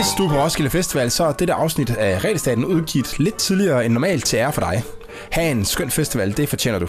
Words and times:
Hvis 0.00 0.14
du 0.18 0.24
er 0.24 0.28
på 0.28 0.42
Roskilde 0.42 0.70
Festival, 0.70 1.10
så 1.10 1.24
er 1.24 1.32
dette 1.32 1.54
afsnit 1.54 1.90
af 1.90 2.24
Regelstaten 2.24 2.64
udgivet 2.64 3.18
lidt 3.18 3.34
tidligere 3.34 3.84
end 3.84 3.94
normalt 3.94 4.24
til 4.24 4.36
ære 4.36 4.52
for 4.52 4.60
dig. 4.60 4.82
Ha' 5.32 5.50
en 5.50 5.64
skøn 5.64 5.90
festival, 5.90 6.36
det 6.36 6.48
fortjener 6.48 6.78
du. 6.78 6.88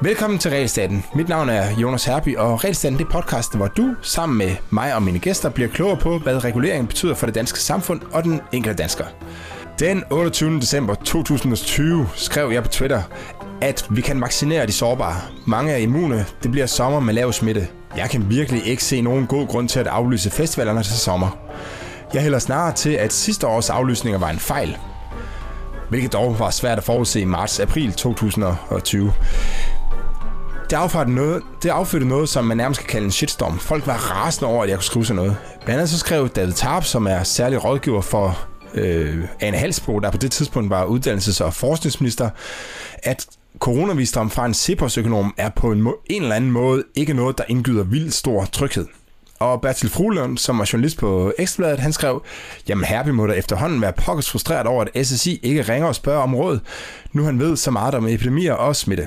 Velkommen 0.00 0.38
til 0.38 0.50
Regelstaten. 0.50 1.04
Mit 1.14 1.28
navn 1.28 1.48
er 1.48 1.80
Jonas 1.80 2.04
Herby, 2.04 2.36
og 2.36 2.64
Regelstaten 2.64 2.98
det 2.98 3.04
er 3.04 3.10
podcasten, 3.10 3.58
hvor 3.58 3.66
du 3.66 3.94
sammen 4.02 4.38
med 4.38 4.56
mig 4.70 4.94
og 4.94 5.02
mine 5.02 5.18
gæster 5.18 5.50
bliver 5.50 5.68
klogere 5.68 5.96
på, 5.96 6.18
hvad 6.18 6.44
reguleringen 6.44 6.86
betyder 6.86 7.14
for 7.14 7.26
det 7.26 7.34
danske 7.34 7.58
samfund 7.58 8.00
og 8.12 8.24
den 8.24 8.40
enkelte 8.52 8.82
dansker. 8.82 9.04
Den 9.78 10.04
28. 10.10 10.60
december 10.60 10.94
2020 10.94 12.08
skrev 12.14 12.50
jeg 12.52 12.62
på 12.62 12.68
Twitter, 12.68 13.02
at 13.60 13.86
vi 13.90 14.00
kan 14.00 14.20
vaccinere 14.20 14.66
de 14.66 14.72
sårbare. 14.72 15.16
Mange 15.46 15.72
er 15.72 15.76
immune. 15.76 16.26
Det 16.42 16.50
bliver 16.50 16.66
sommer 16.66 17.00
med 17.00 17.14
lav 17.14 17.32
smitte. 17.32 17.68
Jeg 17.96 18.10
kan 18.10 18.30
virkelig 18.30 18.66
ikke 18.66 18.84
se 18.84 19.00
nogen 19.00 19.26
god 19.26 19.46
grund 19.46 19.68
til 19.68 19.80
at 19.80 19.86
aflyse 19.86 20.30
festivalerne 20.30 20.82
til 20.82 20.92
sommer. 20.92 21.36
Jeg 22.14 22.22
hælder 22.22 22.38
snarere 22.38 22.74
til, 22.74 22.90
at 22.90 23.12
sidste 23.12 23.46
års 23.46 23.70
aflysninger 23.70 24.18
var 24.18 24.30
en 24.30 24.38
fejl. 24.38 24.76
Hvilket 25.88 26.12
dog 26.12 26.38
var 26.38 26.50
svært 26.50 26.78
at 26.78 26.84
forudse 26.84 27.20
i 27.20 27.24
marts-april 27.24 27.92
2020. 27.92 29.12
Det 30.70 30.76
affødte, 30.76 31.10
noget, 31.10 31.42
det 31.62 31.68
affødte 31.68 32.08
noget, 32.08 32.28
som 32.28 32.44
man 32.44 32.56
nærmest 32.56 32.80
kan 32.80 32.88
kalde 32.88 33.04
en 33.04 33.12
shitstorm. 33.12 33.58
Folk 33.58 33.86
var 33.86 33.96
rasende 33.96 34.48
over, 34.50 34.62
at 34.62 34.68
jeg 34.68 34.76
kunne 34.78 34.84
skrive 34.84 35.04
sådan 35.06 35.16
noget. 35.16 35.36
Blandt 35.64 35.78
andet 35.78 35.90
så 35.90 35.98
skrev 35.98 36.28
David 36.28 36.52
Tarp, 36.52 36.84
som 36.84 37.06
er 37.06 37.22
særlig 37.22 37.64
rådgiver 37.64 38.00
for 38.00 38.38
øh, 38.74 39.24
Anne 39.40 39.58
Halsbro, 39.58 39.98
der 39.98 40.10
på 40.10 40.16
det 40.16 40.32
tidspunkt 40.32 40.70
var 40.70 40.84
uddannelses- 40.84 41.44
og 41.44 41.54
forskningsminister, 41.54 42.30
at 43.02 43.26
coronavisdom 43.58 44.30
fra 44.30 44.46
en 44.46 44.54
Cepos-økonom 44.54 45.34
er 45.36 45.48
på 45.48 45.72
en, 45.72 45.82
må- 45.82 45.98
en 46.10 46.22
eller 46.22 46.36
anden 46.36 46.50
måde 46.50 46.84
ikke 46.94 47.14
noget, 47.14 47.38
der 47.38 47.44
indgyder 47.48 47.84
vildt 47.84 48.14
stor 48.14 48.44
tryghed. 48.44 48.86
Og 49.38 49.60
Bertil 49.60 49.90
Fruelund, 49.90 50.38
som 50.38 50.58
var 50.58 50.70
journalist 50.72 50.98
på 50.98 51.32
Ekstrabladet, 51.38 51.78
han 51.80 51.92
skrev, 51.92 52.22
jamen 52.68 52.84
Herby 52.84 53.08
må 53.08 53.26
da 53.26 53.32
efterhånden 53.32 53.80
være 53.80 53.92
pokkes 53.92 54.30
frustreret 54.30 54.66
over, 54.66 54.84
at 54.94 55.06
SSI 55.06 55.40
ikke 55.42 55.62
ringer 55.62 55.88
og 55.88 55.94
spørger 55.94 56.22
om 56.22 56.34
råd, 56.34 56.58
nu 57.12 57.24
han 57.24 57.38
ved 57.38 57.56
så 57.56 57.70
meget 57.70 57.94
om 57.94 58.06
epidemier 58.06 58.52
og 58.52 58.76
smitte. 58.76 59.06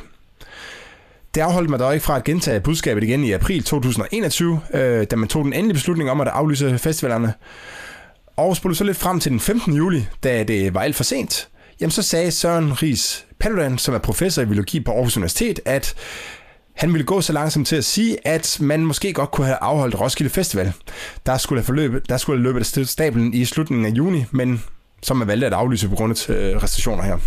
Det 1.35 1.41
afholdt 1.41 1.69
mig 1.69 1.79
dog 1.79 1.93
ikke 1.93 2.05
fra 2.05 2.17
at 2.17 2.23
gentage 2.23 2.59
budskabet 2.59 3.03
igen 3.03 3.23
i 3.23 3.31
april 3.31 3.63
2021, 3.63 4.61
øh, 4.73 5.07
da 5.11 5.15
man 5.15 5.27
tog 5.29 5.43
den 5.43 5.53
endelige 5.53 5.73
beslutning 5.73 6.11
om 6.11 6.21
at 6.21 6.27
aflyse 6.27 6.77
festivalerne. 6.79 7.33
Og 8.37 8.55
spurgte 8.55 8.75
så 8.77 8.83
lidt 8.83 8.97
frem 8.97 9.19
til 9.19 9.31
den 9.31 9.39
15. 9.39 9.73
juli, 9.73 10.07
da 10.23 10.43
det 10.43 10.73
var 10.73 10.81
alt 10.81 10.95
for 10.95 11.03
sent, 11.03 11.47
jamen 11.81 11.91
så 11.91 12.01
sagde 12.01 12.31
Søren 12.31 12.81
Ries 12.83 13.25
Paludan, 13.39 13.77
som 13.77 13.93
er 13.93 13.99
professor 13.99 14.41
i 14.41 14.45
biologi 14.45 14.79
på 14.79 14.91
Aarhus 14.91 15.17
Universitet, 15.17 15.59
at 15.65 15.95
han 16.75 16.93
ville 16.93 17.05
gå 17.05 17.21
så 17.21 17.33
langsomt 17.33 17.67
til 17.67 17.75
at 17.75 17.85
sige, 17.85 18.27
at 18.27 18.57
man 18.61 18.85
måske 18.85 19.13
godt 19.13 19.31
kunne 19.31 19.47
have 19.47 19.57
afholdt 19.61 19.99
Roskilde 19.99 20.29
Festival. 20.29 20.73
Der 21.25 21.37
skulle 21.37 21.59
have, 21.59 21.65
forløbet, 21.65 22.09
der 22.09 22.17
skulle 22.17 22.37
have 22.37 22.43
løbet 22.43 22.77
af 22.77 22.87
stablen 22.87 23.33
i 23.33 23.45
slutningen 23.45 23.85
af 23.85 23.89
juni, 23.89 24.25
men 24.31 24.63
som 25.03 25.17
man 25.17 25.27
valgte 25.27 25.47
at 25.47 25.53
aflyse 25.53 25.89
på 25.89 25.95
grund 25.95 26.29
af 26.29 26.33
øh, 26.33 26.63
restriktioner 26.63 27.03
her. 27.03 27.17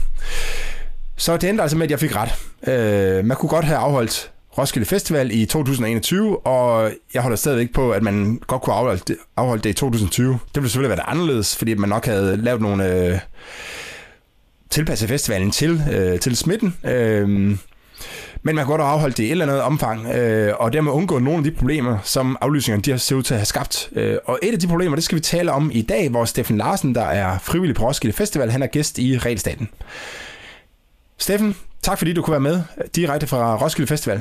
Så 1.17 1.37
det 1.37 1.49
endte 1.49 1.63
altså 1.63 1.77
med, 1.77 1.87
at 1.87 1.91
jeg 1.91 2.01
fik 2.01 2.17
ret. 2.17 2.35
Øh, 2.69 3.25
man 3.25 3.37
kunne 3.37 3.51
godt 3.51 3.65
have 3.65 3.79
afholdt 3.79 4.31
Roskilde 4.59 4.87
Festival 4.87 5.31
i 5.33 5.47
2021, 5.47 6.47
og 6.47 6.93
jeg 7.15 7.23
holder 7.23 7.37
stadigvæk 7.37 7.73
på, 7.75 7.91
at 7.91 8.03
man 8.03 8.41
godt 8.47 8.63
kunne 8.63 8.75
afholde 8.75 9.03
det, 9.09 9.17
afholde 9.37 9.63
det 9.63 9.71
i 9.71 9.73
2020. 9.73 10.33
Det 10.33 10.39
ville 10.55 10.69
selvfølgelig 10.69 10.97
være 10.97 11.09
anderledes, 11.09 11.57
fordi 11.57 11.75
man 11.75 11.89
nok 11.89 12.07
havde 12.07 12.37
lavet 12.37 12.61
nogle 12.61 12.95
øh, 12.95 13.19
tilpasse 14.71 15.09
festivalen 15.09 15.51
til, 15.51 15.83
øh, 15.93 16.21
til 16.21 16.37
smitten. 16.37 16.77
Øh, 16.85 17.59
men 18.43 18.55
man 18.55 18.65
kan 18.65 18.71
godt 18.71 18.81
have 18.81 18.93
afholdt 18.93 19.17
det 19.17 19.23
i 19.23 19.27
et 19.27 19.31
eller 19.31 19.45
andet 19.45 19.61
omfang, 19.61 20.07
øh, 20.07 20.55
og 20.59 20.73
dermed 20.73 20.93
undgå 20.93 21.19
nogle 21.19 21.39
af 21.39 21.45
de 21.45 21.51
problemer, 21.51 21.99
som 22.05 22.37
aflysningerne 22.41 22.83
de 22.83 22.91
har 22.91 22.99
set 22.99 23.17
ud 23.17 23.23
til 23.23 23.35
at 23.35 23.41
have 23.41 23.47
skabt. 23.47 23.89
Øh, 23.93 24.19
og 24.25 24.39
et 24.43 24.53
af 24.53 24.59
de 24.59 24.67
problemer, 24.67 24.95
det 24.95 25.05
skal 25.05 25.17
vi 25.17 25.21
tale 25.21 25.53
om 25.53 25.71
i 25.75 25.83
dag, 25.83 26.09
hvor 26.09 26.25
Steffen 26.25 26.57
Larsen, 26.57 26.95
der 26.95 27.05
er 27.05 27.39
frivillig 27.39 27.77
på 27.77 27.87
Roskilde 27.87 28.17
Festival, 28.17 28.51
han 28.51 28.63
er 28.63 28.67
gæst 28.67 28.99
i 28.99 29.19
Regelstaten. 29.19 29.69
Steffen, 31.19 31.57
tak 31.83 31.99
fordi 31.99 32.13
du 32.13 32.23
kunne 32.23 32.33
være 32.33 32.41
med 32.41 32.63
øh, 32.79 32.85
direkte 32.97 33.27
fra 33.27 33.57
Roskilde 33.57 33.89
Festival. 33.89 34.21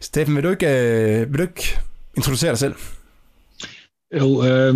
Steffen, 0.00 0.36
vil 0.36 0.44
du 0.44 0.50
ikke, 0.50 0.66
øh, 0.66 1.32
vil 1.32 1.38
du 1.38 1.42
ikke 1.42 1.78
introducere 2.16 2.50
dig 2.50 2.58
selv? 2.58 2.74
Jo, 4.20 4.44
øh, 4.44 4.74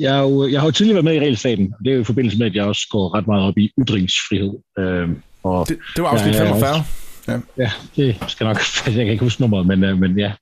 jeg, 0.00 0.22
jo, 0.22 0.48
jeg 0.48 0.60
har 0.60 0.66
jo 0.66 0.70
tidligere 0.70 0.94
været 0.94 1.04
med 1.04 1.14
i 1.14 1.20
regelstaten, 1.20 1.74
og 1.78 1.84
det 1.84 1.90
er 1.90 1.94
jo 1.94 2.00
i 2.00 2.04
forbindelse 2.04 2.38
med, 2.38 2.46
at 2.46 2.54
jeg 2.54 2.64
også 2.64 2.86
går 2.90 3.14
ret 3.16 3.26
meget 3.26 3.42
op 3.42 3.58
i 3.58 3.70
ytringsfrihed. 3.80 4.52
Øh, 4.78 5.08
og 5.42 5.68
det, 5.68 5.78
det 5.96 6.02
var 6.02 6.08
afsnit 6.08 6.34
45. 6.34 6.70
Også, 6.70 6.82
ja. 7.28 7.38
ja, 7.58 7.70
det 7.96 8.24
skal 8.28 8.44
nok, 8.44 8.56
jeg 8.86 8.94
kan 8.94 9.06
ikke 9.06 9.24
huske 9.24 9.40
nummeret, 9.40 9.66
men, 9.66 9.84
øh, 9.84 9.98
men 9.98 10.18
ja. 10.18 10.32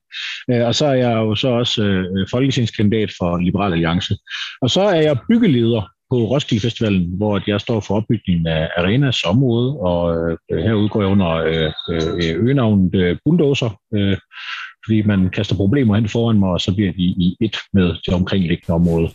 Øh, 0.51 0.67
og 0.67 0.75
så 0.75 0.85
er 0.85 0.93
jeg 0.93 1.13
jo 1.13 1.35
så 1.35 1.47
også 1.47 1.83
øh, 1.83 2.27
folketingskandidat 2.31 3.11
for 3.19 3.37
Liberal 3.37 3.73
Alliance. 3.73 4.15
Og 4.61 4.69
så 4.69 4.81
er 4.81 5.01
jeg 5.01 5.17
byggeleder 5.29 5.89
på 6.11 6.17
Roskilde 6.17 6.61
Festivalen, 6.61 7.17
hvor 7.17 7.41
jeg 7.47 7.61
står 7.61 7.79
for 7.79 7.95
opbygningen 7.95 8.47
af 8.47 8.69
Arenas 8.77 9.23
område, 9.23 9.77
og 9.79 10.01
øh, 10.51 10.63
her 10.63 10.73
udgår 10.73 11.01
jeg 11.01 11.11
under 11.11 11.31
øh, 11.31 11.71
øh, 11.89 12.35
øgenavnet 12.43 12.95
øh, 12.95 13.17
Bulldozer, 13.25 13.79
øh, 13.95 14.17
fordi 14.85 15.01
man 15.01 15.29
kaster 15.29 15.55
problemer 15.55 15.95
hen 15.95 16.09
foran 16.09 16.39
mig, 16.39 16.49
og 16.49 16.61
så 16.61 16.75
bliver 16.75 16.91
de 16.91 17.03
i 17.03 17.37
et 17.41 17.57
med 17.73 17.95
det 18.05 18.13
omkringliggende 18.13 18.75
område. 18.75 19.09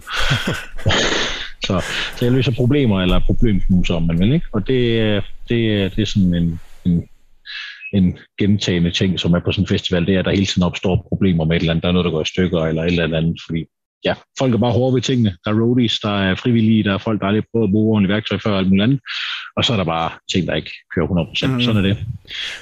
så, 1.67 1.83
så 2.17 2.25
jeg 2.25 2.33
løser 2.33 2.53
problemer, 2.53 3.03
eller 3.03 3.21
problemknuser, 3.27 3.95
om 3.95 4.03
man 4.03 4.19
vil. 4.19 4.33
Ikke? 4.33 4.47
Og 4.53 4.67
det, 4.67 5.23
det, 5.49 5.93
det 5.97 6.03
er 6.03 6.07
sådan 6.07 6.35
en, 6.35 6.61
en, 6.85 7.09
en 7.93 8.19
gentagende 8.39 8.91
ting, 8.91 9.21
som 9.21 9.35
er 9.35 9.41
på 9.41 9.53
sådan 9.53 9.65
en 9.65 9.69
festival, 9.69 10.07
det 10.07 10.15
er, 10.15 10.19
at 10.19 10.25
der 10.25 10.31
hele 10.31 10.47
tiden 10.47 10.63
opstår 10.63 11.07
problemer 11.09 11.45
med 11.45 11.57
et 11.57 11.61
eller 11.61 11.73
andet. 11.73 11.83
Der 11.83 11.89
er 11.89 11.93
noget, 11.93 12.05
der 12.05 12.11
går 12.11 12.23
i 12.23 12.33
stykker, 12.33 12.61
eller 12.61 12.83
et 12.83 12.93
eller 12.93 13.17
andet, 13.17 13.41
fordi 13.47 13.65
ja, 14.05 14.15
folk 14.39 14.55
er 14.55 14.59
bare 14.59 14.73
hårde 14.73 14.95
ved 14.95 15.03
tingene. 15.03 15.37
Der 15.45 15.51
er 15.51 15.61
roadies, 15.61 15.99
der 16.01 16.21
er 16.21 16.35
frivillige, 16.35 16.85
der 16.85 16.95
er 16.95 16.99
folk, 16.99 17.21
der 17.21 17.27
aldrig 17.27 17.45
prøvet 17.53 17.69
at 17.69 17.73
bruge 17.73 17.93
ordentligt 17.93 18.15
værktøj 18.15 18.39
før 18.45 18.51
og 18.51 18.59
alt 18.59 18.69
muligt 18.69 18.83
andet. 18.83 19.01
Og 19.57 19.65
så 19.65 19.73
er 19.73 19.77
der 19.77 19.85
bare 19.85 20.11
ting, 20.33 20.47
der 20.47 20.55
ikke 20.55 20.71
kører 20.95 21.07
100%. 21.07 21.47
Mm. 21.47 21.61
Sådan 21.61 21.85
er 21.85 21.89
det. 21.89 21.99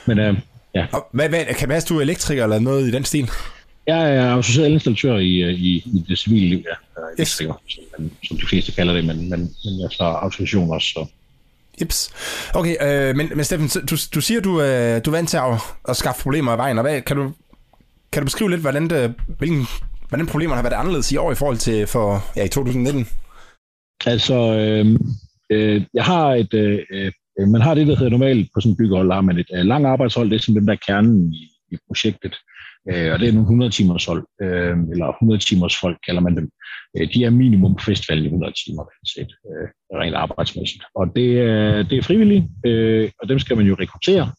Men 0.06 0.18
øh, 0.18 0.38
ja. 0.78 0.86
Og 0.92 1.08
hvad, 1.12 1.28
hvad, 1.28 1.44
kan 1.44 1.68
være, 1.68 1.80
du 1.80 1.98
er 1.98 2.02
elektriker 2.02 2.42
eller 2.42 2.58
noget 2.58 2.88
i 2.88 2.90
den 2.90 3.04
stil? 3.04 3.30
Jeg 3.86 4.16
er 4.16 4.36
associeret 4.38 4.68
installatør 4.68 5.16
i, 5.16 5.42
øh, 5.42 5.54
i, 5.54 5.76
i 5.76 6.04
det 6.08 6.18
civile 6.18 6.48
liv, 6.48 6.64
ja. 6.68 7.22
Yes. 7.22 7.28
Som, 7.28 8.10
som 8.24 8.36
de 8.36 8.46
fleste 8.46 8.72
kalder 8.72 8.94
det, 8.94 9.04
men, 9.04 9.30
men, 9.30 9.40
men 9.64 9.80
jeg 9.80 9.90
tager 9.98 10.10
autorisation 10.10 10.70
også, 10.70 10.88
så 10.88 11.06
Ips. 11.78 12.10
Okay, 12.54 12.76
øh, 12.82 13.16
men, 13.16 13.30
men 13.34 13.44
Steffen, 13.44 13.68
du, 13.68 13.96
du 14.14 14.20
siger, 14.20 14.40
du, 14.40 14.62
øh, 14.62 15.04
du 15.04 15.10
er 15.10 15.16
vant 15.16 15.28
til 15.28 15.36
at, 15.36 15.60
at 15.88 15.96
skaffe 15.96 16.22
problemer 16.22 16.54
i 16.54 16.56
vejen, 16.56 16.78
og 16.78 16.82
hvad, 16.82 17.00
kan, 17.00 17.16
du, 17.16 17.32
kan 18.12 18.22
du 18.22 18.24
beskrive 18.24 18.50
lidt, 18.50 18.60
hvordan 18.60 18.90
det, 18.90 19.14
hvilken 19.38 19.66
Hvordan 20.08 20.26
problemerne 20.26 20.62
har 20.62 20.68
været 20.68 20.80
anderledes 20.80 21.12
i 21.12 21.16
år 21.16 21.32
i 21.32 21.34
forhold 21.34 21.56
til 21.56 21.86
for 21.86 22.24
ja, 22.36 22.44
i 22.44 22.48
2019? 22.48 23.08
Altså, 24.06 24.34
øh, 24.34 24.98
øh, 25.50 25.82
jeg 25.94 26.04
har 26.04 26.34
et, 26.34 26.54
øh, 26.54 26.78
øh, 26.90 27.12
Øh, 27.40 27.48
man 27.48 27.60
har 27.60 27.74
det, 27.74 27.86
der 27.86 27.96
hedder 27.96 28.10
normalt 28.10 28.48
på 28.54 28.60
sådan 28.60 28.72
en 28.72 28.76
byggehold, 28.76 29.12
har 29.12 29.20
man 29.20 29.38
et 29.38 29.50
øh, 29.54 29.64
lang 29.64 29.86
arbejdshold, 29.86 30.30
det 30.30 30.36
er 30.36 30.40
sådan 30.40 30.54
dem, 30.54 30.66
der 30.66 30.84
kernen 30.86 31.34
i, 31.34 31.42
i 31.72 31.76
projektet, 31.88 32.34
øh, 32.90 33.12
og 33.12 33.18
det 33.18 33.28
er 33.28 33.32
nogle 33.32 33.50
100 33.50 33.70
timers 33.70 34.04
hold, 34.04 34.24
øh, 34.42 34.76
eller 34.92 35.06
100 35.08 35.40
timers 35.40 35.76
folk 35.80 35.98
kalder 36.06 36.20
man 36.20 36.36
dem. 36.36 36.50
Øh, 36.96 37.08
de 37.14 37.24
er 37.24 37.30
minimum 37.30 37.74
på 37.74 37.84
festivalen 37.84 38.24
i 38.24 38.28
100 38.28 38.52
timer, 38.64 38.84
set, 39.14 39.30
øh, 39.48 39.68
rent 40.00 40.14
arbejdsmæssigt. 40.14 40.84
Og 40.94 41.04
det, 41.16 41.28
øh, 41.46 41.90
det 41.90 41.98
er 41.98 42.02
frivilligt, 42.02 42.44
øh, 42.66 43.10
og 43.22 43.28
dem 43.28 43.38
skal 43.38 43.56
man 43.56 43.66
jo 43.66 43.76
rekruttere, 43.80 44.32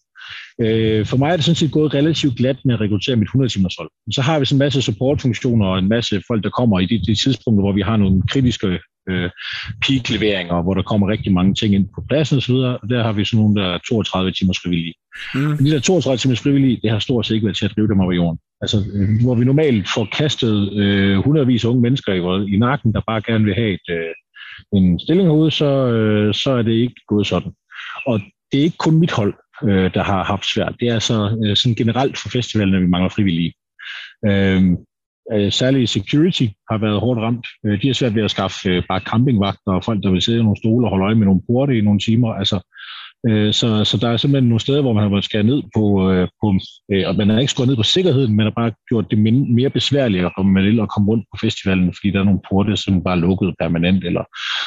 Øh, 0.62 1.06
for 1.06 1.18
mig 1.18 1.30
er 1.30 1.36
det 1.36 1.46
sådan 1.46 1.56
set 1.56 1.72
gået 1.72 1.94
relativt 1.94 2.38
glat 2.38 2.58
med 2.66 2.74
at 2.74 2.82
rekruttere 2.82 3.16
mit 3.16 3.28
100-timers 3.36 3.76
hold. 3.80 3.90
Så 4.12 4.22
har 4.22 4.40
vi 4.40 4.46
sådan 4.46 4.56
en 4.56 4.66
masse 4.66 4.82
supportfunktioner 4.82 5.66
og 5.66 5.80
en 5.80 5.90
masse 5.90 6.22
folk, 6.28 6.44
der 6.44 6.50
kommer 6.50 6.80
i 6.80 6.86
de, 6.86 6.98
de 7.08 7.16
tidspunkter, 7.24 7.64
hvor 7.64 7.72
vi 7.72 7.82
har 7.82 7.98
nogle 7.98 8.22
kritiske 8.32 8.80
øh, 9.10 9.30
peak-leveringer, 9.86 10.62
hvor 10.62 10.74
der 10.74 10.82
kommer 10.82 11.08
rigtig 11.08 11.34
mange 11.34 11.54
ting 11.56 11.74
ind 11.76 11.88
på 11.96 12.04
pladsen 12.10 12.38
osv., 12.38 12.54
og 12.54 12.90
der 12.90 13.04
har 13.04 13.12
vi 13.12 13.26
sådan 13.26 13.40
nogle, 13.40 13.62
der 13.62 13.68
er 13.68 13.80
32 13.90 14.32
timers 14.32 14.60
frivillige. 14.64 14.94
Mm. 15.36 15.58
De 15.58 15.72
der 15.72 15.80
32 15.80 16.18
timers 16.18 16.40
frivillige, 16.40 16.80
det 16.84 16.92
har 16.92 17.00
stort 17.00 17.26
set 17.26 17.36
ikke 17.36 17.46
været 17.46 17.58
til 17.58 17.66
at 17.66 17.74
drive 17.76 17.88
dem 17.88 18.00
over 18.00 18.14
jorden. 18.14 18.40
Altså, 18.62 18.78
øh, 18.94 19.10
hvor 19.24 19.36
vi 19.36 19.46
normalt 19.46 19.90
får 19.90 20.08
kastet 20.12 20.74
øh, 20.74 21.18
hundredvis 21.18 21.66
af 21.66 21.70
unge 21.70 21.82
mennesker 21.82 22.14
i, 22.14 22.54
i 22.56 22.58
nakken, 22.58 22.94
der 22.94 23.02
bare 23.08 23.22
gerne 23.22 23.46
vil 23.46 23.56
have 23.56 23.74
et, 23.74 23.90
øh, 23.90 24.14
en 24.74 25.00
stilling 25.00 25.28
herude, 25.28 25.52
så, 25.52 25.88
øh, 25.88 26.34
så 26.34 26.52
er 26.52 26.62
det 26.62 26.72
ikke 26.72 27.02
gået 27.08 27.28
sådan. 27.28 27.52
Og 28.06 28.20
det 28.52 28.60
er 28.60 28.64
ikke 28.64 28.78
kun 28.78 29.00
mit 29.00 29.12
hold, 29.12 29.34
øh, 29.64 29.94
der 29.94 30.04
har 30.04 30.24
haft 30.24 30.46
svært. 30.54 30.76
Det 30.80 30.88
er 30.88 30.94
altså 30.94 31.38
øh, 31.46 31.56
sådan 31.56 31.76
generelt 31.76 32.18
for 32.18 32.30
festivalen, 32.30 32.76
at 32.76 32.82
vi 32.82 32.88
mangler 32.88 33.10
frivillige. 33.10 33.54
Øh, 34.26 34.62
øh, 35.34 35.52
særligt 35.52 35.90
security 35.90 36.46
har 36.72 36.78
været 36.78 37.00
hårdt 37.00 37.20
ramt. 37.20 37.48
Øh, 37.66 37.82
de 37.82 37.88
har 37.88 37.94
svært 37.94 38.16
ved 38.16 38.24
at 38.24 38.32
skaffe 38.32 38.70
øh, 38.70 38.84
bare 38.90 39.00
campingvagter 39.00 39.72
og 39.72 39.84
folk, 39.84 40.04
der 40.04 40.12
vil 40.12 40.22
sidde 40.22 40.40
i 40.40 40.44
nogle 40.44 40.58
stole 40.58 40.86
og 40.86 40.90
holde 40.90 41.06
øje 41.06 41.16
med 41.16 41.26
nogle 41.26 41.42
porte 41.48 41.78
i 41.78 41.82
nogle 41.82 42.00
timer. 42.00 42.34
Altså, 42.34 42.60
øh, 43.28 43.54
så, 43.54 43.84
så 43.84 43.98
der 43.98 44.10
er 44.10 44.18
simpelthen 44.18 44.50
nogle 44.50 44.60
steder, 44.60 44.82
hvor 44.82 44.94
man 44.94 45.04
har 45.04 45.10
været 45.10 45.24
skæret 45.24 45.46
ned 45.46 45.62
på, 45.76 46.12
øh, 46.12 46.28
på 46.42 46.60
øh, 46.92 47.04
og 47.08 47.16
man 47.16 47.30
har 47.30 47.40
ikke 47.40 47.52
skåret 47.52 47.70
ned 47.70 47.76
på 47.76 47.84
sikkerheden, 47.84 48.36
men 48.36 48.44
har 48.44 48.54
bare 48.62 48.72
gjort 48.90 49.12
det 49.12 49.20
mere 49.60 49.70
besværligt 49.70 50.26
at 50.26 50.32
komme, 50.36 50.52
med 50.54 50.82
at 50.82 50.90
komme 50.90 51.08
rundt 51.12 51.26
på 51.32 51.38
festivalen, 51.42 51.94
fordi 51.94 52.12
der 52.12 52.20
er 52.20 52.24
nogle 52.24 52.46
porte, 52.50 52.78
som 52.78 53.04
bare 53.04 53.18
er 53.18 53.22
lukket 53.22 53.56
permanent, 53.60 54.04
eller 54.04 54.24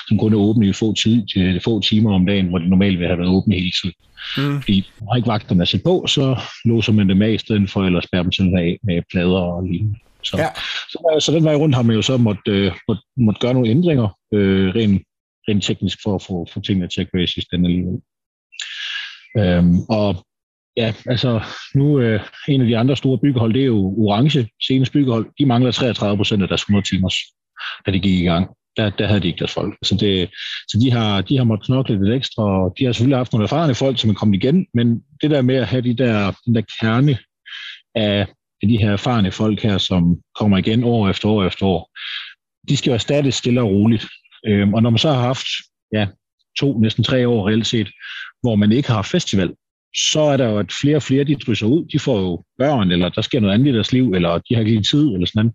som 0.08 0.18
kun 0.18 0.32
er 0.32 0.36
åbne 0.36 0.66
i 0.66 0.72
få, 0.72 0.94
tid, 0.94 1.26
få 1.64 1.80
timer 1.80 2.14
om 2.14 2.26
dagen, 2.26 2.46
hvor 2.48 2.58
det 2.58 2.68
normalt 2.68 2.98
vil 2.98 3.06
have 3.06 3.18
været 3.18 3.36
åbne 3.36 3.54
hele 3.54 3.72
tiden. 3.82 3.94
Mm. 4.36 4.62
Fordi 4.62 4.90
har 5.10 5.16
ikke 5.16 5.28
vagterne 5.28 5.66
sat 5.66 5.80
på, 5.84 6.06
så 6.06 6.38
låser 6.64 6.92
man 6.92 7.08
dem 7.08 7.22
af 7.22 7.30
i 7.30 7.38
stedet 7.38 7.70
for, 7.70 7.84
eller 7.84 8.00
spærrer 8.00 8.22
dem 8.22 8.32
sådan 8.32 8.58
af 8.58 8.78
med 8.82 9.02
plader 9.12 9.40
og 9.40 9.62
lignende. 9.62 9.98
Så, 10.22 10.36
ja. 10.38 10.48
så, 10.88 11.16
så 11.20 11.32
den 11.32 11.44
vej 11.44 11.54
rundt 11.54 11.74
har 11.74 11.82
man 11.82 11.96
jo 11.96 12.02
så 12.02 12.16
måtte, 12.16 12.50
øh, 12.50 12.72
måtte, 12.88 13.02
måtte 13.16 13.40
gøre 13.40 13.54
nogle 13.54 13.70
ændringer, 13.70 14.08
øh, 14.34 14.74
rent, 14.74 15.02
rent 15.48 15.64
teknisk, 15.64 15.98
for 16.02 16.14
at 16.14 16.22
få, 16.22 16.46
få 16.52 16.60
tingene 16.60 16.88
til 16.88 17.00
at 17.00 17.12
køre 17.12 17.22
i 17.22 17.26
sidste 17.26 17.56
ende 17.56 17.68
alligevel. 17.68 18.00
Øhm, 19.38 19.78
og 19.88 20.26
ja, 20.76 20.94
altså 21.06 21.40
nu 21.74 22.00
øh, 22.00 22.20
en 22.48 22.60
af 22.60 22.66
de 22.66 22.78
andre 22.78 22.96
store 22.96 23.18
byggehold, 23.18 23.54
det 23.54 23.62
er 23.62 23.66
jo 23.66 23.94
Orange, 23.98 24.48
senest 24.66 24.92
byggehold, 24.92 25.26
de 25.38 25.46
mangler 25.46 25.70
33 25.70 26.16
procent 26.16 26.42
af 26.42 26.48
deres 26.48 26.62
100 26.62 26.86
timers, 26.88 27.14
da 27.86 27.90
de 27.90 28.00
gik 28.00 28.20
i 28.20 28.24
gang. 28.24 28.48
Der, 28.76 28.90
der 28.90 29.06
havde 29.06 29.20
de 29.20 29.26
ikke 29.26 29.38
deres 29.38 29.52
folk. 29.52 29.78
Så, 29.82 29.96
det, 30.00 30.30
så 30.68 30.78
de 30.84 30.90
har, 30.90 31.20
de 31.20 31.36
har 31.36 31.44
måttet 31.44 31.66
knokle 31.66 32.04
lidt 32.04 32.14
ekstra, 32.14 32.42
og 32.42 32.74
de 32.78 32.84
har 32.84 32.92
selvfølgelig 32.92 33.18
haft 33.18 33.32
nogle 33.32 33.44
erfarne 33.44 33.74
folk, 33.74 33.98
som 33.98 34.10
er 34.10 34.14
kommet 34.14 34.36
igen, 34.36 34.66
men 34.74 35.02
det 35.22 35.30
der 35.30 35.42
med 35.42 35.54
at 35.54 35.66
have 35.66 35.82
de 35.82 35.94
der, 35.94 36.32
den 36.46 36.54
der 36.54 36.62
kerne 36.80 37.18
af, 37.94 38.26
af 38.62 38.68
de 38.68 38.78
her 38.78 38.92
erfarne 38.92 39.32
folk 39.32 39.62
her, 39.62 39.78
som 39.78 40.20
kommer 40.38 40.58
igen 40.58 40.84
år 40.84 41.08
efter 41.08 41.28
år 41.28 41.44
efter 41.44 41.66
år, 41.66 41.90
de 42.68 42.76
skal 42.76 42.90
jo 42.90 42.94
erstattes 42.94 43.34
stille 43.34 43.60
og 43.60 43.70
roligt. 43.70 44.06
Øhm, 44.46 44.74
og 44.74 44.82
når 44.82 44.90
man 44.90 44.98
så 44.98 45.12
har 45.12 45.20
haft 45.20 45.46
ja, 45.92 46.06
to, 46.58 46.78
næsten 46.78 47.04
tre 47.04 47.28
år 47.28 47.48
reelt 47.48 47.66
set, 47.66 47.88
hvor 48.42 48.54
man 48.54 48.72
ikke 48.72 48.90
har 48.90 49.02
festival, 49.02 49.54
så 50.12 50.20
er 50.20 50.36
der 50.36 50.48
jo, 50.48 50.58
at 50.58 50.72
flere 50.80 50.96
og 50.96 51.02
flere, 51.02 51.24
de 51.24 51.34
drysser 51.34 51.66
ud. 51.66 51.84
De 51.84 51.98
får 51.98 52.20
jo 52.20 52.44
børn, 52.58 52.90
eller 52.92 53.08
der 53.08 53.22
sker 53.22 53.40
noget 53.40 53.54
andet 53.54 53.66
i 53.66 53.74
deres 53.74 53.92
liv, 53.92 54.12
eller 54.12 54.38
de 54.38 54.54
har 54.54 54.64
ikke 54.64 54.82
tid, 54.82 55.04
eller 55.14 55.26
sådan 55.26 55.38
noget. 55.38 55.54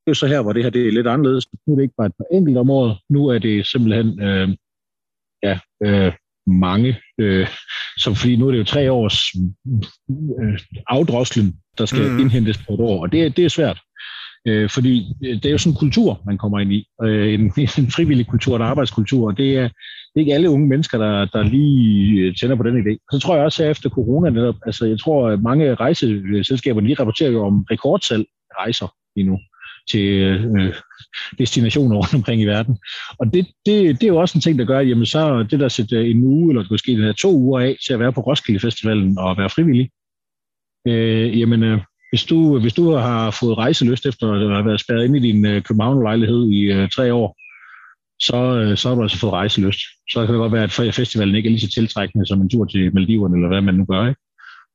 Det 0.00 0.10
er 0.10 0.10
jo 0.10 0.14
så 0.14 0.26
her, 0.26 0.42
hvor 0.42 0.52
det 0.52 0.62
her 0.62 0.70
det 0.70 0.88
er 0.88 0.92
lidt 0.92 1.06
anderledes. 1.06 1.46
Nu 1.66 1.72
er 1.72 1.76
det 1.76 1.82
ikke 1.82 1.94
bare 1.98 2.06
et 2.06 2.18
par 2.18 2.36
enkelt 2.36 2.58
om 2.58 2.70
året. 2.70 2.98
Nu 3.10 3.26
er 3.26 3.38
det 3.38 3.66
simpelthen 3.66 4.20
øh, 4.22 4.48
ja, 5.42 5.58
øh, 5.84 6.12
mange. 6.46 6.96
Øh, 7.20 7.46
så 7.96 8.14
fordi 8.14 8.36
nu 8.36 8.46
er 8.46 8.50
det 8.50 8.58
jo 8.58 8.64
tre 8.64 8.92
års 8.92 9.18
øh, 10.42 10.58
afdroslen, 10.86 11.54
der 11.78 11.86
skal 11.86 12.10
mm. 12.10 12.18
indhentes 12.18 12.58
på 12.58 12.74
et 12.74 12.80
år, 12.80 13.02
og 13.02 13.12
det, 13.12 13.36
det 13.36 13.44
er 13.44 13.48
svært. 13.48 13.80
Øh, 14.46 14.70
fordi 14.70 15.06
det 15.20 15.46
er 15.46 15.50
jo 15.50 15.58
sådan 15.58 15.72
en 15.72 15.78
kultur, 15.78 16.22
man 16.26 16.38
kommer 16.38 16.58
ind 16.60 16.72
i. 16.72 16.86
Øh, 17.02 17.34
en, 17.34 17.40
en 17.80 17.90
frivillig 17.90 18.26
kultur, 18.26 18.56
en 18.56 18.62
arbejdskultur, 18.62 19.26
og 19.26 19.36
det 19.36 19.58
er, 19.58 19.62
det 19.62 20.16
er 20.16 20.20
ikke 20.20 20.34
alle 20.34 20.50
unge 20.50 20.68
mennesker, 20.68 20.98
der, 20.98 21.24
der 21.24 21.42
lige 21.42 22.20
øh, 22.20 22.34
tænder 22.36 22.56
på 22.56 22.62
den 22.62 22.82
idé. 22.82 23.06
Så 23.12 23.18
tror 23.18 23.36
jeg 23.36 23.44
også, 23.44 23.64
at 23.64 23.70
efter 23.70 23.90
corona 23.90 24.30
netop, 24.30 24.54
altså 24.66 24.86
jeg 24.86 25.00
tror, 25.00 25.28
at 25.28 25.42
mange 25.42 25.74
rejseselskaber 25.74 26.80
lige 26.80 26.94
rapporterer 26.94 27.30
jo 27.30 27.46
om 27.46 27.66
rekordsalg 27.70 28.26
rejser 28.58 28.94
lige 29.16 29.26
nu 29.26 29.38
til 29.90 30.08
øh, 30.58 30.74
destinationer 31.38 31.96
rundt 31.96 32.14
omkring 32.14 32.42
i 32.42 32.44
verden. 32.44 32.78
Og 33.18 33.26
det, 33.34 33.46
det, 33.66 34.00
det 34.00 34.02
er 34.02 34.08
jo 34.08 34.16
også 34.16 34.38
en 34.38 34.42
ting, 34.42 34.58
der 34.58 34.64
gør, 34.64 34.78
at 34.78 34.88
jamen, 34.88 35.06
så 35.06 35.46
det 35.50 35.60
der 35.60 35.68
sætter 35.68 36.00
en 36.00 36.22
uge, 36.22 36.50
eller 36.50 36.64
måske 36.70 36.92
den 36.92 37.04
her 37.04 37.12
to 37.12 37.32
uger 37.36 37.60
af 37.60 37.76
til 37.86 37.92
at 37.92 38.00
være 38.00 38.12
på 38.12 38.20
Roskilde 38.20 38.60
Festivalen 38.60 39.18
og 39.18 39.38
være 39.38 39.50
frivillig, 39.50 39.90
øh, 40.88 41.40
jamen, 41.40 41.62
øh, 41.62 41.80
hvis, 42.10 42.24
du, 42.24 42.58
hvis 42.58 42.74
du 42.74 42.90
har 42.92 43.30
fået 43.30 43.58
rejseløst 43.58 44.06
efter 44.06 44.32
at 44.32 44.54
have 44.54 44.66
været 44.66 44.80
spærret 44.80 45.04
inde 45.04 45.18
i 45.18 45.32
din 45.32 45.46
øh, 45.46 45.62
København-lejlighed 45.62 46.50
i 46.50 46.60
øh, 46.60 46.88
tre 46.88 47.14
år, 47.14 47.36
så, 48.20 48.36
øh, 48.36 48.76
så 48.76 48.88
har 48.88 48.96
du 48.96 49.02
altså 49.02 49.18
fået 49.18 49.32
rejseløst. 49.32 49.80
Så 50.10 50.26
kan 50.26 50.34
det 50.34 50.40
godt 50.40 50.52
være, 50.52 50.88
at 50.88 50.94
festivalen 50.94 51.34
ikke 51.34 51.46
er 51.46 51.50
lige 51.50 51.60
så 51.60 51.70
tiltrækkende 51.74 52.26
som 52.26 52.40
en 52.40 52.48
tur 52.48 52.64
til 52.64 52.94
Maldiverne, 52.94 53.36
eller 53.36 53.48
hvad 53.48 53.60
man 53.60 53.74
nu 53.74 53.84
gør. 53.84 54.08
Ikke? 54.08 54.20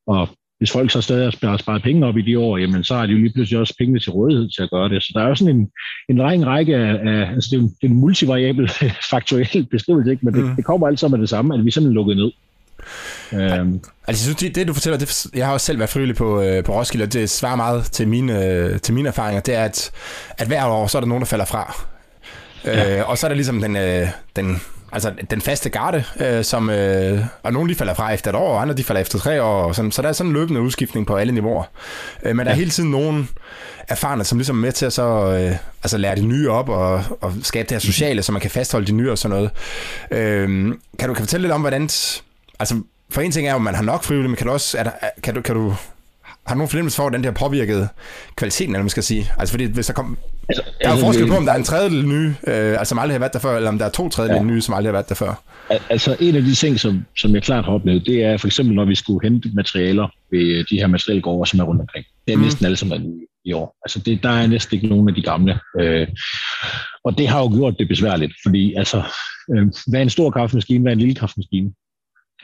Og 0.06 0.28
hvis 0.60 0.72
folk 0.72 0.90
så 0.90 1.00
stadig 1.00 1.32
har 1.42 1.56
sparet 1.56 1.82
penge 1.82 2.06
op 2.06 2.16
i 2.16 2.22
de 2.22 2.38
år, 2.38 2.56
jamen 2.56 2.84
så 2.84 2.94
har 2.94 3.06
de 3.06 3.12
jo 3.12 3.18
lige 3.18 3.32
pludselig 3.32 3.60
også 3.60 3.74
pengene 3.78 4.00
til 4.00 4.12
rådighed 4.12 4.48
til 4.50 4.62
at 4.62 4.70
gøre 4.70 4.88
det. 4.88 5.02
Så 5.02 5.12
der 5.14 5.22
er 5.22 5.28
jo 5.28 5.34
sådan 5.34 5.56
en, 5.56 5.68
en 6.08 6.22
række, 6.22 6.44
række 6.46 6.76
af, 6.76 6.92
af 6.92 7.30
altså 7.34 7.48
det 7.50 7.56
er 7.56 7.60
en, 7.60 7.68
det 7.68 7.86
er 7.86 7.86
en 7.86 7.96
multivariabel 7.96 8.70
faktuel 9.10 9.66
beskrivelse, 9.70 10.10
ikke? 10.10 10.24
men 10.24 10.34
det, 10.34 10.44
mm. 10.44 10.56
det 10.56 10.64
kommer 10.64 10.86
alt 10.86 11.00
sammen 11.00 11.18
med 11.18 11.22
det 11.22 11.30
samme, 11.30 11.54
at 11.54 11.64
vi 11.64 11.70
simpelthen 11.70 11.94
lukket 11.94 12.16
ned. 12.16 12.30
Øhm. 13.32 13.80
Altså, 14.06 14.34
det, 14.40 14.54
det 14.54 14.68
du 14.68 14.72
fortæller, 14.72 14.98
det, 14.98 15.26
jeg 15.34 15.46
har 15.46 15.52
også 15.52 15.66
selv 15.66 15.78
været 15.78 15.90
frivillig 15.90 16.16
på, 16.16 16.42
øh, 16.42 16.64
på 16.64 16.72
Roskilde, 16.72 17.02
og 17.02 17.12
det 17.12 17.30
svarer 17.30 17.56
meget 17.56 17.84
til 17.84 18.08
mine, 18.08 18.44
øh, 18.44 18.80
til 18.80 18.94
mine 18.94 19.08
erfaringer, 19.08 19.40
det 19.40 19.54
er, 19.54 19.64
at, 19.64 19.90
at 20.38 20.46
hver 20.46 20.64
år, 20.66 20.86
så 20.86 20.98
er 20.98 21.00
der 21.00 21.08
nogen, 21.08 21.20
der 21.20 21.26
falder 21.26 21.44
fra. 21.44 21.86
Ja. 22.64 22.98
Øh, 22.98 23.10
og 23.10 23.18
så 23.18 23.26
er 23.26 23.28
der 23.28 23.34
ligesom 23.34 23.60
den, 23.60 23.76
øh, 23.76 24.08
den, 24.36 24.60
altså 24.92 25.12
den 25.30 25.40
faste 25.40 25.70
garde, 25.70 26.04
øh, 26.20 26.44
som, 26.44 26.70
øh, 26.70 27.24
og 27.42 27.52
nogle 27.52 27.70
de 27.70 27.74
falder 27.74 27.94
fra 27.94 28.12
efter 28.12 28.30
et 28.30 28.36
år, 28.36 28.54
og 28.54 28.62
andre 28.62 28.74
de 28.74 28.84
falder 28.84 29.00
efter 29.00 29.18
tre 29.18 29.42
år, 29.42 29.62
og 29.62 29.74
sådan, 29.74 29.92
så 29.92 30.02
der 30.02 30.08
er 30.08 30.12
sådan 30.12 30.30
en 30.30 30.36
løbende 30.36 30.60
udskiftning 30.60 31.06
på 31.06 31.16
alle 31.16 31.32
niveauer. 31.32 31.64
Øh, 32.22 32.36
men 32.36 32.46
der 32.46 32.52
er 32.52 32.56
hele 32.56 32.70
tiden 32.70 32.90
nogen 32.90 33.28
erfarne, 33.88 34.24
som 34.24 34.38
ligesom 34.38 34.56
er 34.56 34.60
med 34.60 34.72
til 34.72 34.86
at 34.86 34.92
så, 34.92 35.02
øh, 35.02 35.56
altså 35.82 35.98
lære 35.98 36.16
de 36.16 36.26
nye 36.26 36.50
op, 36.50 36.68
og, 36.68 37.04
og 37.20 37.32
skabe 37.42 37.68
det 37.68 37.74
her 37.74 37.80
sociale, 37.80 38.22
så 38.22 38.32
man 38.32 38.40
kan 38.40 38.50
fastholde 38.50 38.86
de 38.86 38.92
nye 38.92 39.10
og 39.10 39.18
sådan 39.18 39.36
noget. 39.36 39.50
Øh, 40.10 40.48
kan 40.98 41.08
du 41.08 41.14
kan 41.14 41.24
fortælle 41.24 41.42
lidt 41.42 41.52
om, 41.52 41.60
hvordan, 41.60 41.82
altså 42.58 42.82
for 43.10 43.20
en 43.20 43.32
ting 43.32 43.46
er 43.46 43.50
jo, 43.50 43.56
at 43.56 43.62
man 43.62 43.74
har 43.74 43.82
nok 43.82 44.04
frivillige, 44.04 44.28
men 44.28 44.36
kan 44.36 44.46
du 44.46 44.52
også, 44.52 44.78
er 44.78 44.82
der, 44.82 44.90
kan 45.22 45.34
du, 45.34 45.40
kan 45.40 45.54
du 45.54 45.74
har 46.46 46.54
du 46.54 46.58
nogen 46.58 46.70
fornemmelse 46.70 46.96
for, 46.96 47.02
hvordan 47.02 47.20
det 47.20 47.26
har 47.26 47.46
påvirket 47.46 47.88
kvaliteten, 48.36 48.74
eller 48.74 48.82
man 48.82 48.90
skal 48.90 49.02
sige? 49.02 49.32
Altså 49.38 49.52
fordi 49.52 49.64
hvis 49.64 49.86
der 49.86 49.92
kom... 49.92 50.18
Altså, 50.50 50.62
der 50.80 50.86
er 50.88 50.90
altså, 50.90 51.06
forskel 51.06 51.28
på, 51.28 51.36
om 51.36 51.44
der 51.44 51.52
er 51.52 51.56
en 51.56 51.64
tredjedel 51.64 52.08
nye, 52.08 52.34
øh, 52.46 52.72
altså 52.78 52.88
som 52.88 52.98
aldrig 52.98 53.14
har 53.14 53.18
været 53.18 53.32
der 53.32 53.38
før, 53.38 53.56
eller 53.56 53.68
om 53.68 53.78
der 53.78 53.86
er 53.86 53.90
to 53.90 54.08
tredjedel 54.08 54.36
ja. 54.36 54.42
nye, 54.42 54.60
som 54.60 54.74
aldrig 54.74 54.88
har 54.88 54.92
været 54.92 55.08
der 55.08 55.14
før. 55.14 55.42
Altså 55.90 56.16
en 56.20 56.36
af 56.36 56.42
de 56.42 56.54
ting, 56.54 56.80
som, 56.80 57.04
som 57.18 57.34
jeg 57.34 57.42
klart 57.42 57.64
har 57.64 57.72
oplevet, 57.72 58.06
det 58.06 58.24
er 58.24 58.36
for 58.36 58.46
eksempel, 58.46 58.74
når 58.74 58.84
vi 58.84 58.94
skulle 58.94 59.28
hente 59.28 59.50
materialer 59.54 60.08
ved 60.30 60.64
de 60.64 60.76
her 60.76 60.86
materialgårde, 60.86 61.50
som 61.50 61.60
er 61.60 61.64
rundt 61.64 61.80
omkring. 61.80 62.06
Det 62.26 62.32
er 62.32 62.36
mm. 62.36 62.42
næsten 62.42 62.66
alle, 62.66 62.76
som 62.76 62.92
er 62.92 62.98
nye 62.98 63.26
i 63.44 63.52
år. 63.52 63.76
Altså 63.84 63.98
det, 63.98 64.22
der 64.22 64.28
er 64.28 64.46
næsten 64.46 64.74
ikke 64.74 64.88
nogen 64.88 65.08
af 65.08 65.14
de 65.14 65.22
gamle. 65.22 65.58
Øh, 65.80 66.08
og 67.04 67.18
det 67.18 67.28
har 67.28 67.40
jo 67.40 67.48
gjort 67.48 67.74
det 67.78 67.88
besværligt, 67.88 68.32
fordi 68.46 68.74
altså, 68.74 69.02
øh, 69.54 69.66
hvad 69.86 70.00
er 70.00 70.02
en 70.02 70.10
stor 70.10 70.30
kaffemaskine, 70.30 70.82
hvad 70.82 70.92
er 70.92 70.94
en 70.94 71.00
lille 71.00 71.14
kaffemaskine? 71.14 71.72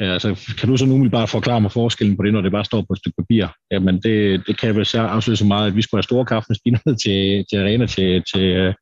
Ja, 0.00 0.12
altså, 0.12 0.54
kan 0.58 0.68
du 0.68 0.76
så 0.76 0.86
nu 0.86 1.08
bare 1.08 1.28
forklare 1.28 1.60
mig 1.60 1.72
forskellen 1.72 2.16
på 2.16 2.22
det, 2.22 2.32
når 2.32 2.40
det 2.40 2.52
bare 2.52 2.64
står 2.64 2.80
på 2.80 2.92
et 2.92 2.98
stykke 2.98 3.16
papir? 3.22 3.46
Jamen, 3.70 4.00
det, 4.00 4.42
det 4.46 4.60
kan 4.60 4.76
vel 4.76 4.86
så 4.86 5.00
afsløre 5.00 5.36
så 5.36 5.44
meget, 5.44 5.66
at 5.66 5.76
vi 5.76 5.82
skulle 5.82 5.98
have 5.98 6.02
store 6.02 6.24
kaffemaskiner 6.24 6.78
til, 7.04 7.44
til 7.50 7.56
arena 7.58 7.86
til, 7.86 8.22
til, 8.34 8.74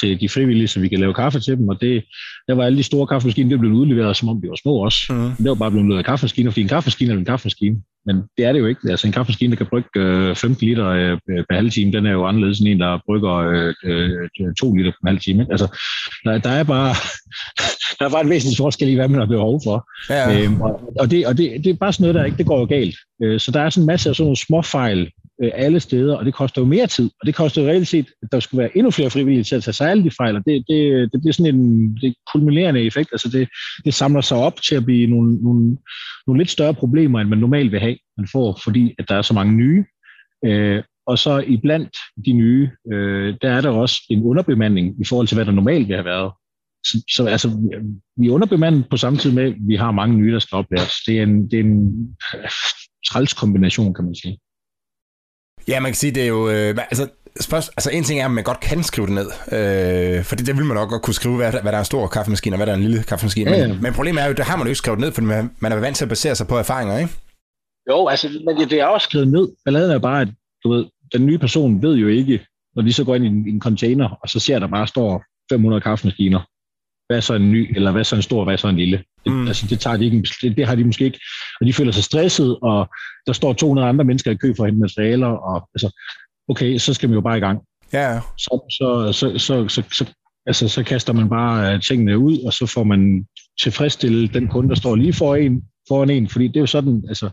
til 0.00 0.20
de 0.20 0.28
frivillige, 0.28 0.68
så 0.68 0.80
vi 0.80 0.88
kan 0.88 1.00
lave 1.00 1.14
kaffe 1.14 1.40
til 1.40 1.56
dem. 1.56 1.68
Og 1.68 1.80
det, 1.80 2.04
der 2.48 2.54
var 2.54 2.64
alle 2.64 2.78
de 2.78 2.82
store 2.82 3.06
kaffemaskiner, 3.06 3.50
det 3.50 3.60
blev 3.60 3.72
udleveret, 3.72 4.16
som 4.16 4.28
om 4.28 4.40
de 4.42 4.48
var 4.48 4.58
små 4.62 4.84
også. 4.84 5.12
Mm. 5.12 5.30
Det 5.36 5.48
var 5.48 5.54
bare 5.54 5.70
blevet 5.70 5.88
leveret 5.88 6.06
kaffemaskiner, 6.06 6.50
fordi 6.50 6.62
en 6.62 6.68
kaffemaskine 6.68 7.12
er 7.12 7.16
en 7.16 7.24
kaffemaskine. 7.24 7.76
Men 8.06 8.22
det 8.36 8.44
er 8.44 8.52
det 8.52 8.60
jo 8.60 8.66
ikke. 8.66 8.80
Altså 8.90 9.06
en 9.06 9.12
kaffemaskine, 9.12 9.50
der 9.50 9.56
kan 9.56 9.66
brygge 9.66 9.88
øh, 9.96 10.36
15 10.36 10.68
liter 10.68 10.86
øh, 10.86 11.18
per 11.26 11.54
halv 11.54 11.70
time, 11.70 11.92
den 11.92 12.06
er 12.06 12.12
jo 12.12 12.26
anderledes 12.26 12.60
end 12.60 12.68
en, 12.68 12.80
der 12.80 12.98
brygger 13.06 13.34
øh, 13.36 13.74
øh, 13.84 14.54
2 14.60 14.74
liter 14.74 14.90
per 14.90 15.08
halv 15.10 15.20
time. 15.20 15.42
Ikke? 15.42 15.52
Altså, 15.52 15.78
der, 16.24 16.38
der, 16.38 16.50
er 16.50 16.64
bare, 16.64 16.94
der 17.98 18.04
er 18.04 18.10
bare 18.10 18.24
en 18.24 18.30
væsentlig 18.30 18.56
forskel 18.56 18.88
i, 18.88 18.94
hvad 18.94 19.08
man 19.08 19.20
har 19.20 19.26
behov 19.26 19.60
for. 19.64 19.88
Ja. 20.10 20.42
Øhm, 20.42 20.60
og, 20.60 20.92
og, 21.00 21.10
det, 21.10 21.26
og 21.26 21.38
det, 21.38 21.64
det 21.64 21.70
er 21.70 21.74
bare 21.74 21.92
sådan 21.92 22.02
noget, 22.02 22.14
der 22.14 22.24
ikke 22.24 22.38
det 22.38 22.46
går 22.46 22.58
jo 22.58 22.64
galt. 22.64 22.96
Øh, 23.22 23.40
så 23.40 23.50
der 23.50 23.60
er 23.60 23.70
sådan 23.70 23.82
en 23.82 23.86
masse 23.86 24.08
af 24.08 24.16
sådan 24.16 24.29
nogle 24.30 24.46
små 24.46 24.62
fejl 24.62 25.10
øh, 25.42 25.50
alle 25.54 25.80
steder, 25.80 26.16
og 26.16 26.24
det 26.24 26.34
koster 26.34 26.62
jo 26.62 26.66
mere 26.66 26.86
tid, 26.86 27.10
og 27.20 27.26
det 27.26 27.34
koster 27.34 27.62
jo 27.62 27.68
reelt 27.68 27.88
set, 27.88 28.06
at 28.22 28.28
der 28.32 28.40
skulle 28.40 28.62
være 28.62 28.76
endnu 28.76 28.90
flere 28.90 29.10
frivillige 29.10 29.44
til 29.44 29.56
at 29.56 29.62
tage 29.62 29.74
sig 29.74 29.90
alle 29.90 30.04
de 30.04 30.10
fejl, 30.16 30.36
og 30.36 30.42
det, 30.46 30.64
det, 30.68 31.12
det 31.12 31.20
bliver 31.20 31.32
sådan 31.32 31.54
en 31.54 31.94
det 32.02 32.14
kulminerende 32.32 32.82
effekt, 32.82 33.08
altså 33.12 33.28
det, 33.28 33.48
det 33.84 33.94
samler 33.94 34.20
sig 34.20 34.36
op 34.36 34.56
til 34.68 34.74
at 34.74 34.84
blive 34.84 35.06
nogle, 35.06 35.36
nogle, 35.36 35.76
nogle 36.26 36.40
lidt 36.40 36.50
større 36.50 36.74
problemer, 36.74 37.20
end 37.20 37.28
man 37.28 37.38
normalt 37.38 37.72
vil 37.72 37.80
have, 37.80 37.96
man 38.16 38.28
får, 38.32 38.60
fordi 38.64 38.94
at 38.98 39.08
der 39.08 39.14
er 39.14 39.22
så 39.22 39.34
mange 39.34 39.52
nye, 39.56 39.84
øh, 40.44 40.82
og 41.06 41.18
så 41.18 41.44
iblandt 41.46 41.96
de 42.26 42.32
nye, 42.32 42.70
øh, 42.92 43.34
der 43.42 43.50
er 43.50 43.60
der 43.60 43.70
også 43.70 44.02
en 44.10 44.22
underbemanding 44.22 45.00
i 45.00 45.04
forhold 45.04 45.26
til, 45.26 45.36
hvad 45.36 45.46
der 45.46 45.52
normalt 45.52 45.88
vil 45.88 45.96
have 45.96 46.04
været. 46.04 46.32
Så, 46.84 47.04
så 47.14 47.26
altså, 47.26 47.48
vi 48.16 48.26
er 48.26 48.32
underbemandet 48.32 48.86
på 48.90 48.96
samme 48.96 49.18
tid 49.18 49.32
med, 49.32 49.44
at 49.44 49.54
vi 49.68 49.76
har 49.76 49.90
mange 49.90 50.16
nye, 50.16 50.32
der 50.32 50.38
skal 50.38 50.56
oplæres. 50.56 50.92
Det 51.06 51.18
er 51.18 51.22
en, 51.22 51.50
det 51.50 51.60
er 51.60 51.64
en 51.64 52.16
træls 53.08 53.32
kombination, 53.32 53.94
kan 53.94 54.04
man 54.04 54.14
sige. 54.14 54.38
Ja, 55.68 55.80
man 55.80 55.90
kan 55.90 55.96
sige, 55.96 56.12
det 56.12 56.22
er 56.22 56.26
jo... 56.26 56.50
Øh, 56.50 56.76
altså, 56.78 57.08
spørgsmål, 57.40 57.72
altså 57.76 57.90
en 57.90 58.04
ting 58.04 58.20
er, 58.20 58.24
at 58.24 58.30
man 58.30 58.44
godt 58.44 58.60
kan 58.60 58.82
skrive 58.82 59.06
det 59.06 59.14
ned, 59.14 59.28
øh, 59.56 60.24
fordi 60.24 60.42
det 60.42 60.56
vil 60.56 60.64
man 60.64 60.74
nok 60.74 60.88
godt 60.88 61.02
kunne 61.02 61.14
skrive, 61.14 61.36
hvad, 61.36 61.52
hvad 61.52 61.72
der 61.72 61.78
er 61.78 61.78
en 61.78 61.84
stor 61.84 62.06
kaffemaskine, 62.06 62.54
og 62.54 62.58
hvad 62.58 62.66
der 62.66 62.72
er 62.72 62.76
en 62.76 62.82
lille 62.82 63.02
kaffemaskine. 63.02 63.50
Ja, 63.50 63.58
ja. 63.58 63.68
Men, 63.68 63.82
men 63.82 63.92
problemet 63.92 64.22
er 64.22 64.26
jo, 64.26 64.32
det 64.32 64.44
har 64.44 64.56
man 64.56 64.66
jo 64.66 64.70
ikke 64.70 64.78
skrevet 64.78 65.00
ned, 65.00 65.12
fordi 65.12 65.26
man, 65.26 65.50
man 65.60 65.72
er 65.72 65.76
vant 65.76 65.96
til 65.96 66.04
at 66.04 66.08
basere 66.08 66.34
sig 66.34 66.46
på 66.46 66.56
erfaringer, 66.58 66.98
ikke? 66.98 67.12
Jo, 67.90 68.08
altså, 68.08 68.28
men 68.46 68.70
det 68.70 68.80
er 68.80 68.86
også 68.86 69.04
skrevet 69.04 69.28
ned. 69.28 69.48
Balladen 69.64 69.90
er 69.90 69.98
bare, 69.98 70.20
at 70.20 70.28
du 70.64 70.72
ved, 70.72 70.86
den 71.12 71.26
nye 71.26 71.38
person 71.38 71.82
ved 71.82 71.94
jo 71.94 72.08
ikke, 72.08 72.46
når 72.76 72.82
de 72.82 72.92
så 72.92 73.04
går 73.04 73.14
ind 73.14 73.24
i 73.24 73.28
en, 73.28 73.48
i 73.48 73.50
en 73.50 73.60
container, 73.60 74.08
og 74.22 74.28
så 74.28 74.40
ser 74.40 74.58
der 74.58 74.66
bare 74.66 74.86
står 74.86 75.24
500 75.52 75.80
kaffemaskiner. 75.80 76.40
Hvad 77.10 77.16
er 77.16 77.20
så 77.20 77.34
en 77.34 77.50
ny, 77.50 77.76
eller 77.76 77.90
hvad 77.90 78.00
er 78.00 78.04
så 78.04 78.16
en 78.16 78.22
stor, 78.22 78.44
hvad 78.44 78.54
er 78.54 78.56
så 78.56 78.68
en 78.68 78.76
lille? 78.76 79.02
Det, 79.24 79.32
mm. 79.32 79.46
altså, 79.46 79.66
det, 79.70 79.80
tager 79.80 79.96
de 79.96 80.04
ikke, 80.04 80.28
det, 80.42 80.56
det 80.56 80.66
har 80.66 80.74
de 80.74 80.84
måske 80.84 81.04
ikke. 81.04 81.20
Og 81.60 81.66
de 81.66 81.72
føler 81.72 81.92
sig 81.92 82.04
stresset, 82.04 82.58
og 82.62 82.88
der 83.26 83.32
står 83.32 83.52
200 83.52 83.88
andre 83.88 84.04
mennesker 84.04 84.30
i 84.30 84.34
kø 84.34 84.54
for 84.56 84.64
at 84.64 84.70
hente 84.70 84.80
materialer, 84.80 85.26
og 85.26 85.68
altså, 85.74 86.00
okay, 86.48 86.78
så 86.78 86.94
skal 86.94 87.08
man 87.08 87.14
jo 87.14 87.20
bare 87.20 87.36
i 87.36 87.40
gang. 87.40 87.60
Ja. 87.92 88.20
Så, 88.38 88.76
så, 88.78 89.12
så, 89.12 89.38
så, 89.38 89.68
så, 89.68 89.82
så, 89.92 90.04
altså, 90.46 90.68
så 90.68 90.82
kaster 90.82 91.12
man 91.12 91.28
bare 91.28 91.74
øh, 91.74 91.82
tingene 91.82 92.18
ud, 92.18 92.38
og 92.46 92.52
så 92.52 92.66
får 92.66 92.84
man 92.84 93.26
tilfredsstillet 93.62 94.34
den 94.34 94.48
kunde, 94.48 94.68
der 94.68 94.74
står 94.74 94.96
lige 94.96 95.12
foran 95.12 95.42
en, 95.42 95.62
foran 95.88 96.10
en 96.10 96.28
fordi 96.28 96.48
det 96.48 96.56
er 96.56 96.60
jo 96.60 96.66
sådan, 96.66 97.04
altså, 97.08 97.30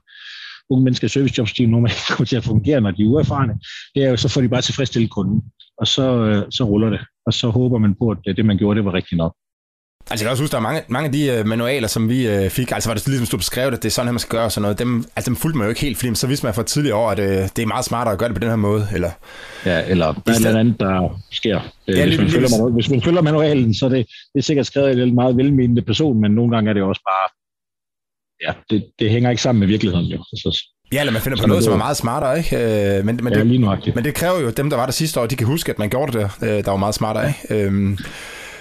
unge 0.70 0.84
mennesker 0.84 1.08
servicejobs, 1.08 1.54
de 1.54 1.66
normalt 1.66 2.06
kommer 2.10 2.26
til 2.26 2.38
at 2.38 2.44
fungere, 2.44 2.82
når 2.82 2.92
de 2.92 3.04
er 3.04 3.08
uerfarne. 3.08 3.54
Det 3.96 4.04
er 4.04 4.10
jo, 4.10 4.18
så 4.18 4.30
får 4.30 4.42
de 4.42 4.50
bare 4.50 4.62
tilfredsstillet 4.62 5.12
kunden, 5.12 5.42
og 5.78 5.88
så, 5.88 6.12
øh, 6.12 6.44
så 6.52 6.64
ruller 6.64 6.90
det. 6.90 7.00
Og 7.26 7.34
så 7.34 7.50
håber 7.50 7.78
man 7.78 7.96
på, 7.96 8.10
at 8.10 8.38
det, 8.38 8.46
man 8.46 8.58
gjorde, 8.58 8.78
det 8.78 8.86
var 8.86 8.94
rigtigt 8.94 9.18
nok. 9.18 9.36
Altså 10.10 10.24
jeg 10.24 10.28
kan 10.28 10.32
også 10.32 10.44
huske, 10.44 10.52
der 10.52 10.58
er 10.58 10.62
mange, 10.62 10.82
mange 10.88 11.06
af 11.06 11.12
de 11.12 11.40
uh, 11.40 11.48
manualer, 11.48 11.88
som 11.88 12.10
vi 12.10 12.20
uh, 12.36 12.50
fik, 12.50 12.72
altså 12.72 12.90
var 12.90 12.94
det 12.94 13.08
ligesom 13.08 13.26
stod 13.26 13.40
beskrevet, 13.40 13.74
at 13.74 13.84
det 13.84 13.90
er 13.90 13.92
sådan 13.92 14.08
her, 14.08 14.12
man 14.12 14.20
skal 14.20 14.32
gøre 14.32 14.46
og 14.46 14.52
sådan 14.52 14.62
noget, 14.62 14.80
dem, 14.80 15.06
altså 15.16 15.30
dem 15.30 15.36
fulgte 15.36 15.58
man 15.58 15.66
jo 15.66 15.70
ikke 15.70 15.82
helt, 15.82 15.98
fordi 15.98 16.16
så 16.16 16.28
vidste 16.28 16.46
man 16.46 16.54
for 16.54 16.64
tidligere 16.64 16.98
år, 16.98 17.10
at 17.10 17.20
uh, 17.20 17.26
det 17.26 17.60
er 17.60 17.66
meget 17.66 17.86
smartere 17.86 18.14
at 18.14 18.20
gøre 18.20 18.30
det 18.30 18.36
på 18.36 18.40
den 18.40 18.50
her 18.50 18.56
måde, 18.56 18.88
eller... 18.94 19.12
Ja, 19.66 19.86
eller 19.88 20.06
der 20.06 20.34
er 20.34 20.40
noget 20.40 20.58
andet, 20.58 20.80
der 20.80 21.22
sker. 21.32 21.60
Ja, 21.88 22.06
hvis, 22.06 22.18
man 22.20 22.30
følger, 22.30 22.64
man, 22.64 22.74
hvis 22.74 22.90
man 22.90 23.02
følger 23.02 23.22
manualen, 23.22 23.74
så 23.74 23.86
er 23.86 23.90
det, 23.90 24.06
det 24.34 24.40
er 24.40 24.44
sikkert 24.44 24.66
skrevet 24.66 24.88
af 24.88 25.04
en 25.04 25.16
meget 25.16 25.38
velmenende 25.38 25.82
person, 25.82 26.22
men 26.22 26.32
nogle 26.32 26.56
gange 26.56 26.70
er 26.70 26.74
det 26.74 26.84
også 26.84 27.02
bare, 27.02 27.28
ja, 28.48 28.54
det, 28.70 28.90
det 29.00 29.10
hænger 29.10 29.30
ikke 29.30 29.42
sammen 29.42 29.60
med 29.60 29.68
virkeligheden 29.68 30.06
jo. 30.06 30.24
Så, 30.24 30.64
Ja, 30.92 31.00
eller 31.00 31.14
man 31.14 31.22
finder 31.22 31.42
på 31.42 31.48
noget, 31.48 31.64
som 31.64 31.74
er 31.74 31.78
meget 31.78 31.98
smartere, 31.98 32.38
ikke? 32.38 32.56
Øh, 32.98 33.06
men, 33.06 33.20
men, 33.24 33.34
ja, 33.34 33.40
det, 33.40 33.48
lige 33.48 33.94
men 33.96 34.04
det 34.04 34.14
kræver 34.14 34.40
jo, 34.40 34.48
at 34.48 34.58
dem, 34.58 34.70
der 34.70 34.78
var 34.78 34.86
der 34.86 34.92
sidste 34.92 35.20
år, 35.20 35.26
de 35.26 35.36
kan 35.36 35.48
huske, 35.48 35.72
at 35.72 35.80
man 35.80 35.90
gjorde 35.90 36.12
det 36.12 36.32
der, 36.40 36.62
der 36.62 36.72
var 36.72 36.78
meget 36.78 36.96
smartere, 36.96 37.28
ikke? 37.28 37.66
Øhm, 37.66 37.98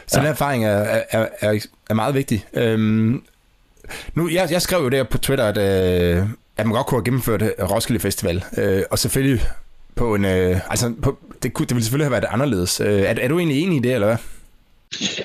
så 0.06 0.18
ja. 0.18 0.24
den 0.24 0.30
erfaring 0.30 0.64
er, 0.64 1.02
er, 1.10 1.26
er, 1.40 1.66
er 1.90 1.94
meget 1.94 2.14
vigtig. 2.14 2.44
Øhm, 2.54 3.22
nu, 4.14 4.28
jeg, 4.28 4.48
jeg 4.50 4.62
skrev 4.62 4.82
jo 4.82 4.88
der 4.88 5.04
på 5.04 5.18
Twitter, 5.18 5.44
at, 5.44 5.58
øh, 5.58 6.28
at 6.56 6.66
man 6.66 6.74
godt 6.74 6.86
kunne 6.86 6.98
have 6.98 7.04
gennemført 7.04 7.42
Roskilde 7.70 8.00
Festival, 8.00 8.44
øh, 8.58 8.82
og 8.90 8.98
selvfølgelig 8.98 9.46
på 9.94 10.14
en, 10.14 10.24
øh, 10.24 10.60
altså 10.70 10.92
på, 11.02 11.18
det, 11.42 11.52
kunne, 11.52 11.66
det 11.66 11.74
ville 11.74 11.84
selvfølgelig 11.84 12.06
have 12.06 12.12
været 12.12 12.32
anderledes. 12.32 12.80
Øh, 12.80 13.00
er, 13.00 13.14
er 13.20 13.28
du 13.28 13.38
egentlig 13.38 13.62
enig 13.62 13.76
i 13.76 13.80
det, 13.80 13.94
eller 13.94 14.06
hvad? 14.06 14.16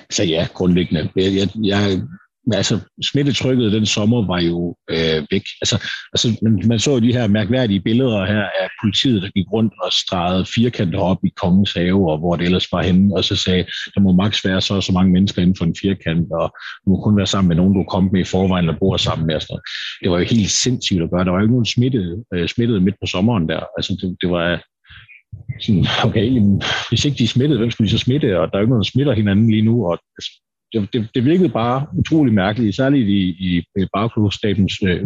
Så 0.10 0.24
ja, 0.24 0.48
grundlæggende. 0.54 1.10
Jeg, 1.16 1.36
jeg, 1.36 1.50
jeg 1.64 2.02
men 2.48 2.54
altså, 2.54 2.80
smittetrykket 3.04 3.72
den 3.72 3.86
sommer 3.86 4.28
var 4.28 4.42
jo 4.42 4.76
øh, 4.90 5.20
væk. 5.32 5.46
Altså, 5.62 5.76
altså 6.14 6.28
man, 6.42 6.64
man 6.68 6.80
så 6.80 6.92
jo 6.92 7.00
de 7.00 7.14
her 7.14 7.28
mærkværdige 7.28 7.82
billeder 7.82 8.26
her 8.26 8.44
af 8.62 8.68
politiet, 8.84 9.22
der 9.22 9.30
gik 9.30 9.46
rundt 9.54 9.74
og 9.84 9.92
stregede 9.94 10.46
firkanter 10.56 11.00
op 11.00 11.18
i 11.24 11.32
kongens 11.42 11.74
have, 11.74 12.12
og 12.12 12.18
hvor 12.18 12.36
det 12.36 12.46
ellers 12.46 12.72
var 12.72 12.82
henne, 12.82 13.16
og 13.16 13.24
så 13.24 13.36
sagde, 13.36 13.64
der 13.96 14.02
må 14.02 14.12
maks 14.12 14.46
være 14.46 14.62
så 14.62 14.82
så 14.82 14.92
mange 14.92 15.12
mennesker 15.12 15.42
inden 15.42 15.56
for 15.56 15.66
en 15.66 15.76
firkant, 15.82 16.32
og 16.32 16.54
du 16.86 16.90
må 16.90 17.02
kun 17.02 17.18
være 17.18 17.28
sammen 17.28 17.48
med 17.48 17.56
nogen, 17.56 17.74
du 17.74 17.84
kom 17.84 18.10
med 18.14 18.22
i 18.22 18.32
forvejen, 18.34 18.66
eller 18.66 18.80
bor 18.80 18.98
sammen 18.98 19.28
med. 19.28 19.36
Altså, 19.36 19.70
det 20.02 20.12
var 20.12 20.18
jo 20.20 20.26
helt 20.26 20.52
sindssygt 20.52 21.02
at 21.02 21.12
gøre. 21.12 21.26
Der 21.26 21.32
var 21.32 21.38
jo 21.38 21.44
ikke 21.44 21.54
nogen 21.54 21.76
smittet, 21.76 22.24
øh, 22.34 22.48
smittet 22.48 22.84
midt 22.84 22.96
på 23.02 23.08
sommeren 23.08 23.50
der. 23.50 23.62
Altså, 23.78 23.92
det, 24.02 24.18
det 24.22 24.30
var 24.30 24.64
sådan, 25.62 25.86
okay, 26.08 26.26
hvis 26.90 27.06
ikke 27.06 27.18
de 27.18 27.24
er 27.24 27.28
smittet, 27.36 27.58
hvem 27.58 27.72
skulle 27.72 27.88
de 27.88 27.98
så 27.98 28.06
smitte? 28.06 28.40
Og 28.40 28.48
der 28.48 28.54
er 28.54 28.60
jo 28.60 28.64
ikke 28.66 28.74
nogen, 28.74 28.84
der 28.84 28.92
smitter 28.94 29.14
hinanden 29.14 29.52
lige 29.52 29.68
nu, 29.70 29.86
og 29.88 30.00
altså, 30.18 30.32
det, 30.74 30.94
det, 30.94 31.10
det 31.16 31.26
virkede 31.26 31.50
bare 31.50 31.86
utrolig 31.98 32.34
mærkeligt, 32.34 32.76
særligt 32.76 33.08
i, 33.10 33.22
i 33.50 33.86
bagklodstabens 33.94 34.74
øh, 34.84 35.00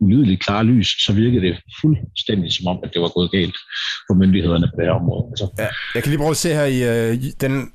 ulideligt 0.00 0.44
klare 0.44 0.64
lys, 0.64 0.88
så 1.04 1.12
virkede 1.12 1.46
det 1.46 1.56
fuldstændig 1.80 2.52
som 2.52 2.66
om, 2.66 2.78
at 2.84 2.90
det 2.94 3.02
var 3.02 3.08
gået 3.08 3.30
galt 3.30 3.56
for 4.06 4.14
myndighederne 4.14 4.66
på 4.66 4.80
det 4.80 4.86
her 4.86 4.92
område. 4.92 5.26
Altså. 5.30 5.46
Ja, 5.58 5.66
jeg 5.94 6.02
kan 6.02 6.10
lige 6.10 6.18
prøve 6.18 6.30
at 6.30 6.36
se 6.36 6.48
her 6.48 6.64
i 6.64 7.10
øh, 7.12 7.22
den 7.40 7.72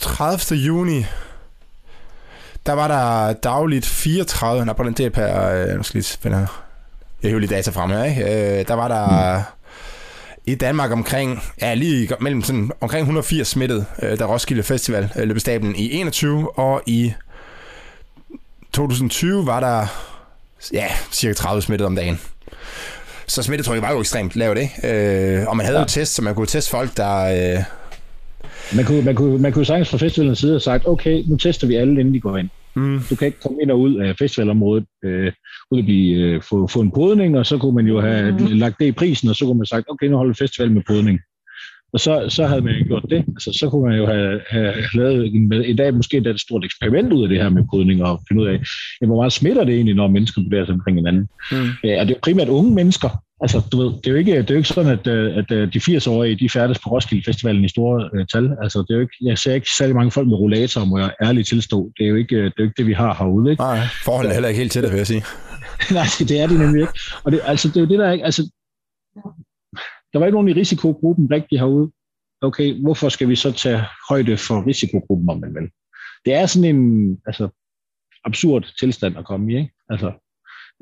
30. 0.00 0.60
juni, 0.66 1.00
der 2.66 2.72
var 2.72 2.88
der 2.88 3.32
dagligt 3.32 3.86
34, 3.86 4.64
nej, 4.64 4.74
på 4.74 4.82
den 4.82 4.92
der 4.92 5.10
per, 5.10 5.48
øh, 5.48 5.76
nu 5.76 5.82
skal 5.82 5.98
jeg 5.98 6.02
lige 6.02 6.18
finde 6.22 6.36
her, 6.36 6.64
jeg 7.22 7.28
hiver 7.28 7.40
lige 7.40 7.54
data 7.54 7.70
frem 7.70 7.90
her, 7.90 8.04
ikke? 8.04 8.22
Øh, 8.22 8.68
der 8.68 8.74
var 8.74 8.88
der 8.88 9.38
mm 9.38 9.57
i 10.48 10.54
Danmark 10.54 10.92
omkring, 10.92 11.42
ja, 11.62 11.74
lige 11.74 12.08
mellem 12.20 12.42
sådan, 12.42 12.70
omkring 12.80 13.02
180 13.02 13.48
smittet, 13.48 13.86
øh, 14.02 14.18
der 14.18 14.24
Roskilde 14.24 14.62
Festival 14.62 15.12
øh, 15.18 15.28
løb 15.28 15.38
stablen 15.38 15.76
i 15.76 15.92
21, 15.92 16.58
og 16.58 16.82
i 16.86 17.12
2020 18.72 19.46
var 19.46 19.60
der 19.60 19.86
ja, 20.72 20.86
cirka 21.12 21.34
30 21.34 21.62
smittet 21.62 21.86
om 21.86 21.96
dagen. 21.96 22.20
Så 23.26 23.42
smittetrykket 23.42 23.82
var 23.82 23.92
jo 23.92 24.00
ekstremt 24.00 24.36
lavt, 24.36 24.58
ikke? 24.58 25.40
Øh, 25.40 25.48
og 25.48 25.56
man 25.56 25.66
havde 25.66 25.78
ja. 25.78 25.82
jo 25.82 25.88
test, 25.88 26.14
så 26.14 26.22
man 26.22 26.34
kunne 26.34 26.46
teste 26.46 26.70
folk, 26.70 26.96
der... 26.96 27.56
Øh... 27.56 27.64
Man 28.76 28.84
kunne, 28.84 29.02
man, 29.02 29.14
kunne, 29.14 29.38
man 29.38 29.52
kunne 29.52 29.64
sagtens 29.64 29.90
fra 29.90 29.98
festivalens 29.98 30.38
side 30.38 30.52
have 30.52 30.60
sagt, 30.60 30.88
okay, 30.88 31.22
nu 31.26 31.36
tester 31.36 31.66
vi 31.66 31.74
alle, 31.74 32.00
inden 32.00 32.14
de 32.14 32.20
går 32.20 32.36
ind. 32.36 32.48
Mm. 32.74 33.00
Du 33.10 33.16
kan 33.16 33.26
ikke 33.26 33.40
komme 33.40 33.62
ind 33.62 33.70
og 33.70 33.80
ud 33.80 33.96
af 33.96 34.14
festivalområdet, 34.18 34.86
øh, 35.04 35.32
uden 35.70 35.82
at 35.82 35.84
blive, 35.84 36.16
øh, 36.16 36.42
få, 36.42 36.66
få 36.66 36.80
en 36.80 36.90
podning, 36.90 37.38
og 37.38 37.46
så 37.46 37.58
kunne 37.58 37.74
man 37.74 37.86
jo 37.86 38.00
have 38.00 38.30
mm. 38.30 38.46
lagt 38.46 38.80
det 38.80 38.86
i 38.86 38.92
prisen, 38.92 39.28
og 39.28 39.36
så 39.36 39.44
kunne 39.44 39.58
man 39.58 39.66
sagt, 39.66 39.86
okay, 39.88 40.06
nu 40.06 40.16
holder 40.16 40.32
vi 40.32 40.44
festival 40.44 40.70
med 40.72 40.82
podning. 40.86 41.20
Og 41.92 42.00
så, 42.00 42.26
så 42.28 42.46
havde 42.46 42.60
man 42.60 42.74
gjort 42.86 43.06
det. 43.10 43.24
Altså, 43.28 43.58
så 43.60 43.70
kunne 43.70 43.88
man 43.88 43.98
jo 43.98 44.06
have, 44.06 44.40
have 44.48 44.74
lavet 44.94 45.34
en, 45.34 45.52
i 45.52 45.72
dag 45.72 45.94
måske 45.94 46.16
et 46.16 46.40
stort 46.40 46.64
eksperiment 46.64 47.12
ud 47.12 47.22
af 47.22 47.28
det 47.28 47.42
her 47.42 47.48
med 47.48 47.64
podning, 47.70 48.02
og 48.04 48.20
finde 48.28 48.42
ud 48.42 48.48
af, 48.48 48.60
hvor 49.06 49.16
meget 49.16 49.32
smitter 49.32 49.64
det 49.64 49.74
egentlig, 49.74 49.94
når 49.94 50.08
mennesker 50.08 50.42
bevæger 50.42 50.64
sig 50.64 50.74
omkring 50.74 50.96
hinanden. 50.96 51.28
Mm. 51.52 51.68
Ja, 51.84 52.00
og 52.00 52.08
det 52.08 52.16
er 52.16 52.20
primært 52.22 52.48
unge 52.48 52.74
mennesker, 52.74 53.22
Altså, 53.40 53.68
du 53.72 53.76
ved, 53.82 53.86
det 53.86 54.06
er 54.06 54.10
jo 54.10 54.16
ikke, 54.16 54.36
det 54.36 54.50
er 54.50 54.54
jo 54.54 54.58
ikke 54.58 54.68
sådan, 54.68 54.92
at, 54.98 55.06
øh, 55.06 55.36
at, 55.36 55.52
at 55.52 55.74
de 55.74 55.78
80-årige, 55.78 56.38
de 56.38 56.50
færdes 56.50 56.78
på 56.78 56.90
Roskilde 56.90 57.22
Festivalen 57.26 57.64
i 57.64 57.68
store 57.68 58.10
uh, 58.14 58.26
tal. 58.32 58.56
Altså, 58.62 58.78
det 58.78 58.90
er 58.90 58.94
jo 58.94 59.00
ikke, 59.00 59.16
jeg 59.20 59.38
ser 59.38 59.54
ikke 59.54 59.70
særlig 59.78 59.96
mange 59.96 60.10
folk 60.10 60.28
med 60.28 60.36
rollator, 60.36 60.84
må 60.84 60.98
jeg 60.98 61.14
ærligt 61.22 61.48
tilstå. 61.48 61.92
Det 61.96 62.04
er 62.04 62.08
jo 62.08 62.16
ikke 62.16 62.36
det, 62.36 62.44
er 62.44 62.52
jo 62.58 62.64
ikke 62.64 62.78
det 62.78 62.86
vi 62.86 62.92
har 62.92 63.14
herude. 63.14 63.50
Ikke? 63.50 63.62
Nej, 63.62 63.78
forholdet 64.04 64.30
er 64.30 64.34
heller 64.34 64.48
ikke 64.48 64.58
helt 64.58 64.72
til 64.72 64.82
det, 64.82 64.90
vil 64.90 64.96
jeg 64.96 65.06
sige. 65.06 65.22
Nej, 65.98 66.06
det 66.18 66.40
er 66.40 66.46
det 66.46 66.58
nemlig 66.58 66.80
ikke. 66.80 66.98
Og 67.24 67.32
det, 67.32 67.40
altså, 67.44 67.68
det 67.68 67.76
er 67.76 67.80
jo 67.80 67.86
det, 67.86 67.98
der 67.98 68.12
ikke... 68.12 68.24
Altså, 68.24 68.42
der 70.12 70.18
var 70.18 70.26
ikke 70.26 70.36
nogen 70.36 70.48
i 70.48 70.60
risikogruppen 70.60 71.28
rigtig 71.30 71.58
herude. 71.58 71.90
Okay, 72.42 72.80
hvorfor 72.82 73.08
skal 73.08 73.28
vi 73.28 73.36
så 73.36 73.52
tage 73.52 73.84
højde 74.08 74.36
for 74.36 74.66
risikogruppen, 74.66 75.30
om 75.30 75.40
man 75.40 75.54
vil? 75.54 75.70
Det 76.24 76.34
er 76.34 76.46
sådan 76.46 76.76
en 76.76 77.18
altså, 77.26 77.48
absurd 78.24 78.74
tilstand 78.80 79.18
at 79.18 79.24
komme 79.24 79.52
i, 79.52 79.56
ikke? 79.56 79.72
Altså, 79.90 80.12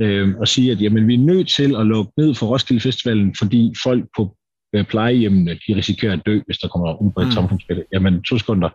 øh, 0.00 0.34
og 0.40 0.48
sige, 0.48 0.72
at 0.72 0.82
jamen, 0.82 1.08
vi 1.08 1.14
er 1.14 1.18
nødt 1.18 1.48
til 1.48 1.76
at 1.76 1.86
lukke 1.86 2.12
ned 2.16 2.34
for 2.34 2.46
Roskilde 2.46 2.80
Festivalen, 2.80 3.34
fordi 3.38 3.74
folk 3.82 4.04
på 4.16 4.36
øh, 4.74 4.84
plejehjemmene, 4.84 5.50
de 5.50 5.76
risikerer 5.76 6.12
at 6.12 6.22
dø, 6.26 6.40
hvis 6.46 6.58
der 6.58 6.68
kommer 6.68 7.02
udbredt 7.02 7.28
mm. 7.28 7.32
samfundsspil. 7.32 7.84
Jamen, 7.92 8.22
to 8.22 8.38
sekunder. 8.38 8.68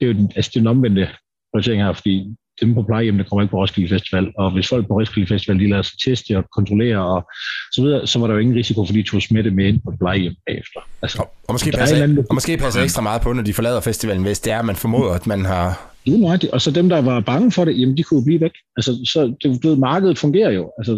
Det 0.00 0.06
er 0.06 0.12
jo 0.12 0.18
den, 0.18 0.32
altså, 0.36 0.50
det 0.50 0.56
er 0.56 0.60
den 0.60 0.66
omvendte 0.66 1.08
prioritering 1.52 1.82
her, 1.82 1.92
fordi 1.92 2.36
dem 2.60 2.74
på 2.74 2.82
plejehjemmene 2.82 3.24
kommer 3.24 3.42
ikke 3.42 3.50
på 3.50 3.56
Roskilde 3.56 3.88
Festival, 3.88 4.32
og 4.38 4.50
hvis 4.50 4.68
folk 4.68 4.86
på 4.86 4.94
Roskilde 4.94 5.28
Festival 5.28 5.58
de 5.58 5.70
lader 5.70 5.82
sig 5.82 5.98
teste 6.04 6.38
og 6.38 6.44
kontrollere 6.56 6.98
og 7.14 7.28
så 7.72 7.82
videre, 7.82 8.06
så 8.06 8.18
var 8.18 8.26
der 8.26 8.34
jo 8.34 8.40
ingen 8.40 8.56
risiko 8.56 8.86
for, 8.86 8.92
de 8.92 9.02
tog 9.02 9.22
smitte 9.22 9.50
med 9.50 9.64
ind 9.66 9.80
på 9.84 9.92
plejehjem 10.00 10.34
bagefter. 10.46 10.80
Altså, 11.02 11.18
og, 11.18 11.34
og, 11.48 11.54
måske 11.54 11.70
passer, 11.70 12.02
anden, 12.02 12.18
og 12.28 12.34
måske 12.34 12.56
passer 12.56 12.82
ekstra 12.82 13.02
meget 13.02 13.22
på, 13.22 13.32
når 13.32 13.42
de 13.42 13.54
forlader 13.54 13.80
festivalen, 13.80 14.22
hvis 14.22 14.40
det 14.40 14.52
er, 14.52 14.58
at 14.58 14.64
man 14.64 14.76
formoder, 14.76 15.12
at 15.12 15.26
man 15.26 15.44
har... 15.44 15.92
Det 16.06 16.14
er 16.14 16.48
Og 16.52 16.60
så 16.60 16.70
dem, 16.70 16.88
der 16.88 17.02
var 17.02 17.20
bange 17.20 17.52
for 17.52 17.64
det, 17.64 17.80
jamen 17.80 17.96
de 17.96 18.02
kunne 18.02 18.24
blive 18.24 18.40
væk. 18.40 18.52
Altså, 18.76 18.92
så, 19.12 19.34
det, 19.42 19.62
du 19.62 19.68
ved, 19.68 19.76
markedet 19.76 20.18
fungerer 20.18 20.50
jo. 20.50 20.72
Altså, 20.78 20.92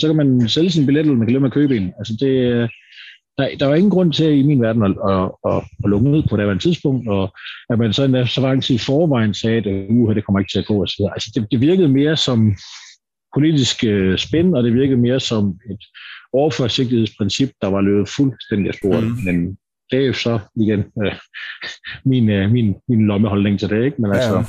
så 0.00 0.06
kan 0.06 0.16
man 0.16 0.48
sælge 0.48 0.70
sin 0.70 0.86
billet, 0.86 1.00
eller 1.00 1.14
man 1.14 1.26
kan 1.26 1.32
lade 1.32 1.40
med 1.40 1.48
at 1.48 1.54
købe 1.54 1.76
en. 1.76 1.92
Altså, 1.98 2.16
det, 2.20 2.32
der, 3.38 3.48
der 3.60 3.66
var 3.66 3.74
ingen 3.74 3.90
grund 3.90 4.12
til 4.12 4.38
i 4.38 4.42
min 4.42 4.62
verden 4.62 4.82
at, 4.82 4.90
at, 5.10 5.30
at, 5.50 5.62
at 5.84 5.90
lukke 5.90 6.10
ud 6.10 6.22
på 6.30 6.36
det 6.36 6.46
her 6.46 6.58
tidspunkt, 6.58 7.08
og 7.08 7.34
at 7.70 7.78
man 7.78 7.92
så, 7.92 8.26
så 8.34 8.40
lang 8.40 8.62
tid 8.62 8.74
i 8.74 8.78
forvejen 8.78 9.34
sagde, 9.34 9.56
at 9.56 9.86
uh, 9.90 10.14
det 10.14 10.24
kommer 10.24 10.40
ikke 10.40 10.52
til 10.52 10.58
at 10.58 10.66
gå. 10.66 10.86
Så 10.86 11.10
altså, 11.12 11.30
det, 11.34 11.46
det 11.50 11.60
virkede 11.60 11.88
mere 11.88 12.16
som 12.16 12.54
politisk 13.34 13.84
uh, 13.88 14.16
spænd, 14.16 14.54
og 14.54 14.64
det 14.64 14.74
virkede 14.74 15.00
mere 15.00 15.20
som 15.20 15.44
et 15.70 15.82
overforsigtighedsprincip, 16.32 17.50
der 17.62 17.68
var 17.68 17.80
løbet 17.80 18.08
fuldstændig 18.08 18.68
af 18.68 18.74
sporet. 18.74 19.04
Mm. 19.04 19.18
Men 19.24 19.56
det 19.90 20.02
er 20.02 20.06
jo 20.06 20.12
så 20.12 20.38
igen 20.56 20.84
uh, 20.96 21.12
min, 22.04 22.30
uh, 22.30 22.50
min, 22.50 22.74
min 22.88 23.06
lommeholdning 23.06 23.58
til 23.58 23.68
det, 23.68 23.84
ikke? 23.84 24.02
Men 24.02 24.12
altså, 24.12 24.36
ja. 24.36 24.42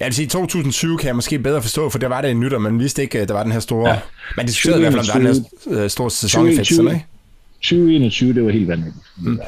Jeg 0.00 0.06
vil 0.06 0.14
sige, 0.14 0.26
2020 0.26 0.98
kan 0.98 1.06
jeg 1.06 1.14
måske 1.14 1.38
bedre 1.38 1.62
forstå, 1.62 1.88
for 1.88 1.98
der 1.98 2.08
var 2.08 2.20
det 2.20 2.30
en 2.30 2.40
nytter, 2.40 2.58
man 2.58 2.78
vidste 2.78 3.02
ikke, 3.02 3.24
der 3.24 3.34
var 3.34 3.42
den 3.42 3.52
her 3.52 3.60
store... 3.60 3.90
Ja. 3.90 3.98
Man 4.36 4.46
diskuterede 4.46 4.78
i 4.78 4.82
hvert 4.82 4.92
fald, 4.92 5.00
om 5.00 5.22
der 5.22 5.28
var 5.28 5.34
den 5.66 5.80
her 5.80 5.88
store 5.88 6.10
sæsoneffekt, 6.10 6.70
ikke? 6.70 7.06
2021, 7.62 8.34
det 8.34 8.44
var 8.44 8.50
helt 8.50 8.68
vanvittigt. 8.68 9.04
Mm. 9.16 9.40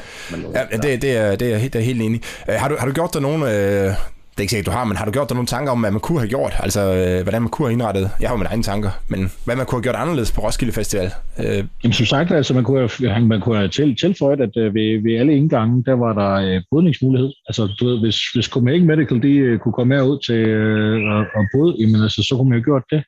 Ja, 0.53 0.77
det, 0.77 1.01
det, 1.01 1.17
er, 1.17 1.35
det, 1.35 1.53
er, 1.53 1.59
det 1.59 1.75
er 1.75 1.79
helt 1.79 2.01
enig. 2.01 2.21
Uh, 2.47 2.53
har, 2.53 2.69
du, 2.69 2.75
har 2.79 2.87
du 2.87 2.93
gjort 2.93 3.13
dig 3.13 3.21
nogle... 3.21 3.45
Uh, 3.45 3.51
det 3.51 3.95
er 4.37 4.41
ikke 4.41 4.51
sikkert, 4.51 4.65
du 4.65 4.77
har, 4.77 4.85
men 4.85 4.97
har 4.97 5.05
du 5.05 5.11
gjort 5.11 5.29
dig 5.29 5.35
nogle 5.35 5.47
tanker 5.47 5.71
om, 5.71 5.79
hvad 5.79 5.91
man 5.91 5.99
kunne 5.99 6.19
have 6.19 6.29
gjort? 6.29 6.53
Altså, 6.59 6.81
øh, 6.95 7.23
hvordan 7.23 7.41
man 7.41 7.49
kunne 7.49 7.67
have 7.67 7.73
indrettet? 7.73 8.11
Jeg 8.21 8.29
har 8.29 8.35
jo 8.35 8.37
mine 8.37 8.49
egne 8.49 8.63
tanker, 8.63 8.91
men 9.07 9.31
hvad 9.45 9.55
man 9.55 9.65
kunne 9.65 9.77
have 9.77 9.83
gjort 9.83 9.95
anderledes 9.95 10.31
på 10.31 10.41
Roskilde 10.41 10.73
Festival? 10.73 11.09
Øh. 11.39 11.63
Jamen, 11.83 11.93
som 11.93 12.05
sagt, 12.05 12.31
altså, 12.31 12.53
man 12.53 12.63
kunne 12.63 12.89
have, 12.99 13.25
man 13.25 13.41
kunne 13.41 13.57
have 13.57 13.69
til, 13.69 13.95
tilføjet, 13.95 14.41
at 14.41 14.57
øh, 14.57 14.73
ved, 14.73 15.03
ved 15.03 15.19
alle 15.19 15.33
indgange, 15.35 15.83
der 15.85 15.93
var 15.93 16.13
der 16.21 16.31
øh, 16.45 16.61
bodningsmulighed. 16.71 17.31
Altså, 17.47 17.61
du 17.79 17.85
ved, 17.87 17.99
hvis, 17.99 18.17
hvis 18.33 18.45
Copenhagen 18.45 18.87
Medical, 18.87 19.21
de 19.23 19.33
øh, 19.47 19.59
kunne 19.59 19.73
komme 19.73 19.95
herud 19.95 20.19
til 20.27 20.41
øh, 20.59 21.13
og, 21.13 21.19
og 21.37 21.43
bode, 21.53 21.75
jamen, 21.79 22.03
altså, 22.03 22.23
så 22.27 22.35
kunne 22.35 22.49
man 22.49 22.57
jo 22.59 22.63
gjort 22.63 22.83
det. 22.91 23.03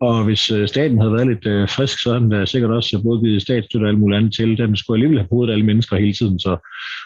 Og 0.00 0.24
hvis 0.24 0.50
øh, 0.50 0.68
staten 0.68 0.98
havde 0.98 1.12
været 1.12 1.26
lidt 1.26 1.46
øh, 1.46 1.68
frisk, 1.68 2.02
så 2.02 2.12
havde 2.12 2.24
den 2.24 2.46
sikkert 2.46 2.70
også 2.70 2.96
øh, 2.96 3.02
både 3.02 3.20
givet 3.20 3.42
statsstøtte 3.42 3.84
og 3.84 3.88
alt 3.88 3.98
muligt 3.98 4.18
andet 4.18 4.34
til. 4.34 4.58
Den 4.58 4.76
skulle 4.76 4.96
alligevel 4.96 5.18
have 5.18 5.28
boet 5.28 5.50
alle 5.50 5.64
mennesker 5.64 5.96
hele 5.96 6.12
tiden. 6.12 6.38
Så, 6.38 6.52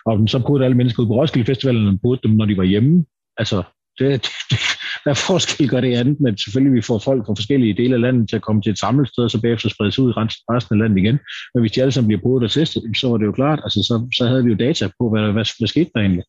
og 0.07 0.19
den 0.19 0.29
så 0.29 0.39
boede 0.47 0.65
alle 0.65 0.77
mennesker 0.77 1.03
ud 1.03 1.09
på 1.09 1.15
Roskilde 1.15 1.47
Festivalen, 1.47 1.89
og 1.89 1.99
boede 2.03 2.21
dem, 2.23 2.31
når 2.31 2.45
de 2.45 2.57
var 2.57 2.65
hjemme. 2.65 3.05
Altså, 3.39 3.63
det, 3.99 4.23
det, 4.51 4.59
hvad 5.05 5.15
forskel 5.15 5.69
gør 5.69 5.81
det 5.81 5.97
andet, 5.97 6.21
men 6.21 6.39
selvfølgelig 6.39 6.77
vi 6.77 6.83
får 6.83 6.99
folk 6.99 7.27
fra 7.27 7.35
forskellige 7.39 7.75
dele 7.75 7.95
af 7.95 8.01
landet 8.01 8.29
til 8.29 8.37
at 8.37 8.43
komme 8.43 8.63
til 8.63 8.73
et 8.73 8.79
samlet 8.79 9.09
sted, 9.09 9.25
og 9.25 9.31
så 9.31 9.41
bagefter 9.41 9.69
spredes 9.69 9.99
ud 9.99 10.11
i 10.11 10.15
resten 10.17 10.75
af 10.75 10.79
landet 10.83 10.99
igen. 10.99 11.19
Men 11.55 11.61
hvis 11.61 11.73
de 11.73 11.81
alle 11.81 11.93
sammen 11.93 12.09
bliver 12.09 12.23
boet 12.23 12.45
og 12.45 12.51
testet, 12.51 12.83
så 12.97 13.09
var 13.09 13.17
det 13.17 13.27
jo 13.27 13.33
klart, 13.33 13.61
altså 13.65 13.81
så, 13.89 13.95
så 14.17 14.29
havde 14.29 14.45
vi 14.45 14.51
jo 14.51 14.57
data 14.57 14.89
på, 14.99 15.11
hvad, 15.11 15.23
hvad, 15.23 15.47
hvad 15.59 15.69
skete 15.69 15.91
der 15.95 16.01
egentlig. 16.01 16.25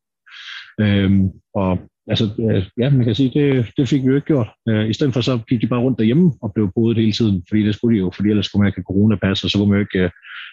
Øhm, 0.81 1.29
og 1.55 1.71
altså, 2.07 2.29
øh, 2.39 2.65
ja, 2.77 2.89
man 2.89 3.05
kan 3.05 3.15
sige, 3.15 3.31
det, 3.39 3.65
det 3.77 3.89
fik 3.89 4.01
vi 4.01 4.07
jo 4.07 4.15
ikke 4.15 4.27
gjort. 4.27 4.49
Øh, 4.69 4.89
I 4.89 4.93
stedet 4.93 5.13
for 5.13 5.21
så 5.21 5.39
gik 5.49 5.61
de 5.61 5.67
bare 5.67 5.79
rundt 5.79 5.99
derhjemme 5.99 6.31
og 6.41 6.53
blev 6.53 6.71
boet 6.75 6.97
hele 6.97 7.11
tiden, 7.11 7.43
fordi 7.49 7.65
det 7.65 7.75
skulle 7.75 7.95
de 7.95 7.99
jo, 7.99 8.11
fordi 8.15 8.29
ellers 8.29 8.45
skulle 8.45 8.59
man 8.59 8.67
ikke 8.67 8.77
have 8.77 8.91
coronapas, 8.93 9.43
og 9.43 9.49
så 9.49 9.57
kunne 9.57 9.69
man 9.69 9.77
jo 9.79 9.85
ikke 9.85 9.99
øh, 9.99 10.09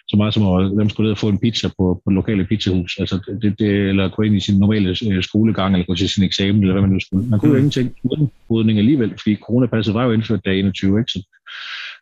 så 0.09 0.17
meget 0.17 0.33
som 0.33 0.43
at 0.47 0.71
dem 0.79 0.89
skulle 0.89 1.05
ned 1.05 1.11
og 1.11 1.17
få 1.17 1.29
en 1.29 1.39
pizza 1.39 1.67
på, 1.67 2.01
på 2.03 2.09
lokale 2.11 2.45
pizzahus, 2.45 2.97
altså 2.99 3.37
det, 3.41 3.59
det, 3.59 3.71
eller 3.89 4.09
gå 4.09 4.21
ind 4.21 4.35
i 4.35 4.39
sin 4.39 4.59
normale 4.59 5.23
skolegang, 5.23 5.73
eller 5.73 5.85
gå 5.85 5.95
til 5.95 6.09
sin 6.09 6.23
eksamen, 6.23 6.61
eller 6.61 6.73
hvad 6.73 6.81
man 6.81 6.91
nu 6.91 6.99
skulle. 6.99 7.29
Man 7.29 7.39
kunne 7.39 7.49
jo 7.49 7.53
mm. 7.53 7.63
ingenting 7.63 7.95
uden 8.03 8.31
brydning 8.47 8.79
alligevel, 8.79 9.09
fordi 9.09 9.35
coronapasset 9.35 9.93
var 9.93 10.03
jo 10.05 10.11
indført 10.11 10.45
dag 10.45 10.59
21, 10.59 10.99
ikke? 10.99 11.11
Så, 11.11 11.19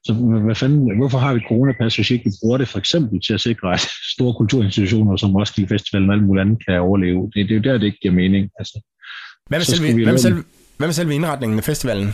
så 0.04 0.14
hvad 0.46 0.56
fanden, 0.56 0.98
hvorfor 0.98 1.18
har 1.18 1.34
vi 1.34 1.40
coronapas, 1.48 1.96
hvis 1.96 2.12
ikke 2.12 2.26
vi 2.26 2.32
bruger 2.42 2.58
det 2.58 2.68
for 2.68 2.80
eksempel 2.80 3.22
til 3.22 3.34
at 3.34 3.42
sikre, 3.42 3.74
at 3.74 3.82
store 4.14 4.34
kulturinstitutioner 4.34 5.18
som 5.18 5.36
Roskilde 5.36 5.70
Festival 5.70 6.08
og 6.08 6.14
alle 6.14 6.26
mulige 6.26 6.42
andre 6.42 6.58
kan 6.68 6.80
overleve? 6.80 7.32
Det, 7.34 7.50
det 7.50 7.52
er 7.52 7.56
jo 7.56 7.62
der, 7.62 7.78
det 7.78 7.86
ikke 7.86 8.00
giver 8.02 8.14
mening. 8.14 8.50
Altså, 8.60 8.82
hvad 9.50 9.60
med, 9.60 9.66
selve, 9.66 10.04
hvad, 10.04 10.14
med 10.14 10.20
selve, 10.20 10.44
hvad 10.78 10.88
med 10.88 10.94
selve 10.94 11.16
indretningen 11.16 11.58
af 11.58 11.64
festivalen? 11.64 12.10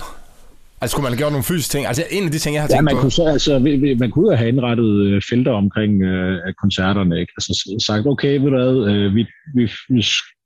Altså, 0.81 0.91
skulle 0.93 1.03
man 1.03 1.11
have 1.11 1.17
gjort 1.17 1.31
nogle 1.31 1.43
fysiske 1.43 1.71
ting? 1.71 1.85
Altså, 1.85 2.03
en 2.11 2.23
af 2.25 2.31
de 2.31 2.39
ting, 2.39 2.53
jeg 2.55 2.63
har 2.63 2.67
tænkt 2.67 2.77
ja, 2.77 2.81
man 2.81 2.95
på... 2.95 3.01
Kunne 3.01 3.11
så, 3.11 3.25
altså, 3.25 3.59
man 3.99 4.11
kunne 4.11 4.31
jo 4.31 4.35
have 4.35 4.49
indrettet 4.49 4.91
øh, 5.05 5.21
felter 5.29 5.51
omkring 5.51 5.93
øh, 6.03 6.53
koncerterne, 6.61 7.19
ikke? 7.19 7.33
Altså 7.37 7.51
sagt, 7.87 8.07
okay, 8.07 8.33
ved 8.41 8.49
du 8.53 8.57
hvad, 8.57 8.73
øh, 8.91 9.15
vi, 9.15 9.21
vi, 9.55 9.71
vi 9.95 10.01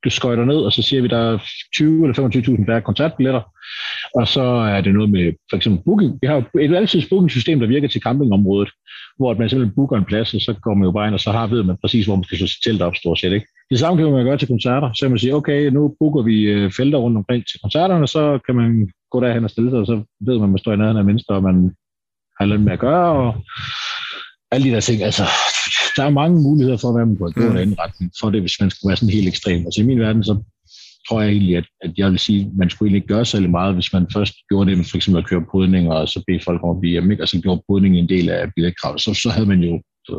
skøjter 0.07 0.45
ned, 0.45 0.55
og 0.55 0.71
så 0.73 0.81
siger 0.81 1.01
vi, 1.01 1.07
der 1.07 1.17
er 1.17 1.37
20 1.75 2.03
eller 2.03 2.29
25.000 2.29 2.65
færre 2.65 2.81
koncertbilletter, 2.81 3.41
og 4.15 4.27
så 4.27 4.41
er 4.41 4.81
det 4.81 4.93
noget 4.93 5.09
med 5.09 5.33
for 5.49 5.57
eksempel 5.57 5.83
booking. 5.85 6.19
Vi 6.21 6.27
har 6.27 6.35
jo 6.35 6.59
et 6.59 6.75
altid 6.75 7.01
booking-system, 7.09 7.59
der 7.59 7.67
virker 7.67 7.87
til 7.87 8.01
campingområdet, 8.01 8.69
hvor 9.17 9.33
man 9.33 9.49
simpelthen 9.49 9.75
booker 9.75 9.97
en 9.97 10.05
plads, 10.05 10.33
og 10.33 10.41
så 10.41 10.53
går 10.61 10.73
man 10.73 10.85
jo 10.85 10.91
bare 10.91 11.07
ind, 11.07 11.13
og 11.13 11.19
så 11.19 11.31
har 11.31 11.47
ved 11.47 11.63
man 11.63 11.77
præcis, 11.81 12.05
hvor 12.05 12.15
man 12.15 12.23
skal 12.23 12.37
slå 12.37 12.47
sit 12.47 12.63
telt 12.63 12.81
op, 12.81 12.95
stort 12.95 13.19
set. 13.19 13.33
Ikke? 13.33 13.47
Det 13.69 13.79
samme 13.79 14.03
kan 14.03 14.11
man 14.11 14.25
gøre 14.25 14.37
til 14.37 14.47
koncerter. 14.47 14.93
Så 14.93 15.05
kan 15.05 15.11
man 15.11 15.19
sige, 15.19 15.35
okay, 15.35 15.69
nu 15.69 15.95
booker 15.99 16.21
vi 16.21 16.41
øh, 16.41 16.71
felter 16.71 16.97
rundt 16.97 17.17
omkring 17.17 17.43
til 17.47 17.59
koncerterne, 17.61 18.07
så 18.07 18.39
kan 18.45 18.55
man 18.55 18.91
gå 19.11 19.19
derhen 19.19 19.43
og 19.43 19.49
stille 19.49 19.69
sig, 19.69 19.79
og 19.79 19.85
så 19.85 20.03
ved 20.19 20.35
man, 20.35 20.43
at 20.43 20.49
man 20.49 20.57
står 20.57 20.73
i 20.73 20.77
nærheden 20.77 20.97
af 20.97 21.05
mennesker, 21.05 21.33
og 21.33 21.43
man 21.43 21.75
har 22.39 22.45
lidt 22.45 22.61
med 22.61 22.73
at 22.73 22.79
gøre, 22.79 23.11
og 23.11 23.45
alle 24.51 24.69
de 24.69 24.73
der 24.75 24.79
ting. 24.79 25.03
Altså, 25.03 25.23
der 25.95 26.03
er 26.03 26.09
mange 26.09 26.41
muligheder 26.41 26.77
for, 26.77 26.91
hvad 26.91 27.05
man 27.05 27.17
kan 27.17 27.43
gå 27.43 27.49
mm. 27.49 27.57
i 27.57 27.61
den 27.61 27.79
retning, 27.79 28.11
for 28.19 28.29
det, 28.29 28.41
hvis 28.41 28.61
man 28.61 28.69
skulle 28.69 28.89
være 28.89 28.97
sådan 28.97 29.13
helt 29.13 29.27
ekstrem. 29.27 29.65
Altså 29.65 29.81
i 29.81 29.85
min 29.85 29.99
verden, 29.99 30.23
så 30.23 30.43
tror 31.09 31.21
jeg 31.21 31.31
egentlig, 31.31 31.57
at, 31.57 31.67
at 31.81 31.91
jeg 31.97 32.11
vil 32.11 32.19
sige, 32.19 32.41
at 32.41 32.57
man 32.57 32.69
skulle 32.69 32.87
egentlig 32.87 33.03
ikke 33.03 33.13
gøre 33.13 33.25
særlig 33.25 33.49
meget, 33.49 33.73
hvis 33.73 33.93
man 33.93 34.07
først 34.13 34.33
gjorde 34.49 34.69
det 34.69 34.77
med 34.77 34.85
for 34.85 34.97
eksempel 34.97 35.23
at 35.23 35.29
køre 35.29 35.45
podning, 35.51 35.91
og 35.91 36.07
så 36.09 36.23
bede 36.27 36.39
folk 36.45 36.63
om 36.63 36.69
at 36.69 36.79
blive 36.79 36.91
hjemme, 36.91 37.17
og 37.21 37.27
så 37.27 37.41
gjorde 37.41 37.61
podning 37.69 37.95
en 37.95 38.09
del 38.09 38.29
af 38.29 38.53
billetkravet, 38.55 39.01
så, 39.01 39.13
så 39.13 39.29
havde 39.29 39.47
man 39.47 39.59
jo, 39.59 39.81
så, 40.05 40.15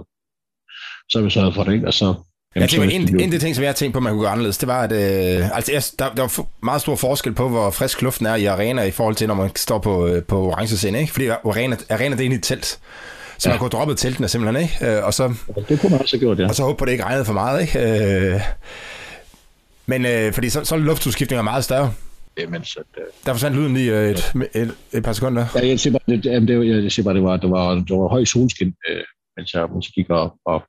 så 1.08 1.18
havde 1.18 1.24
vi 1.24 1.30
sørget 1.30 1.54
for 1.54 1.64
det, 1.64 1.72
ikke? 1.72 1.86
og 1.86 1.94
så 1.94 2.14
Jamen, 2.54 2.62
jeg 2.62 2.70
tænker, 2.70 2.88
en, 2.88 3.14
en 3.14 3.20
af 3.20 3.30
de 3.30 3.38
ting, 3.38 3.54
som 3.54 3.62
jeg 3.62 3.68
har 3.68 3.74
tænkt 3.74 3.94
på, 3.94 4.00
man 4.00 4.12
kunne 4.12 4.22
gøre 4.22 4.30
anderledes, 4.30 4.58
det 4.58 4.68
var, 4.68 4.82
at 4.82 4.92
øh, 4.92 5.56
altså, 5.56 5.72
jeg, 5.72 5.82
der, 5.98 6.14
der 6.14 6.22
var 6.22 6.46
meget 6.62 6.80
stor 6.80 6.96
forskel 6.96 7.32
på, 7.32 7.48
hvor 7.48 7.70
frisk 7.70 8.02
luften 8.02 8.26
er 8.26 8.34
i 8.34 8.44
arena 8.44 8.82
i 8.82 8.90
forhold 8.90 9.14
til, 9.14 9.28
når 9.28 9.34
man 9.34 9.50
står 9.56 9.78
på, 9.78 10.06
øh, 10.06 10.24
på 10.24 10.42
orange 10.46 10.76
scene, 10.76 11.00
ikke? 11.00 11.12
Fordi 11.12 11.26
arena, 11.26 11.76
arena 11.90 12.10
det 12.10 12.20
er 12.20 12.20
egentlig 12.20 12.36
et 12.36 12.42
telt. 12.42 12.80
Så 13.40 13.48
ja. 13.48 13.52
man 13.52 13.58
kunne 13.58 13.70
droppe 13.70 13.94
teltene 13.94 14.28
simpelthen, 14.28 14.62
ikke? 14.62 14.96
Øh, 14.96 15.04
og 15.04 15.14
så, 15.14 15.34
det 15.68 15.80
kunne 15.80 15.90
man 15.90 16.00
også 16.00 16.16
have 16.16 16.20
gjort, 16.20 16.38
ja. 16.38 16.48
Og 16.48 16.54
så 16.54 16.62
håbe 16.62 16.78
på, 16.78 16.84
at 16.84 16.86
det 16.86 16.92
ikke 16.92 17.04
regnede 17.04 17.24
for 17.24 17.32
meget, 17.32 17.60
ikke? 17.62 18.34
Øh, 18.34 18.40
men 19.86 20.06
øh, 20.06 20.32
fordi 20.32 20.48
så, 20.48 20.64
så 20.64 20.74
er 20.74 20.78
luftudskiftningen 20.78 21.44
meget 21.44 21.64
større. 21.64 21.92
Jamen, 22.38 22.64
så 22.64 22.80
det... 22.94 23.02
Der 23.26 23.32
forsvandt 23.32 23.56
lyden 23.56 23.74
lige 23.74 23.98
øh, 23.98 24.10
et, 24.10 24.32
et, 24.54 24.74
et 24.92 25.02
par 25.02 25.12
sekunder. 25.12 25.46
Ja, 25.54 25.66
jeg 25.66 25.80
siger 25.80 25.92
bare, 25.92 26.16
det, 26.16 26.48
det, 26.48 26.82
jeg 26.84 26.92
siger 26.92 27.04
bare, 27.04 27.14
det 27.14 27.22
var, 27.22 27.36
det 27.36 27.50
var, 27.50 27.74
det 27.74 27.96
var 27.96 28.08
høj 28.08 28.24
solskin, 28.24 28.74
øh, 28.90 29.02
mens 29.36 29.54
jeg 29.54 29.66
måske 29.74 29.92
gik 29.92 30.10
og, 30.10 30.34
og, 30.44 30.62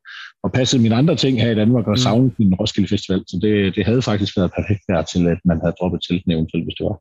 og 0.44 0.52
passede 0.52 0.82
mine 0.82 0.96
andre 0.96 1.16
ting 1.16 1.42
her 1.42 1.52
i 1.52 1.56
Danmark 1.56 1.88
og 1.88 1.92
mm. 1.92 1.98
savnede 1.98 2.34
min 2.38 2.54
Roskilde 2.54 2.88
Festival. 2.88 3.24
Så 3.28 3.40
det, 3.42 3.76
det 3.76 3.86
havde 3.86 4.02
faktisk 4.02 4.38
været 4.38 4.52
perfekt 4.52 4.82
der 4.88 5.02
til, 5.02 5.28
at 5.28 5.38
man 5.46 5.60
havde 5.62 5.76
droppet 5.80 6.02
teltene 6.08 6.34
eventuelt, 6.34 6.66
hvis 6.66 6.76
det 6.78 6.86
var. 6.86 6.98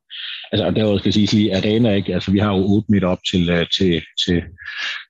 Altså, 0.53 0.67
og 0.67 0.77
derudover 0.77 0.99
skal 0.99 1.09
jeg 1.09 1.15
sige, 1.15 1.37
lige 1.37 1.57
arena, 1.57 1.95
ikke? 1.95 2.15
Altså, 2.15 2.31
vi 2.31 2.39
har 2.39 2.57
jo 2.57 2.65
8 2.75 2.93
meter 2.93 3.09
op 3.09 3.23
til, 3.31 3.51
øh, 3.51 3.67
til, 3.77 4.03
til, 4.25 4.43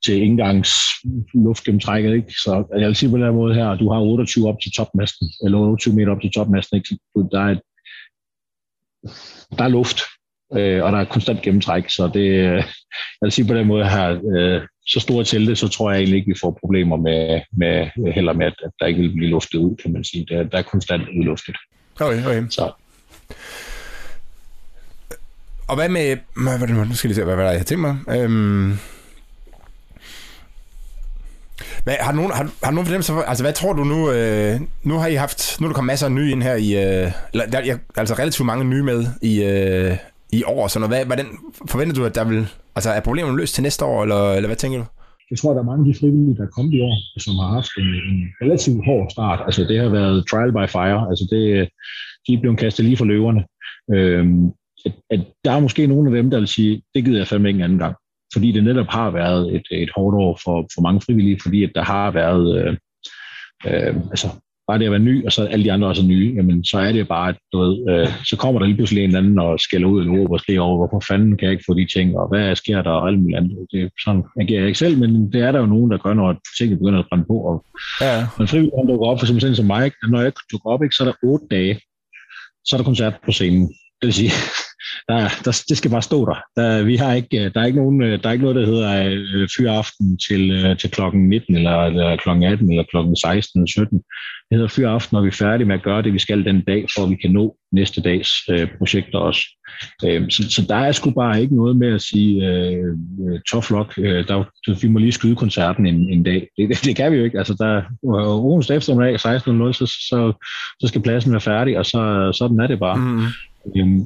til 0.05 0.23
indgangs 0.23 0.73
luftgennemtrækket, 1.35 2.15
ikke? 2.15 2.33
Så 2.33 2.65
jeg 2.79 2.87
vil 2.87 2.97
sige 2.97 3.11
på 3.11 3.17
den 3.17 3.25
her 3.25 3.33
måde 3.33 3.55
her, 3.55 3.77
du 3.77 3.93
har 3.93 4.01
28 4.01 4.49
op 4.49 4.61
til 4.63 4.73
topmasten, 4.73 5.29
eller 5.45 5.59
28 5.59 5.95
meter 5.95 6.13
op 6.13 6.21
til 6.21 6.33
topmasten, 6.33 6.77
ikke? 6.77 6.99
Der 7.33 7.41
er, 7.51 7.55
der 9.59 9.65
er 9.65 9.69
luft, 9.79 10.01
øh, 10.57 10.85
og 10.85 10.93
der 10.93 10.99
er 10.99 11.05
konstant 11.05 11.43
gennemtræk, 11.43 11.89
så 11.89 12.11
det, 12.15 12.27
jeg 12.45 12.65
vil 13.23 13.33
sige 13.33 13.49
på 13.49 13.55
den 13.55 13.67
måde 13.67 13.85
her, 13.89 14.21
øh, 14.35 14.63
så 14.91 15.01
store 15.01 15.25
telte, 15.25 15.57
så 15.57 15.69
tror 15.69 15.91
jeg 15.91 15.99
egentlig 15.99 16.17
ikke, 16.17 16.33
vi 16.33 16.39
får 16.41 16.59
problemer 16.61 16.97
med, 16.97 17.41
med 17.53 18.13
heller 18.13 18.33
med, 18.33 18.47
at 18.47 18.71
der 18.81 18.87
ikke 18.87 19.01
vil 19.01 19.13
blive 19.13 19.31
luftet 19.31 19.59
ud, 19.59 19.77
kan 19.77 19.93
man 19.93 20.05
sige. 20.05 20.27
Der, 20.29 20.43
der 20.43 20.59
er 20.59 20.63
konstant 20.63 21.03
udluftet. 21.19 21.57
Okay, 22.01 22.27
okay. 22.27 22.45
Så. 22.51 22.73
Og 25.69 25.77
hvad 25.77 25.89
med, 25.89 26.17
nu 26.87 26.95
skal 26.95 27.09
jeg 27.09 27.15
se, 27.15 27.25
hvad, 27.25 27.35
hvad 27.35 27.45
der 27.45 27.51
jeg 27.51 27.61
har 27.61 27.65
tænkt 27.65 27.81
mig. 27.81 27.97
Øhm, 28.09 28.79
hvad, 31.85 31.95
har, 32.01 32.13
nogen, 32.13 32.33
har, 32.33 32.51
har 32.63 32.71
nogen 32.71 32.87
fornemmelse 32.87 33.13
for, 33.13 33.23
altså 33.23 33.45
hvad 33.45 33.53
tror 33.53 33.73
du 33.73 33.85
nu, 33.85 34.11
øh, 34.11 34.61
nu 34.83 34.99
har 34.99 35.07
I 35.07 35.15
haft, 35.15 35.61
nu 35.61 35.67
er 35.67 35.69
der 35.69 35.75
kommet 35.75 35.93
masser 35.93 36.07
af 36.07 36.13
nye 36.13 36.31
ind 36.31 36.43
her 36.43 36.55
i, 36.55 36.77
øh, 36.77 37.13
der, 37.35 37.79
altså 37.97 38.15
relativt 38.15 38.47
mange 38.47 38.65
nye 38.65 38.83
med 38.83 39.07
i, 39.23 39.43
øh, 39.43 39.97
i 40.33 40.43
år, 40.47 40.69
så 40.69 40.87
hvad, 40.87 41.05
hvordan 41.05 41.27
forventer 41.71 41.95
du, 41.95 42.05
at 42.05 42.15
der 42.15 42.25
vil, 42.25 42.47
altså 42.77 42.91
er 42.91 43.01
problemet 43.01 43.37
løst 43.37 43.55
til 43.55 43.63
næste 43.63 43.85
år, 43.85 44.03
eller, 44.03 44.33
eller 44.33 44.49
hvad 44.49 44.57
tænker 44.57 44.79
du? 44.79 44.85
Jeg 45.31 45.39
tror, 45.39 45.53
der 45.53 45.61
er 45.61 45.71
mange 45.71 45.83
af 45.87 45.95
de 45.95 45.99
frivillige, 46.01 46.37
der 46.37 46.43
er 46.43 46.55
kommet 46.57 46.75
i 46.75 46.81
år, 46.81 47.21
som 47.21 47.35
har 47.43 47.51
haft 47.59 47.73
en, 47.79 47.91
en 48.11 48.19
relativt 48.43 48.85
hård 48.85 49.11
start. 49.11 49.41
Altså 49.47 49.65
det 49.65 49.79
har 49.79 49.89
været 49.89 50.27
trial 50.31 50.53
by 50.53 50.67
fire. 50.77 51.01
Altså 51.11 51.25
det, 51.33 51.69
de 52.27 52.35
er 52.35 52.41
blevet 52.41 52.59
kastet 52.59 52.85
lige 52.85 52.97
for 52.97 53.05
løverne. 53.05 53.43
Øhm, 53.95 54.47
at, 54.87 54.93
at 55.11 55.21
der 55.45 55.53
er 55.53 55.61
måske 55.61 55.87
nogle 55.87 56.11
af 56.11 56.23
dem, 56.23 56.31
der 56.31 56.39
vil 56.39 56.49
sige, 56.49 56.83
det 56.95 57.05
gider 57.05 57.19
jeg 57.19 57.27
fandme 57.27 57.49
ikke 57.49 57.59
en 57.59 57.65
anden 57.65 57.79
gang. 57.79 57.97
Fordi 58.33 58.53
det 58.53 58.65
netop 58.65 58.87
har 58.89 59.11
været 59.11 59.55
et, 59.55 59.67
et 59.71 59.91
hårdt 59.97 60.17
år 60.17 60.41
for, 60.45 60.67
for 60.75 60.81
mange 60.83 61.01
frivillige, 61.01 61.41
fordi 61.43 61.65
at 61.65 61.73
der 61.75 61.83
har 61.83 62.11
været 62.11 62.47
øh, 62.59 62.77
øh, 63.67 63.97
altså 64.11 64.29
bare 64.71 64.79
det 64.79 64.85
at 64.85 64.97
være 64.97 65.09
ny, 65.11 65.27
og 65.27 65.33
så 65.33 65.41
alle 65.53 65.65
de 65.65 65.73
andre 65.73 65.89
også 65.89 66.03
er 66.03 66.07
nye, 66.07 66.33
jamen 66.37 66.65
så 66.65 66.79
er 66.79 66.93
det 66.93 67.09
bare, 67.09 67.35
du 67.53 67.59
ved, 67.65 67.75
øh, 67.91 68.09
så 68.25 68.37
kommer 68.37 68.59
der 68.59 68.67
lige 68.67 68.77
pludselig 68.77 69.05
en 69.05 69.17
anden 69.17 69.39
og 69.39 69.61
skælder 69.61 69.89
ud 69.89 70.01
og 70.07 70.13
råber 70.13 70.39
og 70.49 70.67
over, 70.67 70.77
hvorfor 70.77 71.01
fanden 71.09 71.37
kan 71.37 71.47
jeg 71.47 71.53
ikke 71.53 71.69
få 71.69 71.75
de 71.75 71.87
ting, 71.97 72.17
og 72.19 72.29
hvad 72.29 72.57
sker 72.57 72.83
der, 72.83 72.91
og 72.91 73.09
alt 73.09 73.21
muligt 73.21 73.39
andet. 73.39 73.59
Det, 73.73 73.91
sådan 74.05 74.23
agerer 74.41 74.61
jeg 74.61 74.69
ikke 74.69 74.79
selv, 74.79 74.99
men 74.99 75.33
det 75.33 75.41
er 75.43 75.53
der 75.53 75.61
jo 75.61 75.67
nogen, 75.67 75.91
der 75.91 75.99
gør, 75.99 76.15
når 76.15 76.41
tingene 76.59 76.79
begynder 76.79 76.99
at 76.99 77.07
brænde 77.09 77.25
på. 77.25 77.37
Og, 77.51 77.57
ja. 78.01 78.17
Når 78.39 78.47
frivillige 78.47 78.89
dukker 78.89 79.07
op, 79.07 79.19
for 79.19 79.25
eksempel 79.27 79.57
som 79.57 79.67
mig, 79.67 79.93
når 80.13 80.21
jeg 80.21 80.33
dukker 80.53 80.71
op, 80.73 80.83
ikke, 80.83 80.95
så 80.95 81.03
er 81.03 81.09
der 81.09 81.29
otte 81.31 81.47
dage, 81.51 81.75
så 82.65 82.71
er 82.73 82.79
der 82.79 82.85
koncert 82.91 83.15
på 83.25 83.33
scenen. 83.33 83.65
Det 83.99 84.07
vil 84.09 84.15
sige, 84.21 84.33
der, 85.09 85.19
der, 85.45 85.65
det 85.69 85.77
skal 85.77 85.91
bare 85.91 86.03
stå 86.03 86.27
der. 86.27 86.39
der 86.57 86.83
vi 86.83 86.97
har 86.97 87.13
ikke, 87.15 87.45
øh, 87.45 87.55
der, 87.55 87.61
er 87.61 87.65
ikke 87.65 87.79
nogen, 87.79 88.03
øh, 88.03 88.23
der 88.23 88.29
er 88.29 88.33
ikke 88.33 88.45
noget, 88.45 88.61
der 88.61 88.67
hedder 88.67 88.93
øh, 89.35 89.49
fyraften 89.57 90.19
til, 90.29 90.51
øh, 90.51 90.79
til 90.79 90.91
klokken 90.91 91.29
19, 91.29 91.57
eller, 91.57 91.77
eller 91.85 92.17
klokken 92.17 92.45
18, 92.45 92.71
eller 92.71 92.85
klokken 92.91 93.17
16 93.17 93.61
eller 93.61 93.71
17. 93.71 93.99
Det 94.51 94.59
hedder 94.59 94.69
fyraften, 94.69 95.15
når 95.17 95.23
vi 95.23 95.29
er 95.29 95.43
færdige 95.45 95.67
med 95.67 95.75
at 95.75 95.83
gøre 95.83 96.03
det, 96.03 96.13
vi 96.13 96.19
skal 96.19 96.45
den 96.45 96.61
dag, 96.65 96.87
for 96.95 97.03
at 97.05 97.11
vi 97.11 97.17
kan 97.17 97.31
nå 97.31 97.57
næste 97.73 98.01
dags 98.03 98.31
øh, 98.51 98.69
projekter 98.79 99.19
også. 99.19 99.43
Øh, 100.05 100.31
så, 100.31 100.51
så 100.51 100.67
der 100.69 100.75
er 100.75 100.93
sgu 100.93 101.11
bare 101.11 101.43
ikke 101.43 101.57
noget 101.57 101.77
med 101.77 101.95
at 101.95 102.03
sige, 102.03 102.47
øh, 102.47 102.95
tough 103.51 103.71
luck, 103.71 103.99
øh, 103.99 104.29
der, 104.29 104.45
vi 104.83 104.89
må 104.89 104.99
lige 104.99 105.13
skyde 105.13 105.37
koncerten 105.37 105.87
en, 105.87 106.09
en 106.09 106.23
dag. 106.23 106.49
Det, 106.57 106.69
det, 106.69 106.85
det 106.85 106.97
kan 106.97 107.13
vi 107.13 107.17
jo 107.17 107.25
ikke. 107.25 107.39
Altså, 107.39 107.55
der 107.55 107.83
onsdag 108.03 108.77
eftermiddag 108.77 109.15
16.00, 109.15 109.73
så, 109.73 109.87
så, 109.87 110.33
så 110.81 110.87
skal 110.87 111.03
pladsen 111.03 111.33
være 111.33 111.41
færdig, 111.41 111.79
og 111.79 111.87
så, 111.87 112.33
sådan 112.35 112.61
er 112.61 112.67
det 112.67 112.79
bare. 112.79 112.97
Mm. 112.97 113.27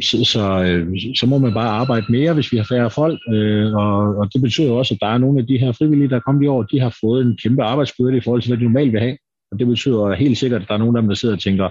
Så, 0.03 0.24
så, 0.24 0.62
øh, 0.64 0.87
så 1.18 1.27
må 1.27 1.38
man 1.38 1.55
bare 1.55 1.68
arbejde 1.68 2.07
mere, 2.09 2.35
hvis 2.35 2.53
vi 2.53 2.57
har 2.57 2.64
færre 2.64 2.90
folk, 2.90 3.20
øh, 3.33 3.74
og, 3.74 4.16
og 4.16 4.33
det 4.33 4.42
betyder 4.42 4.72
også, 4.72 4.94
at 4.94 5.00
der 5.00 5.07
er 5.07 5.18
nogle 5.18 5.40
af 5.40 5.46
de 5.46 5.59
her 5.59 5.72
frivillige, 5.72 6.09
der 6.09 6.16
er 6.16 6.20
kommet 6.20 6.44
i 6.44 6.46
år, 6.46 6.62
de 6.62 6.81
har 6.81 6.96
fået 7.00 7.27
en 7.27 7.38
kæmpe 7.42 7.62
arbejdsbyrde 7.62 8.16
i 8.16 8.20
forhold 8.20 8.42
til, 8.42 8.50
hvad 8.50 8.59
de 8.59 8.64
normalt 8.64 8.92
vil 8.92 9.00
have. 9.00 9.16
Og 9.53 9.59
det 9.59 9.66
betyder 9.66 10.14
helt 10.14 10.38
sikkert, 10.38 10.62
at 10.62 10.68
der 10.68 10.74
er 10.74 10.79
nogle 10.79 10.98
af 10.98 11.03
dem, 11.03 11.09
der 11.09 11.14
sidder 11.14 11.35
og 11.35 11.40
tænker, 11.40 11.68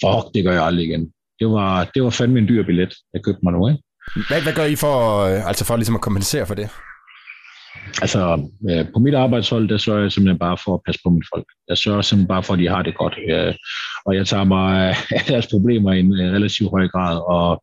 fuck, 0.00 0.34
det 0.34 0.44
gør 0.44 0.52
jeg 0.52 0.64
aldrig 0.64 0.86
igen. 0.86 1.12
Det 1.40 1.48
var, 1.48 1.84
det 1.94 2.02
var 2.02 2.10
fandme 2.10 2.38
en 2.38 2.48
dyr 2.48 2.62
billet, 2.66 2.94
jeg 3.14 3.20
købte 3.24 3.40
mig 3.42 3.52
nu, 3.52 3.68
ikke? 3.68 3.82
Hvad, 4.28 4.42
hvad 4.42 4.52
gør 4.52 4.64
I 4.64 4.76
for, 4.76 4.96
øh, 5.24 5.48
altså 5.48 5.64
for 5.64 5.76
ligesom 5.76 5.94
at 5.94 6.00
kompensere 6.00 6.46
for 6.46 6.54
det? 6.54 6.68
Altså, 8.02 8.48
øh, 8.70 8.86
på 8.94 8.98
mit 8.98 9.14
arbejdshold, 9.14 9.68
der 9.68 9.78
sørger 9.78 10.02
jeg 10.02 10.12
simpelthen 10.12 10.38
bare 10.38 10.58
for 10.64 10.74
at 10.74 10.80
passe 10.86 11.00
på 11.04 11.10
mit 11.10 11.24
folk. 11.34 11.46
Jeg 11.68 11.78
sørger 11.78 12.02
simpelthen 12.02 12.28
bare 12.28 12.42
for, 12.42 12.52
at 12.54 12.58
de 12.58 12.68
har 12.68 12.82
det 12.82 12.96
godt. 12.96 13.14
Øh, 13.30 13.54
og 14.06 14.16
jeg 14.16 14.26
tager 14.26 14.44
mig 14.44 14.88
af 14.88 15.22
deres 15.32 15.46
problemer 15.46 15.92
i 15.92 16.00
en 16.00 16.14
relativt 16.14 16.70
høj 16.70 16.88
grad. 16.88 17.16
Og 17.36 17.62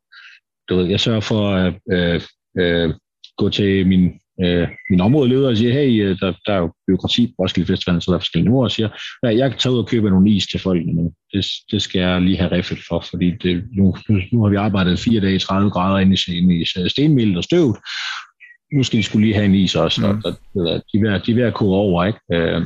du 0.69 0.75
ved, 0.75 0.85
jeg 0.85 0.99
sørger 0.99 1.19
for 1.19 1.49
at 1.49 1.73
øh, 1.91 2.21
øh, 2.59 2.93
gå 3.37 3.49
til 3.49 3.87
min, 3.87 4.13
øh, 4.43 4.67
min 4.89 5.01
områdeleder 5.01 5.49
og 5.49 5.57
sige, 5.57 5.71
hey, 5.71 6.03
øh, 6.03 6.19
der, 6.19 6.33
der 6.45 6.53
er 6.53 6.57
jo 6.57 6.73
byråkrati 6.87 7.27
på 7.27 7.43
Roskilde 7.43 7.67
Festival, 7.67 8.01
så 8.01 8.11
der 8.11 8.15
er 8.15 8.19
forskellige 8.19 8.47
niveauer, 8.47 8.63
og 8.63 8.71
siger, 8.71 8.89
ja, 9.23 9.37
jeg 9.37 9.49
kan 9.49 9.59
tage 9.59 9.73
ud 9.73 9.79
og 9.79 9.87
købe 9.87 10.09
nogle 10.09 10.31
is 10.31 10.47
til 10.47 10.59
folk 10.59 10.85
nu. 10.85 11.13
Det, 11.33 11.45
det 11.71 11.81
skal 11.81 12.01
jeg 12.01 12.21
lige 12.21 12.37
have 12.37 12.51
riffet 12.51 12.77
for, 12.87 13.05
fordi 13.09 13.31
det, 13.31 13.63
nu, 13.77 13.95
nu 14.31 14.43
har 14.43 14.49
vi 14.49 14.55
arbejdet 14.55 14.99
fire 14.99 15.21
dage 15.21 15.35
i 15.35 15.39
30 15.39 15.71
grader 15.71 15.99
inde 15.99 16.17
i, 16.27 16.37
inde 16.37 16.55
i 16.61 16.89
stenmildt 16.89 17.37
og 17.37 17.43
støvet, 17.43 17.77
nu 18.73 18.83
skal 18.83 18.97
de 18.97 19.03
skulle 19.03 19.25
lige 19.25 19.35
have 19.35 19.45
en 19.45 19.55
is 19.55 19.75
også, 19.75 20.01
mm. 20.01 20.07
og, 20.07 20.33
og 20.55 20.83
de, 20.93 20.97
er 20.97 21.11
ved, 21.11 21.19
de 21.19 21.31
er 21.31 21.35
ved 21.35 21.43
at 21.43 21.53
koge 21.53 21.75
over, 21.75 22.05
ikke? 22.05 22.19
Øh, 22.33 22.61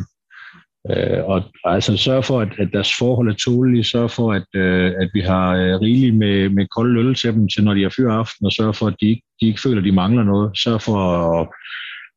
øh, 0.92 1.24
og 1.26 1.44
altså 1.66 1.98
sørge 1.98 2.24
for, 2.24 2.42
at, 2.42 2.50
at 2.58 2.70
deres 2.74 2.92
forhold 3.00 3.30
er 3.30 3.36
tålige, 3.36 3.84
sørge 3.84 4.10
for, 4.10 4.34
at, 4.34 4.48
øh, 4.56 4.92
at 5.02 5.10
vi 5.14 5.22
har 5.22 5.56
øh, 5.56 5.82
rigeligt 5.82 6.16
med, 6.16 6.50
med 6.50 6.68
kolde 6.76 7.00
øl 7.00 7.16
til 7.16 7.34
dem, 7.34 7.48
til 7.48 7.64
når 7.64 7.74
de 7.74 7.84
har 7.84 7.94
fyr 7.98 8.12
aften, 8.12 8.46
og 8.46 8.52
sørge 8.52 8.74
for, 8.74 8.88
at 8.88 8.96
de 9.02 9.20
de 9.42 9.48
ikke 9.48 9.62
føler, 9.62 9.78
at 9.78 9.86
de 9.86 9.92
mangler 9.92 10.24
noget. 10.24 10.58
Sørge 10.58 10.80
for 10.80 10.98
at 11.40 11.48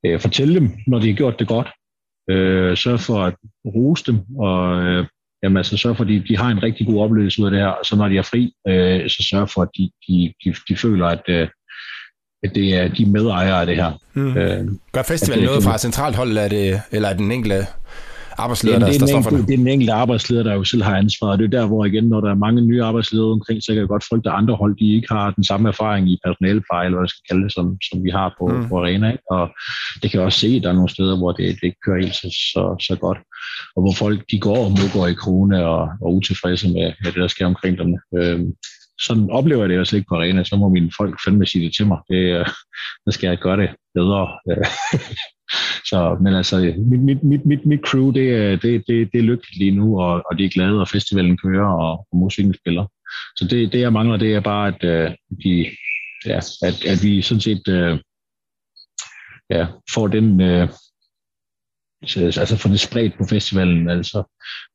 øh, 0.06 0.20
fortælle 0.20 0.54
dem, 0.54 0.70
når 0.86 0.98
de 0.98 1.08
har 1.08 1.16
gjort 1.16 1.38
det 1.38 1.48
godt, 1.48 1.68
øh, 2.30 2.76
sørge 2.76 2.98
for 2.98 3.18
at 3.24 3.34
rose 3.64 4.04
dem, 4.06 4.20
og 4.38 4.82
øh, 4.82 5.06
jamen, 5.42 5.56
altså, 5.56 5.76
sørge 5.76 5.96
for, 5.96 6.04
at 6.04 6.08
de, 6.08 6.24
de 6.28 6.36
har 6.36 6.50
en 6.50 6.62
rigtig 6.62 6.86
god 6.86 7.02
oplevelse 7.02 7.40
ud 7.40 7.46
af 7.46 7.50
det 7.50 7.60
her, 7.60 7.68
og 7.68 7.84
så 7.84 7.96
når 7.96 8.08
de 8.08 8.18
er 8.18 8.22
fri, 8.22 8.52
øh, 8.68 9.10
så 9.10 9.26
sørge 9.30 9.48
for, 9.48 9.62
at 9.62 9.68
de, 9.78 9.90
de, 10.08 10.32
de, 10.44 10.54
de 10.68 10.76
føler, 10.76 11.06
at, 11.06 11.22
øh, 11.28 11.48
at 12.44 12.54
det 12.54 12.74
er 12.74 12.88
de 12.88 13.06
medejere 13.06 13.60
af 13.60 13.66
det 13.66 13.76
her. 13.76 13.92
Mm. 14.14 14.36
Øh, 14.36 14.66
Gør 14.92 15.02
festivalen 15.02 15.44
noget 15.44 15.62
fra 15.62 15.78
centralt 15.78 16.16
hold, 16.16 16.28
eller 16.28 16.42
er 16.42 16.48
det, 16.48 16.80
eller 16.90 17.08
er 17.08 17.16
den 17.16 17.32
enkelte 17.32 17.66
arbejdsleder, 18.38 18.78
ja, 18.78 18.92
der, 18.92 18.98
der 18.98 19.06
står 19.06 19.22
for 19.22 19.30
det? 19.30 19.48
Det 19.48 19.54
er 19.54 19.56
den 19.56 19.68
enkelte 19.68 19.92
arbejdsleder, 19.92 20.42
der 20.42 20.54
jo 20.54 20.64
selv 20.64 20.82
har 20.82 20.96
ansvaret. 20.96 21.38
Det 21.38 21.44
er 21.44 21.58
der, 21.58 21.66
hvor 21.66 21.84
igen, 21.84 22.04
når 22.04 22.20
der 22.20 22.30
er 22.30 22.34
mange 22.34 22.60
nye 22.60 22.82
arbejdsledere 22.82 23.32
omkring, 23.32 23.62
så 23.62 23.72
kan 23.72 23.80
jeg 23.80 23.88
godt 23.88 24.04
frygte, 24.10 24.30
at 24.30 24.36
andre 24.36 24.54
hold, 24.54 24.76
de 24.76 24.94
ikke 24.96 25.08
har 25.10 25.30
den 25.30 25.44
samme 25.44 25.68
erfaring 25.68 26.10
i 26.10 26.18
personalepleje, 26.24 26.84
eller 26.84 26.98
hvad 26.98 27.04
jeg 27.04 27.14
skal 27.14 27.26
kalde 27.30 27.44
det, 27.44 27.52
som, 27.52 27.66
som 27.90 28.04
vi 28.04 28.10
har 28.10 28.34
på, 28.38 28.46
mm. 28.48 28.68
på 28.68 28.78
arena. 28.78 29.16
Og 29.30 29.50
det 30.02 30.10
kan 30.10 30.18
jeg 30.18 30.26
også 30.26 30.40
se, 30.40 30.48
at 30.56 30.62
der 30.62 30.68
er 30.68 30.78
nogle 30.80 30.94
steder, 30.96 31.16
hvor 31.18 31.32
det, 31.32 31.46
det 31.60 31.64
ikke 31.68 31.84
kører 31.86 32.00
helt 32.00 32.14
så, 32.14 32.28
så, 32.52 32.62
så 32.88 32.96
godt. 33.04 33.18
Og 33.76 33.82
hvor 33.82 33.94
folk, 34.02 34.18
de 34.30 34.38
går 34.38 34.60
og 34.64 34.72
går 34.92 35.06
i 35.06 35.14
krone 35.22 35.66
og, 35.66 35.82
og 36.02 36.14
utilfredse 36.14 36.68
med, 36.68 36.86
med 37.02 37.12
det, 37.12 37.22
der 37.24 37.28
sker 37.28 37.46
omkring 37.46 37.78
dem. 37.78 37.90
Øhm, 38.18 38.52
sådan 39.00 39.30
oplever 39.30 39.62
jeg 39.62 39.68
det 39.68 39.78
også 39.78 39.96
ikke 39.96 40.08
på 40.08 40.14
arena, 40.14 40.44
så 40.44 40.56
må 40.56 40.68
mine 40.68 40.90
folk 40.96 41.18
fandme 41.24 41.46
sige 41.46 41.64
det 41.64 41.74
til 41.74 41.86
mig. 41.86 41.98
Det, 42.08 42.38
øh, 42.38 42.46
så 43.06 43.10
skal 43.10 43.28
jeg 43.28 43.38
gøre 43.38 43.56
det 43.56 43.70
bedre. 43.94 44.28
Øh, 44.50 44.66
så, 45.90 46.16
men 46.20 46.34
altså, 46.34 46.74
mit, 46.78 47.00
mit, 47.00 47.22
mit, 47.22 47.46
mit, 47.46 47.66
mit 47.66 47.80
crew, 47.86 48.10
det, 48.10 48.20
øh, 48.20 48.62
det, 48.62 48.84
det, 48.86 49.12
det 49.12 49.18
er 49.18 49.22
lykkeligt 49.22 49.58
lige 49.58 49.70
nu, 49.70 50.00
og, 50.00 50.22
og 50.30 50.38
de 50.38 50.44
er 50.44 50.48
glade, 50.48 50.80
og 50.80 50.88
festivalen 50.88 51.36
kører, 51.36 51.66
og, 51.66 52.06
og 52.12 52.16
musikken 52.18 52.54
spiller. 52.54 52.86
Så 53.36 53.46
det, 53.50 53.72
det, 53.72 53.80
jeg 53.80 53.92
mangler, 53.92 54.16
det 54.16 54.34
er 54.34 54.40
bare, 54.40 54.68
at, 54.68 54.84
øh, 54.84 55.10
de, 55.44 55.66
ja, 56.26 56.36
at, 56.62 56.84
at 56.84 56.98
vi 57.02 57.22
sådan 57.22 57.40
set 57.40 57.68
øh, 57.68 57.98
ja, 59.50 59.66
får 59.94 60.06
den, 60.08 60.40
Øh, 60.40 60.68
Altså, 62.02 62.40
altså 62.40 62.56
få 62.56 62.68
det 62.68 62.80
spredt 62.80 63.18
på 63.18 63.24
festivalen, 63.24 63.90
altså, 63.90 64.22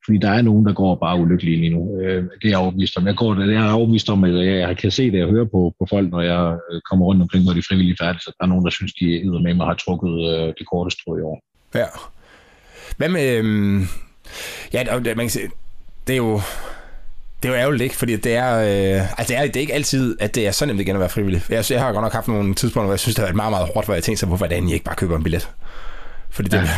fordi 0.06 0.18
der 0.18 0.30
er 0.30 0.42
nogen, 0.42 0.66
der 0.66 0.74
går 0.74 0.96
bare 0.96 1.20
ulykkelige 1.20 1.58
lige 1.58 1.76
nu. 1.76 2.02
Øh, 2.02 2.24
det 2.24 2.46
er 2.46 2.50
jeg 2.50 2.58
overbevist 2.58 2.98
om. 2.98 3.08
Jeg, 3.08 3.16
går, 3.16 3.52
jeg 3.52 3.68
er 3.68 3.72
overbevist 3.72 4.10
om, 4.10 4.24
at 4.24 4.46
jeg, 4.46 4.78
kan 4.78 4.92
se 4.92 5.12
det, 5.12 5.24
og 5.24 5.30
høre 5.30 5.46
på, 5.46 5.74
på 5.80 5.88
folk, 5.90 6.10
når 6.12 6.22
jeg 6.22 6.58
øh, 6.72 6.82
kommer 6.90 7.06
rundt 7.06 7.22
omkring, 7.22 7.44
hvor 7.44 7.54
de 7.54 7.60
er 7.60 7.68
frivillige 7.70 7.98
færdige, 8.02 8.22
så 8.22 8.32
der 8.38 8.44
er 8.46 8.50
nogen, 8.50 8.66
der 8.66 8.72
synes, 8.72 8.94
de 8.94 9.06
er 9.16 9.40
med 9.40 9.54
mig 9.54 9.68
har 9.68 9.74
trukket 9.74 10.13
øh, 10.32 10.54
det 10.58 10.66
korte 10.72 10.92
strå 10.92 11.18
i 11.18 11.22
år. 11.22 11.42
Ja. 11.76 11.86
Hvad 12.98 13.10
med... 13.10 13.38
Øh, 13.38 13.82
ja, 14.74 14.84
man 15.06 15.26
kan 15.26 15.30
se, 15.30 15.42
det 16.08 16.13
er 16.13 16.18
jo... 16.18 16.42
Det 17.44 17.50
er 17.50 17.54
jo 17.54 17.60
ærgerligt 17.60 17.84
ikke, 17.84 17.96
fordi 17.96 18.16
det 18.16 18.36
er, 18.36 18.58
øh, 18.58 19.20
altså 19.20 19.34
det 19.34 19.38
er, 19.38 19.42
det 19.46 19.56
er 19.56 19.60
ikke 19.60 19.74
altid, 19.74 20.18
at 20.20 20.36
det 20.36 20.48
er 20.48 20.52
så 20.52 20.66
nemt 20.66 20.82
igen 20.82 20.96
at 20.96 21.00
være 21.00 21.10
frivillig. 21.10 21.42
Jeg, 21.50 21.66
jeg 21.70 21.82
har 21.82 21.92
godt 21.92 22.04
nok 22.04 22.13
haft 22.13 22.28
nogle 22.28 22.56
tidspunkter, 22.56 22.86
hvor 22.86 22.94
jeg 22.94 23.00
synes, 23.00 23.16
det 23.16 23.22
har 23.22 23.26
været 23.26 23.36
meget, 23.36 23.52
meget 23.52 23.70
hårdt, 23.74 23.88
hvor 23.88 23.94
jeg 23.94 24.04
tænkte 24.04 24.20
sig 24.20 24.30
på, 24.30 24.36
hvordan 24.36 24.68
I 24.68 24.74
ikke 24.74 24.86
bare 24.86 24.96
køber 24.96 25.18
en 25.18 25.24
billet. 25.24 25.50
Fordi 26.30 26.50
det, 26.50 26.58
ja. 26.58 26.70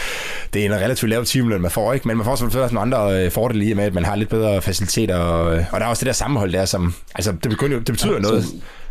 det 0.54 0.60
er 0.62 0.66
en 0.66 0.80
relativt 0.80 1.10
lav 1.10 1.24
timeløn, 1.24 1.60
man 1.60 1.70
får, 1.70 1.92
ikke? 1.92 2.08
men 2.08 2.16
man 2.16 2.24
får 2.24 2.36
selvfølgelig 2.36 2.62
også 2.62 2.74
nogle 2.74 2.96
andre 2.96 3.24
øh, 3.24 3.30
fordele 3.30 3.64
i 3.64 3.74
med, 3.74 3.84
at 3.84 3.94
man 3.94 4.04
har 4.04 4.16
lidt 4.16 4.28
bedre 4.28 4.62
faciliteter, 4.62 5.16
og, 5.16 5.56
øh, 5.56 5.64
og 5.72 5.80
der 5.80 5.86
er 5.86 5.90
også 5.90 6.00
det 6.00 6.06
der 6.06 6.12
sammenhold 6.12 6.52
der, 6.52 6.64
som, 6.64 6.94
altså 7.14 7.32
det, 7.32 7.50
begynder, 7.50 7.76
det 7.76 7.92
betyder 7.92 8.14
ja, 8.14 8.20
noget. 8.20 8.44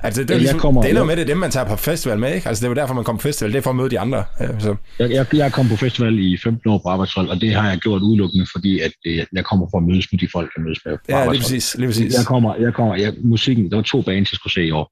Altså, 0.04 0.22
det, 0.22 0.28
det, 0.28 0.36
er 0.36 0.40
ligesom, 0.40 0.60
kommer, 0.60 0.82
det 0.82 0.90
ender 0.90 1.04
med, 1.04 1.16
det 1.16 1.22
er 1.22 1.26
dem, 1.26 1.38
man 1.38 1.52
tager 1.52 1.68
på 1.68 1.76
festival 1.76 2.20
med, 2.20 2.36
ikke? 2.36 2.48
Altså, 2.48 2.62
det 2.62 2.68
er 2.68 2.70
jo 2.70 2.76
derfor, 2.76 2.94
man 2.94 3.04
kommer 3.04 3.20
på 3.20 3.24
festival, 3.24 3.52
det 3.52 3.58
er 3.58 3.62
for 3.62 3.70
at 3.70 3.76
møde 3.76 3.90
de 3.90 4.00
andre. 4.00 4.24
Ja, 4.40 4.60
så. 4.60 4.76
Jeg, 5.00 5.12
jeg, 5.12 5.26
jeg 5.34 5.54
kom 5.54 5.68
på 5.70 5.76
festival 5.76 6.20
i 6.20 6.38
15 6.44 6.70
år 6.72 6.78
på 6.78 6.90
arbejdshold, 6.90 7.30
og 7.30 7.42
det 7.42 7.54
har 7.54 7.70
jeg 7.70 7.78
gjort 7.78 8.02
udelukkende, 8.02 8.46
fordi 8.52 8.80
at 8.80 8.92
det, 9.04 9.26
jeg 9.34 9.46
kommer 9.46 9.68
for 9.72 9.78
at 9.78 9.84
mødes 9.84 10.08
med 10.12 10.20
de 10.20 10.28
folk, 10.32 10.52
jeg 10.58 10.64
mødes 10.64 10.80
med 10.86 10.98
Ja, 11.10 11.32
lige 11.32 11.42
præcis, 11.42 11.76
lige 11.78 11.88
præcis. 11.88 12.14
Jeg 12.18 12.26
kommer, 12.26 12.56
jeg 12.56 12.74
kommer, 12.74 12.96
jeg, 12.96 13.14
musikken, 13.24 13.70
der 13.70 13.76
var 13.76 13.84
to 13.84 14.02
bands, 14.02 14.32
jeg 14.32 14.38
skulle 14.38 14.54
se 14.54 14.66
i 14.66 14.72
år. 14.72 14.92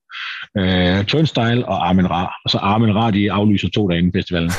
Uh, 0.60 1.06
Turnstyle 1.06 1.66
og 1.66 1.88
Armin 1.90 2.12
Ra. 2.12 2.34
Og 2.44 2.50
så 2.50 2.58
Armin 2.58 2.96
Ra, 2.96 3.12
de 3.12 3.32
aflyser 3.32 3.70
to 3.70 3.90
dage 3.90 3.98
inden 3.98 4.14
festivalen. 4.14 4.52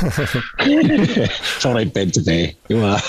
så 1.61 1.69
var 1.69 1.73
der 1.73 1.87
et 1.87 1.93
band 1.93 2.11
tilbage. 2.11 2.57
Det 2.69 2.83
var, 2.83 3.03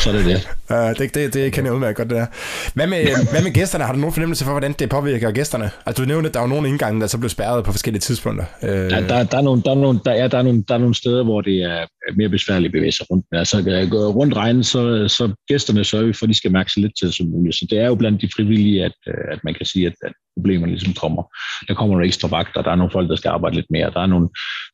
så 0.00 0.10
er 0.10 0.14
det 0.16 0.24
det. 0.24 0.57
Uh, 0.70 0.76
det, 0.98 1.14
det, 1.14 1.34
det 1.34 1.52
kender 1.52 1.68
jeg 1.68 1.74
udmærket 1.74 1.96
godt, 1.96 2.10
det 2.10 2.16
der. 2.16 2.26
Hvad 2.74 2.86
med, 2.86 3.00
hvad 3.32 3.42
med 3.42 3.52
gæsterne? 3.54 3.84
Har 3.84 3.92
du 3.92 3.98
nogen 3.98 4.12
fornemmelse 4.12 4.44
for, 4.44 4.50
hvordan 4.50 4.72
det 4.72 4.90
påvirker 4.90 5.30
gæsterne? 5.30 5.70
Altså, 5.86 6.02
du 6.02 6.08
nævnte, 6.08 6.28
at 6.28 6.34
der 6.34 6.40
var 6.40 6.46
nogle 6.46 6.68
indgange, 6.68 7.00
der 7.00 7.06
så 7.06 7.18
blev 7.18 7.28
spærret 7.28 7.64
på 7.64 7.72
forskellige 7.72 8.00
tidspunkter. 8.00 8.44
Uh... 8.62 8.68
Ja, 8.68 9.00
der, 9.10 9.24
der, 9.24 9.38
er 9.38 9.42
nogle, 9.42 9.62
der, 9.62 9.70
er 9.70 9.74
nogle, 9.74 10.00
der, 10.04 10.12
er, 10.12 10.28
der, 10.28 10.38
er 10.38 10.42
nogle, 10.42 10.64
der 10.68 10.74
er 10.74 10.78
nogle 10.78 10.94
steder, 10.94 11.24
hvor 11.24 11.40
det 11.40 11.62
er 11.62 11.86
mere 12.16 12.28
besværligt 12.28 12.70
at 12.70 12.72
bevæge 12.72 12.92
sig 12.92 13.10
rundt. 13.10 13.26
Altså, 13.32 13.56
rundt 14.18 14.36
regnen, 14.36 14.64
så, 14.64 15.08
så 15.08 15.34
gæsterne 15.48 15.84
sørger 15.84 16.06
vi 16.06 16.12
for, 16.12 16.26
at 16.26 16.28
de 16.28 16.34
skal 16.34 16.52
mærke 16.52 16.70
sig 16.72 16.82
lidt 16.82 16.92
til 16.98 17.12
som 17.12 17.26
muligt. 17.26 17.56
Så 17.56 17.66
det 17.70 17.78
er 17.78 17.86
jo 17.86 17.94
blandt 17.94 18.22
de 18.22 18.28
frivillige, 18.36 18.84
at, 18.84 18.96
at 19.32 19.40
man 19.44 19.54
kan 19.54 19.66
sige, 19.66 19.86
at, 19.86 19.94
at 20.02 20.12
problemerne 20.36 20.72
ligesom 20.72 20.94
kommer. 20.94 21.22
Der 21.68 21.74
kommer 21.74 21.94
nogle 21.94 22.06
ekstra 22.06 22.28
vagter, 22.28 22.62
der 22.62 22.70
er 22.70 22.76
nogle 22.76 22.92
folk, 22.92 23.10
der 23.10 23.16
skal 23.16 23.28
arbejde 23.28 23.56
lidt 23.56 23.70
mere. 23.70 23.90
Der 23.90 24.00
er 24.00 24.06
nogle 24.06 24.28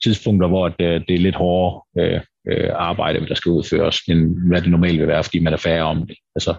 tidspunkter, 0.05 0.49
hvor 0.49 0.69
det, 0.69 1.05
det 1.09 1.15
er 1.15 1.19
lidt 1.19 1.37
hårdere 1.37 1.81
øh, 1.99 2.21
øh, 2.51 2.71
arbejde, 2.75 3.27
der 3.29 3.35
skal 3.35 3.51
udføres, 3.51 3.99
end 4.09 4.49
hvad 4.49 4.63
det 4.63 4.71
normalt 4.71 5.01
vil 5.01 5.09
være, 5.09 5.25
fordi 5.25 5.39
man 5.39 5.53
er 5.53 5.57
færre 5.57 5.83
om 5.83 6.07
det. 6.07 6.17
Altså, 6.37 6.55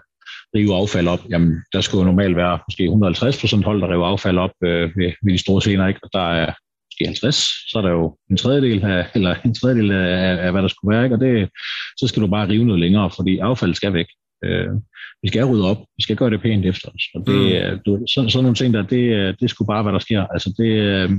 rive 0.55 0.75
affald 0.75 1.07
op, 1.07 1.19
jamen 1.29 1.63
der 1.73 1.81
skulle 1.81 1.99
jo 2.01 2.05
normalt 2.05 2.35
være 2.35 2.59
måske 2.69 2.83
150 2.83 3.39
procent 3.39 3.65
hold, 3.65 3.81
der 3.81 3.93
river 3.93 4.05
affald 4.05 4.37
op 4.37 4.51
øh, 4.63 4.97
ved, 4.97 5.11
ved 5.23 5.33
de 5.33 5.37
store 5.37 5.61
scener, 5.61 5.87
ikke? 5.87 5.99
og 6.03 6.09
der 6.13 6.31
er 6.33 6.53
måske 6.89 7.05
50, 7.05 7.35
så 7.69 7.77
er 7.77 7.81
der 7.81 7.91
jo 7.91 8.17
en 8.29 8.37
tredjedel 8.37 8.83
af, 8.83 9.05
eller 9.15 9.35
en 9.45 9.53
tredjedel 9.53 9.91
af, 9.91 10.45
af 10.45 10.51
hvad 10.51 10.61
der 10.61 10.67
skulle 10.67 10.95
være, 10.95 11.03
ikke? 11.03 11.15
og 11.15 11.21
det, 11.21 11.49
så 11.97 12.07
skal 12.07 12.21
du 12.21 12.27
bare 12.27 12.49
rive 12.49 12.65
noget 12.65 12.79
længere, 12.79 13.09
fordi 13.15 13.37
affald 13.37 13.73
skal 13.73 13.93
væk. 13.93 14.07
Øh, 14.45 14.69
vi 15.21 15.27
skal 15.27 15.45
rydde 15.45 15.69
op, 15.69 15.77
vi 15.97 16.03
skal 16.03 16.15
gøre 16.15 16.29
det 16.29 16.41
pænt 16.41 16.65
efter 16.65 16.89
os. 16.89 17.03
Og 17.15 17.27
det, 17.27 17.73
mm. 17.73 17.79
du, 17.85 18.05
så, 18.07 18.29
sådan 18.29 18.43
nogle 18.43 18.55
ting 18.55 18.73
der, 18.73 18.81
det, 18.81 19.35
det 19.39 19.49
skulle 19.49 19.67
bare, 19.67 19.83
hvad 19.83 19.93
der 19.93 19.99
sker. 19.99 20.21
Altså 20.21 20.53
det, 20.57 20.71
øh, 20.71 21.09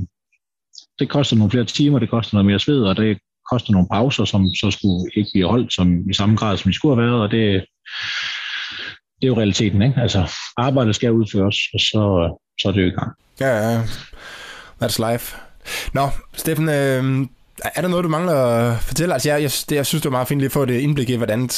det 0.99 1.09
koster 1.09 1.37
nogle 1.37 1.51
flere 1.51 1.65
timer, 1.65 1.99
det 1.99 2.11
koster 2.11 2.35
noget 2.35 2.47
mere 2.47 2.59
sved, 2.59 2.83
og 2.83 2.97
det 2.97 3.19
koster 3.53 3.73
nogle 3.73 3.89
pauser, 3.93 4.25
som 4.25 4.51
så 4.61 4.71
skulle 4.71 5.11
ikke 5.17 5.31
blive 5.35 5.49
holdt 5.49 5.73
som, 5.73 6.11
i 6.11 6.15
samme 6.15 6.37
grad, 6.37 6.57
som 6.57 6.71
de 6.71 6.77
skulle 6.77 6.97
have 6.97 7.07
været, 7.07 7.23
og 7.23 7.31
det, 7.31 7.65
det 9.17 9.23
er 9.23 9.27
jo 9.27 9.37
realiteten, 9.37 9.83
ikke? 9.83 10.01
Altså, 10.01 10.33
arbejdet 10.57 10.95
skal 10.95 11.13
udføres, 11.13 11.57
og 11.75 11.81
så, 11.81 12.35
så 12.61 12.69
er 12.69 12.73
det 12.73 12.83
jo 12.83 12.87
i 12.87 12.91
gang. 12.91 13.13
Ja, 13.41 13.71
ja. 13.71 13.83
That's 14.83 15.11
life. 15.11 15.37
Nå, 15.93 16.09
Steffen, 16.33 16.69
øh, 16.69 17.27
er 17.75 17.81
der 17.81 17.89
noget, 17.89 18.05
du 18.05 18.09
mangler 18.09 18.35
at 18.35 18.83
fortælle? 18.83 19.15
Altså, 19.15 19.29
jeg, 19.29 19.43
jeg, 19.43 19.51
det, 19.51 19.77
jeg 19.77 19.87
synes, 19.87 20.03
det 20.03 20.11
var 20.11 20.17
meget 20.17 20.29
fint 20.29 20.41
lige 20.41 20.47
at 20.47 20.53
få 20.53 20.65
det 20.65 20.81
indblik 20.81 21.11
i, 21.11 21.17
hvordan 21.17 21.49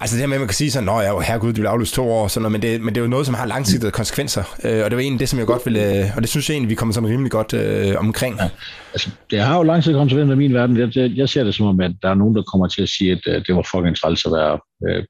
Altså 0.00 0.16
det 0.16 0.20
her 0.20 0.26
med, 0.26 0.36
at 0.36 0.40
man 0.40 0.48
kan 0.48 0.54
sige 0.54 0.70
sådan, 0.70 0.88
at 0.88 0.94
ja, 0.94 1.16
oh, 1.16 1.22
herregud, 1.22 1.52
det 1.52 1.58
vil 1.62 1.66
aflyst 1.66 1.94
to 1.94 2.10
år, 2.10 2.28
sådan 2.28 2.42
noget, 2.42 2.52
men, 2.52 2.62
det, 2.62 2.80
men 2.80 2.94
det 2.94 3.00
er 3.00 3.04
jo 3.04 3.08
noget, 3.08 3.26
som 3.26 3.34
har 3.34 3.46
langsigtede 3.46 3.90
konsekvenser. 3.90 4.42
Øh, 4.64 4.84
og 4.84 4.90
det 4.90 4.96
var 4.96 5.02
egentlig 5.02 5.20
det, 5.20 5.28
som 5.28 5.38
jeg 5.38 5.46
godt 5.46 5.66
ville, 5.66 5.98
øh, 5.98 6.16
og 6.16 6.22
det 6.22 6.30
synes 6.30 6.48
jeg 6.48 6.54
egentlig, 6.54 6.70
vi 6.70 6.74
kommer 6.74 6.94
sådan 6.94 7.08
rimelig 7.08 7.30
godt 7.30 7.52
øh, 7.54 7.94
omkring. 7.98 8.36
Ja, 8.36 8.48
altså, 8.92 9.10
det 9.30 9.40
har 9.40 9.56
jo 9.56 9.62
langsigtede 9.62 10.00
konsekvenser 10.00 10.34
i 10.34 10.38
min 10.38 10.54
verden. 10.54 10.76
Jeg, 10.76 10.96
jeg, 10.96 11.10
jeg 11.14 11.28
ser 11.28 11.44
det 11.44 11.54
som 11.54 11.66
om, 11.66 11.80
at 11.80 11.92
der 12.02 12.10
er 12.10 12.14
nogen, 12.14 12.34
der 12.36 12.42
kommer 12.42 12.68
til 12.68 12.82
at 12.82 12.88
sige, 12.88 13.12
at 13.12 13.20
uh, 13.26 13.34
det 13.46 13.54
var 13.54 13.68
fucking 13.72 13.96
træls 13.96 14.26
at 14.26 14.32
være 14.32 14.58
øh, 14.86 15.04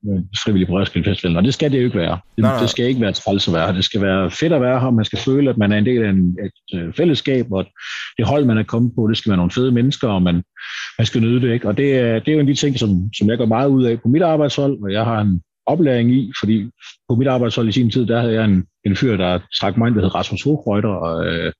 frivillig 0.45 0.69
på 0.69 0.79
Roskilde 0.79 1.11
Festival, 1.11 1.37
og 1.37 1.45
det 1.45 1.55
skal 1.55 1.73
det 1.73 1.79
jo 1.79 1.85
ikke 1.85 1.99
være. 1.99 2.19
Det, 2.37 2.43
nej, 2.43 2.53
nej. 2.53 2.61
det 2.61 2.71
skal 2.71 2.87
ikke 2.87 3.01
være 3.01 3.13
træls 3.13 3.49
at 3.49 3.55
være 3.55 3.75
Det 3.75 3.85
skal 3.85 4.01
være 4.01 4.31
fedt 4.31 4.53
at 4.53 4.61
være 4.61 4.81
her, 4.81 4.91
man 4.91 5.05
skal 5.05 5.19
føle, 5.19 5.51
at 5.51 5.59
man 5.59 5.73
er 5.73 5.79
en 5.79 5.87
del 5.87 6.03
af 6.03 6.11
en, 6.11 6.39
et 6.47 6.79
øh, 6.79 6.93
fællesskab, 6.95 7.53
og 7.53 7.67
det 8.19 8.27
hold, 8.27 8.45
man 8.45 8.59
er 8.59 8.63
kommet 8.63 8.93
på, 8.97 9.09
det 9.09 9.17
skal 9.17 9.31
være 9.31 9.37
nogle 9.37 9.51
fede 9.51 9.73
mennesker, 9.73 10.09
og 10.09 10.23
man, 10.23 10.43
man 10.99 11.07
skal 11.07 11.21
nyde 11.21 11.41
det. 11.41 11.53
Ikke? 11.53 11.69
Og 11.69 11.77
det, 11.77 11.87
det 12.25 12.29
er 12.29 12.33
jo 12.33 12.41
en 12.41 12.49
af 12.49 12.55
de 12.55 12.61
ting, 12.61 12.79
som, 12.79 12.91
som 13.19 13.29
jeg 13.29 13.39
går 13.39 13.47
meget 13.47 13.69
ud 13.69 13.85
af 13.85 14.03
på 14.03 14.09
mit 14.09 14.23
arbejdshold, 14.23 14.83
og 14.83 14.93
jeg 14.93 15.05
har 15.05 15.21
en 15.21 15.43
oplæring 15.67 16.13
i, 16.13 16.33
fordi 16.41 16.71
på 17.09 17.15
mit 17.15 17.29
arbejdshold 17.29 17.69
i 17.69 17.73
sin 17.73 17.91
tid, 17.91 18.07
der 18.07 18.21
havde 18.21 18.35
jeg 18.35 18.45
en, 18.45 18.65
en 18.87 18.97
fyr, 18.97 19.17
der 19.17 19.39
trak 19.61 19.77
mig 19.77 19.89
ind, 19.89 19.95
der 19.95 20.03
hed 20.03 20.15
Rasmus 20.15 20.43
Hochreuter, 20.43 20.89
og 20.89 21.27
øh, 21.27 21.53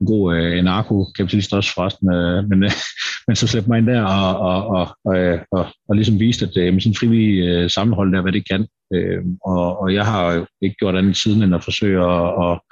en 0.00 0.06
god 0.06 0.36
øh, 0.36 0.64
narkokapitalist 0.64 1.54
også 1.54 1.74
forresten, 1.74 2.12
øh, 2.12 2.48
men, 2.48 2.64
øh, 2.64 2.70
men 3.26 3.36
så 3.36 3.46
slæbte 3.46 3.68
mig 3.68 3.78
ind 3.78 3.86
der 3.86 4.02
og, 4.02 4.38
og, 4.38 4.66
og, 4.66 4.96
og, 5.04 5.16
øh, 5.18 5.38
og, 5.52 5.66
og 5.88 5.96
ligesom 5.96 6.20
viste, 6.20 6.46
at 6.46 6.56
øh, 6.56 6.72
med 6.72 6.80
sådan 6.80 6.90
en 6.90 6.96
frivillig 6.96 7.48
øh, 7.48 7.70
sammenhold 7.70 8.12
der, 8.14 8.22
hvad 8.22 8.32
det 8.32 8.48
kan. 8.50 8.66
Øh, 8.94 9.22
og, 9.44 9.80
og 9.80 9.94
jeg 9.94 10.06
har 10.06 10.32
jo 10.32 10.46
ikke 10.62 10.76
gjort 10.76 10.96
andet 10.96 11.16
siden, 11.16 11.42
end 11.42 11.54
at 11.54 11.64
forsøge 11.64 11.98
at, 11.98 12.36
og, 12.44 12.64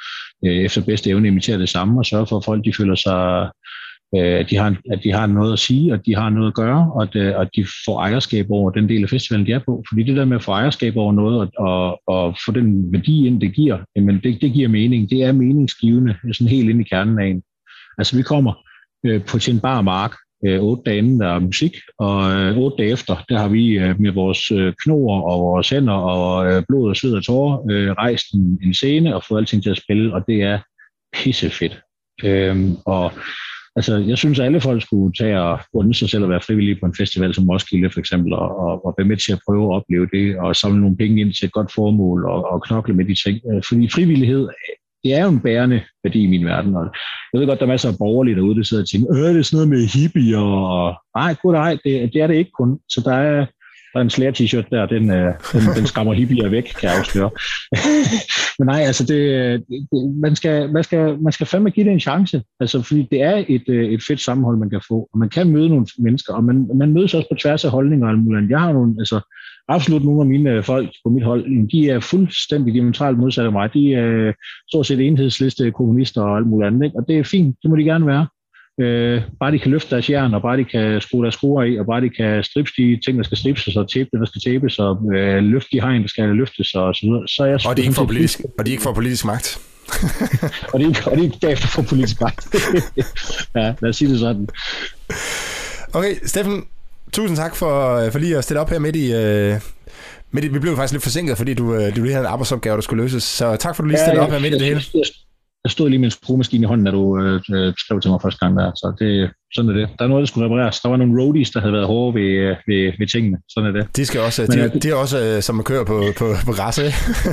øh, 0.47 0.57
efter 0.57 0.85
bedste 0.85 1.11
evne 1.11 1.29
imitere 1.29 1.59
det 1.59 1.69
samme, 1.69 2.01
og 2.01 2.07
sørge 2.07 2.27
for, 2.27 2.37
at 2.37 2.45
folk 2.45 2.65
de 2.65 2.73
føler 2.73 2.95
sig 2.95 3.51
øh, 4.16 4.40
at, 4.40 4.50
de 4.50 4.57
har, 4.57 4.77
at 4.92 5.00
de 5.05 5.12
har 5.12 5.27
noget 5.27 5.53
at 5.53 5.59
sige, 5.59 5.92
og 5.92 6.07
de 6.07 6.14
har 6.14 6.31
noget 6.31 6.48
at 6.48 6.55
gøre, 6.55 6.92
og 6.94 7.03
at, 7.03 7.16
øh, 7.16 7.40
at 7.40 7.48
de 7.57 7.66
får 7.87 8.00
ejerskab 8.00 8.46
over 8.50 8.70
den 8.70 8.88
del 8.88 9.03
af 9.03 9.09
festivalen, 9.09 9.46
de 9.46 9.53
er 9.53 9.61
på. 9.66 9.85
Fordi 9.88 10.03
det 10.03 10.16
der 10.16 10.24
med 10.24 10.37
at 10.37 10.42
få 10.42 10.53
ejerskab 10.53 10.96
over 10.96 11.12
noget, 11.12 11.40
og, 11.40 11.48
og, 11.59 12.00
og 12.07 12.37
få 12.46 12.53
den 12.53 12.92
værdi 12.92 13.27
ind, 13.27 13.40
det 13.40 13.55
giver, 13.55 13.79
jamen 13.96 14.20
det, 14.24 14.40
det 14.40 14.53
giver 14.53 14.68
mening. 14.68 15.11
Det 15.11 15.22
er 15.22 15.33
meningsgivende, 15.33 16.16
sådan 16.33 16.50
helt 16.50 16.70
ind 16.70 16.81
i 16.81 16.85
kernen 16.85 17.18
af 17.18 17.27
en. 17.27 17.42
Altså 17.98 18.16
vi 18.16 18.22
kommer 18.22 18.53
øh, 19.07 19.24
på 19.24 19.38
sin 19.38 19.55
en 19.55 19.61
bar 19.61 19.83
mark, 19.83 20.12
øh, 20.46 20.61
otte 20.61 20.83
dage 20.87 20.98
inden 20.98 21.20
der 21.20 21.29
er 21.29 21.38
musik, 21.38 21.77
og 21.98 22.33
øh, 22.33 22.59
otte 22.59 22.77
dage 22.77 22.92
efter, 22.92 23.24
der 23.29 23.38
har 23.38 23.48
vi 23.48 23.79
øh, 23.79 24.00
med 24.00 24.12
vores 24.12 24.50
øh, 24.50 24.72
knoer 24.83 25.22
og 25.22 25.40
vores 25.40 25.70
hænder 25.70 25.92
og 25.92 26.46
øh, 26.46 26.62
blod 26.68 26.88
og 26.88 26.96
sved 26.96 27.14
og 27.14 27.24
tårer 27.24 27.59
øh, 27.70 27.90
rejst 27.90 28.35
en, 28.35 28.59
en 28.62 28.74
scene 28.74 29.14
og 29.14 29.24
fået 29.29 29.38
alting 29.38 29.62
til 29.62 29.70
at 29.70 29.77
spille, 29.77 30.14
og 30.14 30.24
det 30.29 30.42
er 30.42 30.59
pissefedt. 31.12 31.81
Øh, 32.24 32.57
og 32.87 33.12
Altså, 33.77 33.97
jeg 33.97 34.19
synes, 34.19 34.39
at 34.39 34.47
alle 34.47 34.61
folk 34.61 34.83
skulle 34.83 35.15
tage 35.15 35.41
og 35.41 35.59
unde 35.73 35.95
sig 35.95 36.11
selv 36.11 36.25
at 36.25 36.31
være 36.31 36.41
frivillige 36.41 36.81
på 36.81 36.87
en 36.87 36.95
festival 36.99 37.35
som 37.35 37.49
Roskilde 37.49 37.91
for 37.91 38.01
eksempel, 38.01 38.33
og, 38.33 38.59
og, 38.59 38.87
og 38.87 38.95
være 38.99 39.07
med 39.07 39.17
til 39.17 39.33
at 39.33 39.41
prøve 39.47 39.65
at 39.65 39.77
opleve 39.77 40.09
det, 40.13 40.39
og 40.39 40.57
samle 40.57 40.81
nogle 40.81 40.97
penge 40.97 41.21
ind 41.21 41.33
til 41.33 41.47
et 41.47 41.53
godt 41.53 41.73
formål, 41.73 42.25
og, 42.25 42.51
og 42.53 42.63
knokle 42.63 42.95
med 42.95 43.05
de 43.05 43.15
ting. 43.25 43.41
Øh, 43.53 43.63
fordi 43.69 43.89
frivillighed, 43.89 44.49
det 45.05 45.15
er 45.15 45.23
jo 45.25 45.31
en 45.31 45.41
bærende 45.41 45.81
værdi 46.05 46.21
i 46.25 46.27
min 46.27 46.47
verden. 46.47 46.77
Og 46.77 46.85
jeg 47.33 47.41
ved 47.41 47.47
godt, 47.47 47.59
der 47.59 47.67
er 47.67 47.75
masser 47.75 47.89
af 47.89 47.99
borgerlige 47.99 48.37
derude, 48.37 48.57
der 48.57 48.63
sidder 48.63 48.83
og 48.83 48.89
tænker, 48.89 49.09
øh, 49.17 49.35
det 49.35 49.39
er 49.39 49.43
sådan 49.43 49.57
noget 49.57 49.69
med 49.69 49.87
hippie, 49.95 50.39
og 50.39 50.95
nej, 51.17 51.35
gud 51.43 51.53
nej, 51.53 51.79
det, 51.85 52.13
det 52.13 52.23
er 52.23 52.27
det 52.27 52.35
ikke 52.35 52.57
kun. 52.61 52.79
Så 52.89 53.01
der 53.05 53.15
er, 53.15 53.47
der 53.94 54.00
er 54.00 54.04
en 54.04 54.11
slayer 54.11 54.33
t-shirt 54.33 54.68
der, 54.70 54.87
den, 54.87 55.11
øh, 55.11 55.33
den, 55.52 55.62
den 55.76 55.87
skræmmer 55.87 56.12
hippier 56.12 56.48
væk, 56.48 56.62
kan 56.62 56.88
jeg 56.88 56.98
afsløre. 56.98 57.30
Men 58.59 58.66
nej, 58.66 58.80
altså 58.80 59.04
det, 59.04 59.20
det, 59.68 60.14
man, 60.22 60.37
skal, 60.37 60.72
man, 60.72 60.85
skal, 60.85 61.18
man 61.22 61.33
skal 61.33 61.46
fandme 61.46 61.70
give 61.70 61.87
det 61.87 61.92
en 61.92 62.00
chance, 62.00 62.42
altså 62.61 62.83
fordi 62.83 63.09
det 63.11 63.22
er 63.22 63.44
et, 63.48 63.64
øh, 63.68 63.85
et 63.85 64.02
fedt 64.09 64.20
sammenhold, 64.20 64.59
man 64.59 64.70
kan 64.70 64.80
få, 64.88 65.09
og 65.12 65.18
man 65.18 65.28
kan 65.28 65.50
møde 65.50 65.68
nogle 65.68 65.87
mennesker, 65.98 66.35
og 66.35 66.44
man, 66.44 66.68
man 66.74 66.92
mødes 66.92 67.14
også 67.14 67.28
på 67.33 67.38
tværs 67.38 67.64
af 67.64 67.70
holdninger 67.70 68.07
og 68.07 68.12
alt 68.12 68.24
muligt. 68.24 68.50
Jeg 68.50 68.61
har 68.61 68.72
nogle, 68.72 68.94
altså 68.98 69.20
absolut 69.68 70.04
nogle 70.04 70.20
af 70.20 70.26
mine 70.26 70.50
øh, 70.50 70.64
folk 70.64 70.90
på 71.04 71.11
mit 71.11 71.24
hold, 71.24 71.68
de 71.68 71.90
er 71.90 72.00
fuldstændig 72.00 72.74
diametralt 72.74 73.18
modsatte 73.18 73.46
af 73.46 73.52
mig. 73.52 73.74
De 73.74 73.94
er 73.94 74.07
øh, 74.07 74.35
stort 74.68 74.87
set 74.87 75.00
enhedsliste 75.00 75.70
kommunister 75.70 76.22
og 76.22 76.37
alt 76.37 76.46
muligt 76.46 76.66
andet, 76.66 76.85
ikke? 76.85 76.96
og 76.98 77.09
det 77.09 77.18
er 77.18 77.24
fint, 77.24 77.57
det 77.62 77.70
må 77.70 77.76
de 77.76 77.85
gerne 77.85 78.07
være. 78.07 78.26
Øh, 78.81 79.23
bare 79.41 79.53
de 79.53 79.59
kan 79.59 79.71
løfte 79.71 79.91
deres 79.91 80.11
jern, 80.11 80.35
og 80.35 80.43
bare 80.43 80.57
de 80.57 80.65
kan 80.65 81.01
skrue 81.01 81.23
deres 81.23 81.35
skruer 81.35 81.63
i, 81.65 81.79
og 81.79 81.87
bare 81.87 82.01
de 82.01 82.11
kan 82.11 82.45
stripse 82.45 82.75
de 82.79 83.01
ting, 83.05 83.19
der 83.19 83.25
skal 83.25 83.39
stripses, 83.39 83.77
og 83.77 83.91
tape 83.91 84.09
det, 84.13 84.21
der 84.21 84.27
skal 84.27 84.53
tapes, 84.53 84.79
og 84.79 85.15
øh, 85.15 85.43
løfte 85.43 85.69
de 85.73 85.81
hegn, 85.81 86.03
der 86.03 86.09
skal 86.09 86.29
løftes, 86.29 86.75
og 86.75 86.95
så 86.95 87.01
videre. 87.07 87.29
Så 87.29 87.45
jeg 87.45 87.59
og, 87.67 87.77
de 87.77 87.83
ikke 87.83 87.95
får 87.95 88.05
politisk, 88.05 88.41
og 88.59 88.67
de 88.67 88.71
ikke 88.71 88.83
får 88.83 88.93
politisk 88.93 89.25
magt. 89.25 89.59
og, 90.73 90.81
de, 90.81 90.95
og 91.07 91.17
de 91.17 91.25
ikke 91.25 91.39
derefter 91.43 91.67
får 91.67 91.83
politisk 91.83 92.21
magt. 92.21 92.47
ja, 93.57 93.75
lad 93.83 93.89
os 93.89 93.97
sige 93.97 94.11
det 94.11 94.19
sådan. 94.19 94.49
Okay, 95.93 96.15
Steffen, 96.25 96.65
tusind 97.13 97.37
tak 97.37 97.57
for, 97.57 98.09
for 98.11 98.19
lige 98.19 98.37
at 98.39 98.45
stille 98.45 98.61
op 98.61 98.71
her 98.71 98.79
midt 98.79 98.97
i... 98.97 99.13
Øh, 99.13 99.61
midt 100.31 100.45
i 100.45 100.49
vi 100.49 100.59
blev 100.59 100.77
faktisk 100.77 100.93
lidt 100.93 101.03
forsinket, 101.03 101.37
fordi 101.37 101.55
du, 101.55 101.75
øh, 101.75 101.97
du 101.97 102.03
lige 102.03 102.13
havde 102.13 102.27
en 102.27 102.33
arbejdsopgave, 102.33 102.75
der 102.75 102.83
skulle 102.83 103.03
løses. 103.03 103.23
Så 103.23 103.57
tak 103.57 103.77
for, 103.77 103.83
at 103.83 103.85
du 103.85 103.89
lige 103.89 103.99
stillede 103.99 104.21
ja, 104.21 104.27
op 104.27 104.33
her 104.33 104.41
midt 104.41 104.55
i 104.55 104.59
det 104.59 104.67
hele. 104.67 104.83
Jeg, 105.64 105.70
stod 105.70 105.88
lige 105.88 105.98
med 105.98 106.07
en 106.07 106.11
skruemaskine 106.11 106.62
i 106.62 106.66
hånden, 106.66 106.87
da 106.87 106.92
du 106.92 107.20
øh, 107.20 107.40
øh, 107.53 107.72
skrev 107.79 108.00
til 108.00 108.11
mig 108.11 108.20
første 108.22 108.38
gang 108.38 108.57
der. 108.59 108.70
Så 108.74 108.92
det, 108.98 109.31
sådan 109.55 109.70
er 109.70 109.74
det. 109.74 109.88
Der 109.98 110.05
er 110.05 110.09
noget, 110.09 110.22
der 110.22 110.27
skulle 110.27 110.46
repareres. 110.46 110.81
Der 110.81 110.88
var 110.88 110.96
nogle 110.96 111.22
roadies, 111.22 111.50
der 111.50 111.61
havde 111.61 111.72
været 111.72 111.87
hårde 111.87 112.14
ved, 112.14 112.22
øh, 112.22 112.57
ved, 112.66 112.92
ved 112.98 113.07
tingene. 113.07 113.38
Sådan 113.48 113.68
er 113.68 113.72
det. 113.72 113.96
De 113.96 114.07
skal 114.07 114.20
også, 114.20 114.46
Men, 114.48 114.59
de, 114.59 114.81
de 114.81 114.90
er 114.90 114.94
også 114.94 115.20
øh, 115.20 115.42
som 115.42 115.59
at 115.59 115.64
køre 115.64 115.85
på, 115.85 116.05
på, 116.18 116.35
på 116.46 116.53
græs, 116.53 116.81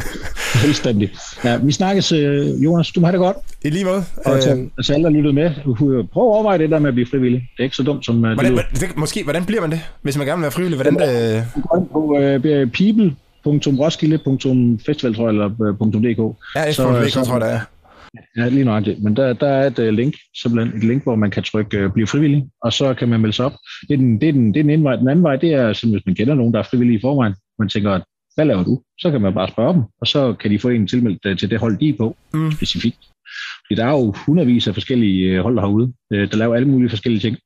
Fuldstændig. 0.63 1.11
Ja, 1.43 1.57
vi 1.57 1.71
snakkes, 1.71 2.11
Jonas. 2.65 2.91
Du 2.91 2.99
må 2.99 3.07
have 3.07 3.11
det 3.11 3.19
godt. 3.19 3.37
I 3.65 3.69
lige 3.69 3.85
måde. 3.85 4.03
Og 4.25 4.41
til, 4.41 4.51
øh, 4.51 4.83
til 4.85 4.93
alle, 4.93 5.03
der 5.03 5.09
lyttede 5.09 5.33
med, 5.33 5.51
prøv 6.13 6.23
at 6.23 6.31
overveje 6.35 6.57
det 6.57 6.69
der 6.69 6.79
med 6.79 6.87
at 6.87 6.93
blive 6.93 7.07
frivillig. 7.11 7.39
Det 7.39 7.59
er 7.59 7.63
ikke 7.63 7.75
så 7.75 7.83
dumt 7.83 8.05
som... 8.05 8.15
Hvordan, 8.15 8.57
det, 8.57 8.97
måske, 8.97 9.23
hvordan 9.23 9.45
bliver 9.45 9.61
man 9.61 9.71
det, 9.71 9.79
hvis 10.01 10.17
man 10.17 10.27
gerne 10.27 10.37
vil 10.37 10.43
være 10.43 10.51
frivillig? 10.51 10.75
Hvordan 10.77 10.95
det... 10.95 11.45
På 11.91 11.99
uh, 11.99 12.41
people.roskilde.festival, 13.43 15.15
tror 15.15 15.23
jeg, 15.23 15.33
eller 15.33 15.47
.dk. 15.79 16.19
Ja, 16.55 16.71
så, 16.71 16.83
tror 17.25 17.33
jeg, 17.33 17.41
det 17.41 17.51
er. 17.53 17.59
Ja, 18.37 18.49
lige 18.49 18.65
nøjagtigt. 18.65 19.03
Men 19.03 19.15
der, 19.15 19.33
der 19.33 19.47
er 19.47 19.67
et 19.67 19.79
uh, 19.79 19.85
link, 19.85 20.15
simpelthen 20.41 20.77
et 20.77 20.83
link, 20.83 21.03
hvor 21.03 21.15
man 21.15 21.31
kan 21.31 21.43
trykke 21.43 21.85
uh, 21.85 21.93
blive 21.93 22.07
frivillig, 22.07 22.49
og 22.61 22.73
så 22.73 22.93
kan 22.93 23.09
man 23.09 23.19
melde 23.19 23.35
sig 23.35 23.45
op. 23.45 23.55
Det 23.87 23.93
er 23.93 23.97
den, 23.97 24.21
det 24.21 24.29
er 24.29 24.33
den, 24.33 24.53
det 24.53 24.59
er 24.59 24.63
den 24.63 24.69
ene 24.69 24.83
vej. 24.83 24.95
Den 24.95 25.09
anden 25.09 25.23
vej, 25.23 25.35
det 25.35 25.53
er 25.53 25.73
simpelthen, 25.73 25.91
hvis 25.91 26.05
man 26.05 26.15
kender 26.15 26.35
nogen, 26.35 26.53
der 26.53 26.59
er 26.59 26.63
frivillige 26.63 26.97
i 26.97 27.01
forvejen. 27.01 27.35
Man 27.59 27.69
tænker, 27.69 27.99
hvad 28.35 28.45
laver 28.45 28.63
du? 28.63 28.81
Så 28.99 29.11
kan 29.11 29.21
man 29.21 29.33
bare 29.33 29.47
spørge 29.47 29.73
dem, 29.73 29.83
og 30.01 30.07
så 30.07 30.33
kan 30.33 30.51
de 30.51 30.59
få 30.59 30.69
en 30.69 30.87
tilmeldt 30.87 31.25
uh, 31.25 31.37
til 31.37 31.49
det 31.49 31.59
hold, 31.59 31.77
de 31.79 31.89
er 31.89 31.97
på, 31.97 32.17
mm. 32.33 32.51
specifikt. 32.51 32.99
Fordi 33.67 33.75
der 33.81 33.85
er 33.85 33.91
jo 33.91 34.13
hundredvis 34.25 34.67
af 34.67 34.73
forskellige 34.73 35.39
uh, 35.39 35.43
hold 35.43 35.59
herude, 35.59 35.93
uh, 36.13 36.17
der 36.31 36.37
laver 36.37 36.55
alle 36.55 36.67
mulige 36.67 36.89
forskellige 36.89 37.21
ting. 37.21 37.37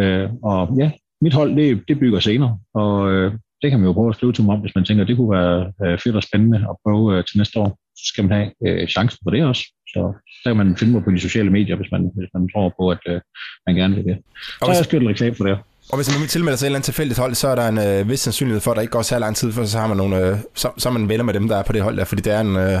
Uh, 0.00 0.44
og 0.50 0.76
ja, 0.78 0.90
mit 1.20 1.34
hold, 1.34 1.56
det, 1.56 1.82
det 1.88 1.98
bygger 1.98 2.20
senere, 2.20 2.58
og 2.74 2.94
uh, 3.02 3.32
det 3.62 3.70
kan 3.70 3.80
man 3.80 3.86
jo 3.86 3.92
prøve 3.92 4.08
at 4.08 4.14
skrive 4.14 4.32
til 4.32 4.44
mig 4.44 4.54
om, 4.54 4.60
hvis 4.60 4.74
man 4.74 4.84
tænker, 4.84 5.04
det 5.04 5.16
kunne 5.16 5.30
være 5.30 5.72
uh, 5.84 5.98
fedt 5.98 6.16
og 6.16 6.22
spændende 6.22 6.58
at 6.58 6.76
prøve 6.84 7.18
uh, 7.18 7.24
til 7.24 7.38
næste 7.38 7.58
år. 7.58 7.78
Så 7.96 8.04
skal 8.04 8.24
man 8.24 8.32
have 8.38 8.80
uh, 8.82 8.88
chancen 8.88 9.18
på 9.24 9.30
det 9.30 9.44
også. 9.44 9.62
Så 9.88 10.12
der 10.44 10.50
kan 10.50 10.56
man 10.56 10.76
finde 10.76 10.92
mig 10.92 11.04
på 11.04 11.10
de 11.10 11.20
sociale 11.20 11.50
medier, 11.50 11.76
hvis 11.76 11.90
man, 11.92 12.10
hvis 12.16 12.28
man 12.34 12.48
tror 12.54 12.74
på, 12.80 12.90
at 12.90 12.98
øh, 13.06 13.20
man 13.66 13.76
gerne 13.76 13.94
vil 13.94 14.04
det. 14.04 14.16
Så 14.58 14.66
har 14.66 14.74
jeg 14.74 14.84
skyldt 14.84 15.08
reklame 15.08 15.34
for 15.36 15.44
det. 15.44 15.58
Og 15.90 15.96
hvis 15.96 16.18
man 16.18 16.28
tilmelder 16.28 16.56
sig 16.56 16.64
et 16.64 16.68
eller 16.68 16.76
andet 16.76 16.84
tilfældigt 16.84 17.18
hold, 17.18 17.34
så 17.34 17.48
er 17.48 17.54
der 17.54 17.68
en 17.68 17.78
øh, 17.78 18.10
vis 18.10 18.20
sandsynlighed 18.20 18.60
for, 18.60 18.70
at 18.70 18.74
der 18.74 18.80
ikke 18.80 18.90
går 18.90 19.02
så 19.02 19.18
lang 19.18 19.36
tid, 19.36 19.52
for 19.52 19.64
så 19.64 19.78
har 19.78 19.86
man 19.86 19.96
nogle, 19.96 20.28
øh, 20.28 20.36
så, 20.54 20.70
så 20.78 20.88
er 20.88 20.92
man 20.92 21.08
venner 21.08 21.24
med 21.24 21.34
dem, 21.34 21.48
der 21.48 21.56
er 21.56 21.62
på 21.62 21.72
det 21.72 21.82
hold 21.82 21.96
der, 21.96 22.04
fordi 22.04 22.22
det 22.22 22.32
er 22.32 22.40
en, 22.40 22.56
øh, 22.56 22.62
det 22.62 22.78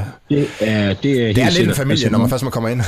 er, 0.60 0.94
det 0.94 1.28
er, 1.28 1.34
det 1.34 1.42
er 1.42 1.58
lidt 1.58 1.68
en 1.68 1.74
familie, 1.74 1.92
altså, 1.92 2.10
når 2.10 2.18
man 2.18 2.30
først 2.30 2.44
må 2.44 2.50
komme 2.50 2.72
ind. 2.72 2.80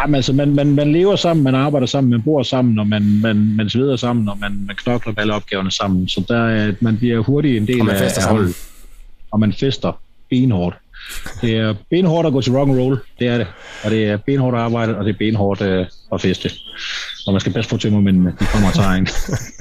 Ja, 0.00 0.06
men 0.06 0.14
altså, 0.14 0.32
man, 0.32 0.54
man, 0.54 0.74
man 0.74 0.92
lever 0.92 1.16
sammen, 1.16 1.44
man 1.44 1.54
arbejder 1.54 1.86
sammen, 1.86 2.10
man 2.10 2.22
bor 2.22 2.42
sammen, 2.42 2.78
og 2.78 2.86
man, 2.86 3.20
man, 3.22 3.36
man 3.56 3.70
sveder 3.70 3.96
sammen, 3.96 4.28
og 4.28 4.38
man, 4.38 4.64
man 4.66 4.76
knokler 4.76 5.12
med 5.12 5.22
alle 5.22 5.34
opgaverne 5.34 5.70
sammen. 5.70 6.08
Så 6.08 6.24
der, 6.28 6.72
man 6.80 6.98
bliver 6.98 7.18
hurtigt 7.22 7.56
en 7.56 7.66
del 7.66 7.90
af, 7.90 8.02
af 8.02 8.24
holdet. 8.28 8.56
Og 9.30 9.40
man 9.40 9.52
fester 9.52 10.00
benhårdt. 10.30 10.76
Det 11.40 11.56
er 11.56 11.74
benhårdt 11.90 12.26
at 12.26 12.32
gå 12.32 12.40
til 12.40 12.52
rock 12.52 12.68
and 12.68 12.80
roll, 12.80 12.98
det 13.18 13.28
er 13.28 13.38
det. 13.38 13.46
Og 13.84 13.90
det 13.90 14.04
er 14.04 14.16
benhårdt 14.26 14.56
at 14.56 14.62
arbejde, 14.62 14.98
og 14.98 15.04
det 15.04 15.14
er 15.14 15.18
benhårdt 15.18 15.60
uh, 15.60 15.86
at 16.12 16.20
feste. 16.20 16.50
Og 17.26 17.32
man 17.32 17.40
skal 17.40 17.52
passe 17.52 17.70
på 17.70 17.76
tømmermændene, 17.76 18.34
de 18.40 18.44
kommer 18.44 18.68
og 18.68 18.74
tager 18.74 18.90
en. 18.90 19.08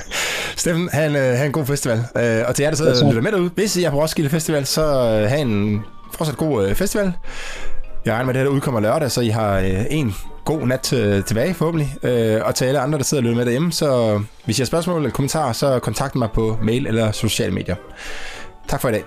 Steffen, 0.57 0.89
have 0.91 1.05
en, 1.05 1.15
uh, 1.15 1.21
have 1.21 1.45
en 1.45 1.51
god 1.51 1.65
festival. 1.65 1.97
Uh, 1.97 2.47
og 2.47 2.55
til 2.55 2.63
jer, 2.63 2.69
der 2.69 2.77
sidder 2.77 3.03
og 3.03 3.09
lytter 3.09 3.21
med 3.21 3.31
derude, 3.31 3.49
hvis 3.55 3.77
I 3.77 3.83
er 3.83 3.91
på 3.91 4.01
Roskilde 4.01 4.29
Festival, 4.29 4.65
så 4.65 4.81
uh, 4.83 5.29
have 5.29 5.41
en 5.41 5.81
fortsat 6.13 6.37
god 6.37 6.75
festival. 6.75 7.13
Jeg 8.05 8.13
regner 8.13 8.25
med, 8.25 8.35
at 8.35 8.39
det 8.39 8.43
her 8.43 8.55
udkommer 8.55 8.79
lørdag, 8.79 9.11
så 9.11 9.21
I 9.21 9.27
har 9.27 9.57
en 9.89 10.15
god 10.45 10.67
nat 10.67 10.79
tilbage 11.27 11.53
forhåbentlig. 11.53 11.95
Og 12.43 12.55
til 12.55 12.65
alle 12.65 12.79
andre, 12.79 12.97
der 12.97 13.03
sidder 13.03 13.21
og 13.21 13.23
lytter 13.23 13.37
med 13.37 13.45
derhjemme, 13.45 13.71
så 13.71 14.21
hvis 14.45 14.59
I 14.59 14.61
har 14.61 14.65
spørgsmål 14.65 14.97
eller 14.97 15.11
kommentarer, 15.11 15.53
så 15.53 15.79
kontakt 15.79 16.15
mig 16.15 16.29
på 16.33 16.57
mail 16.61 16.87
eller 16.87 17.11
sociale 17.11 17.53
medier. 17.53 17.75
Tak 18.67 18.81
for 18.81 18.89
i 18.89 18.91
dag. 18.91 19.03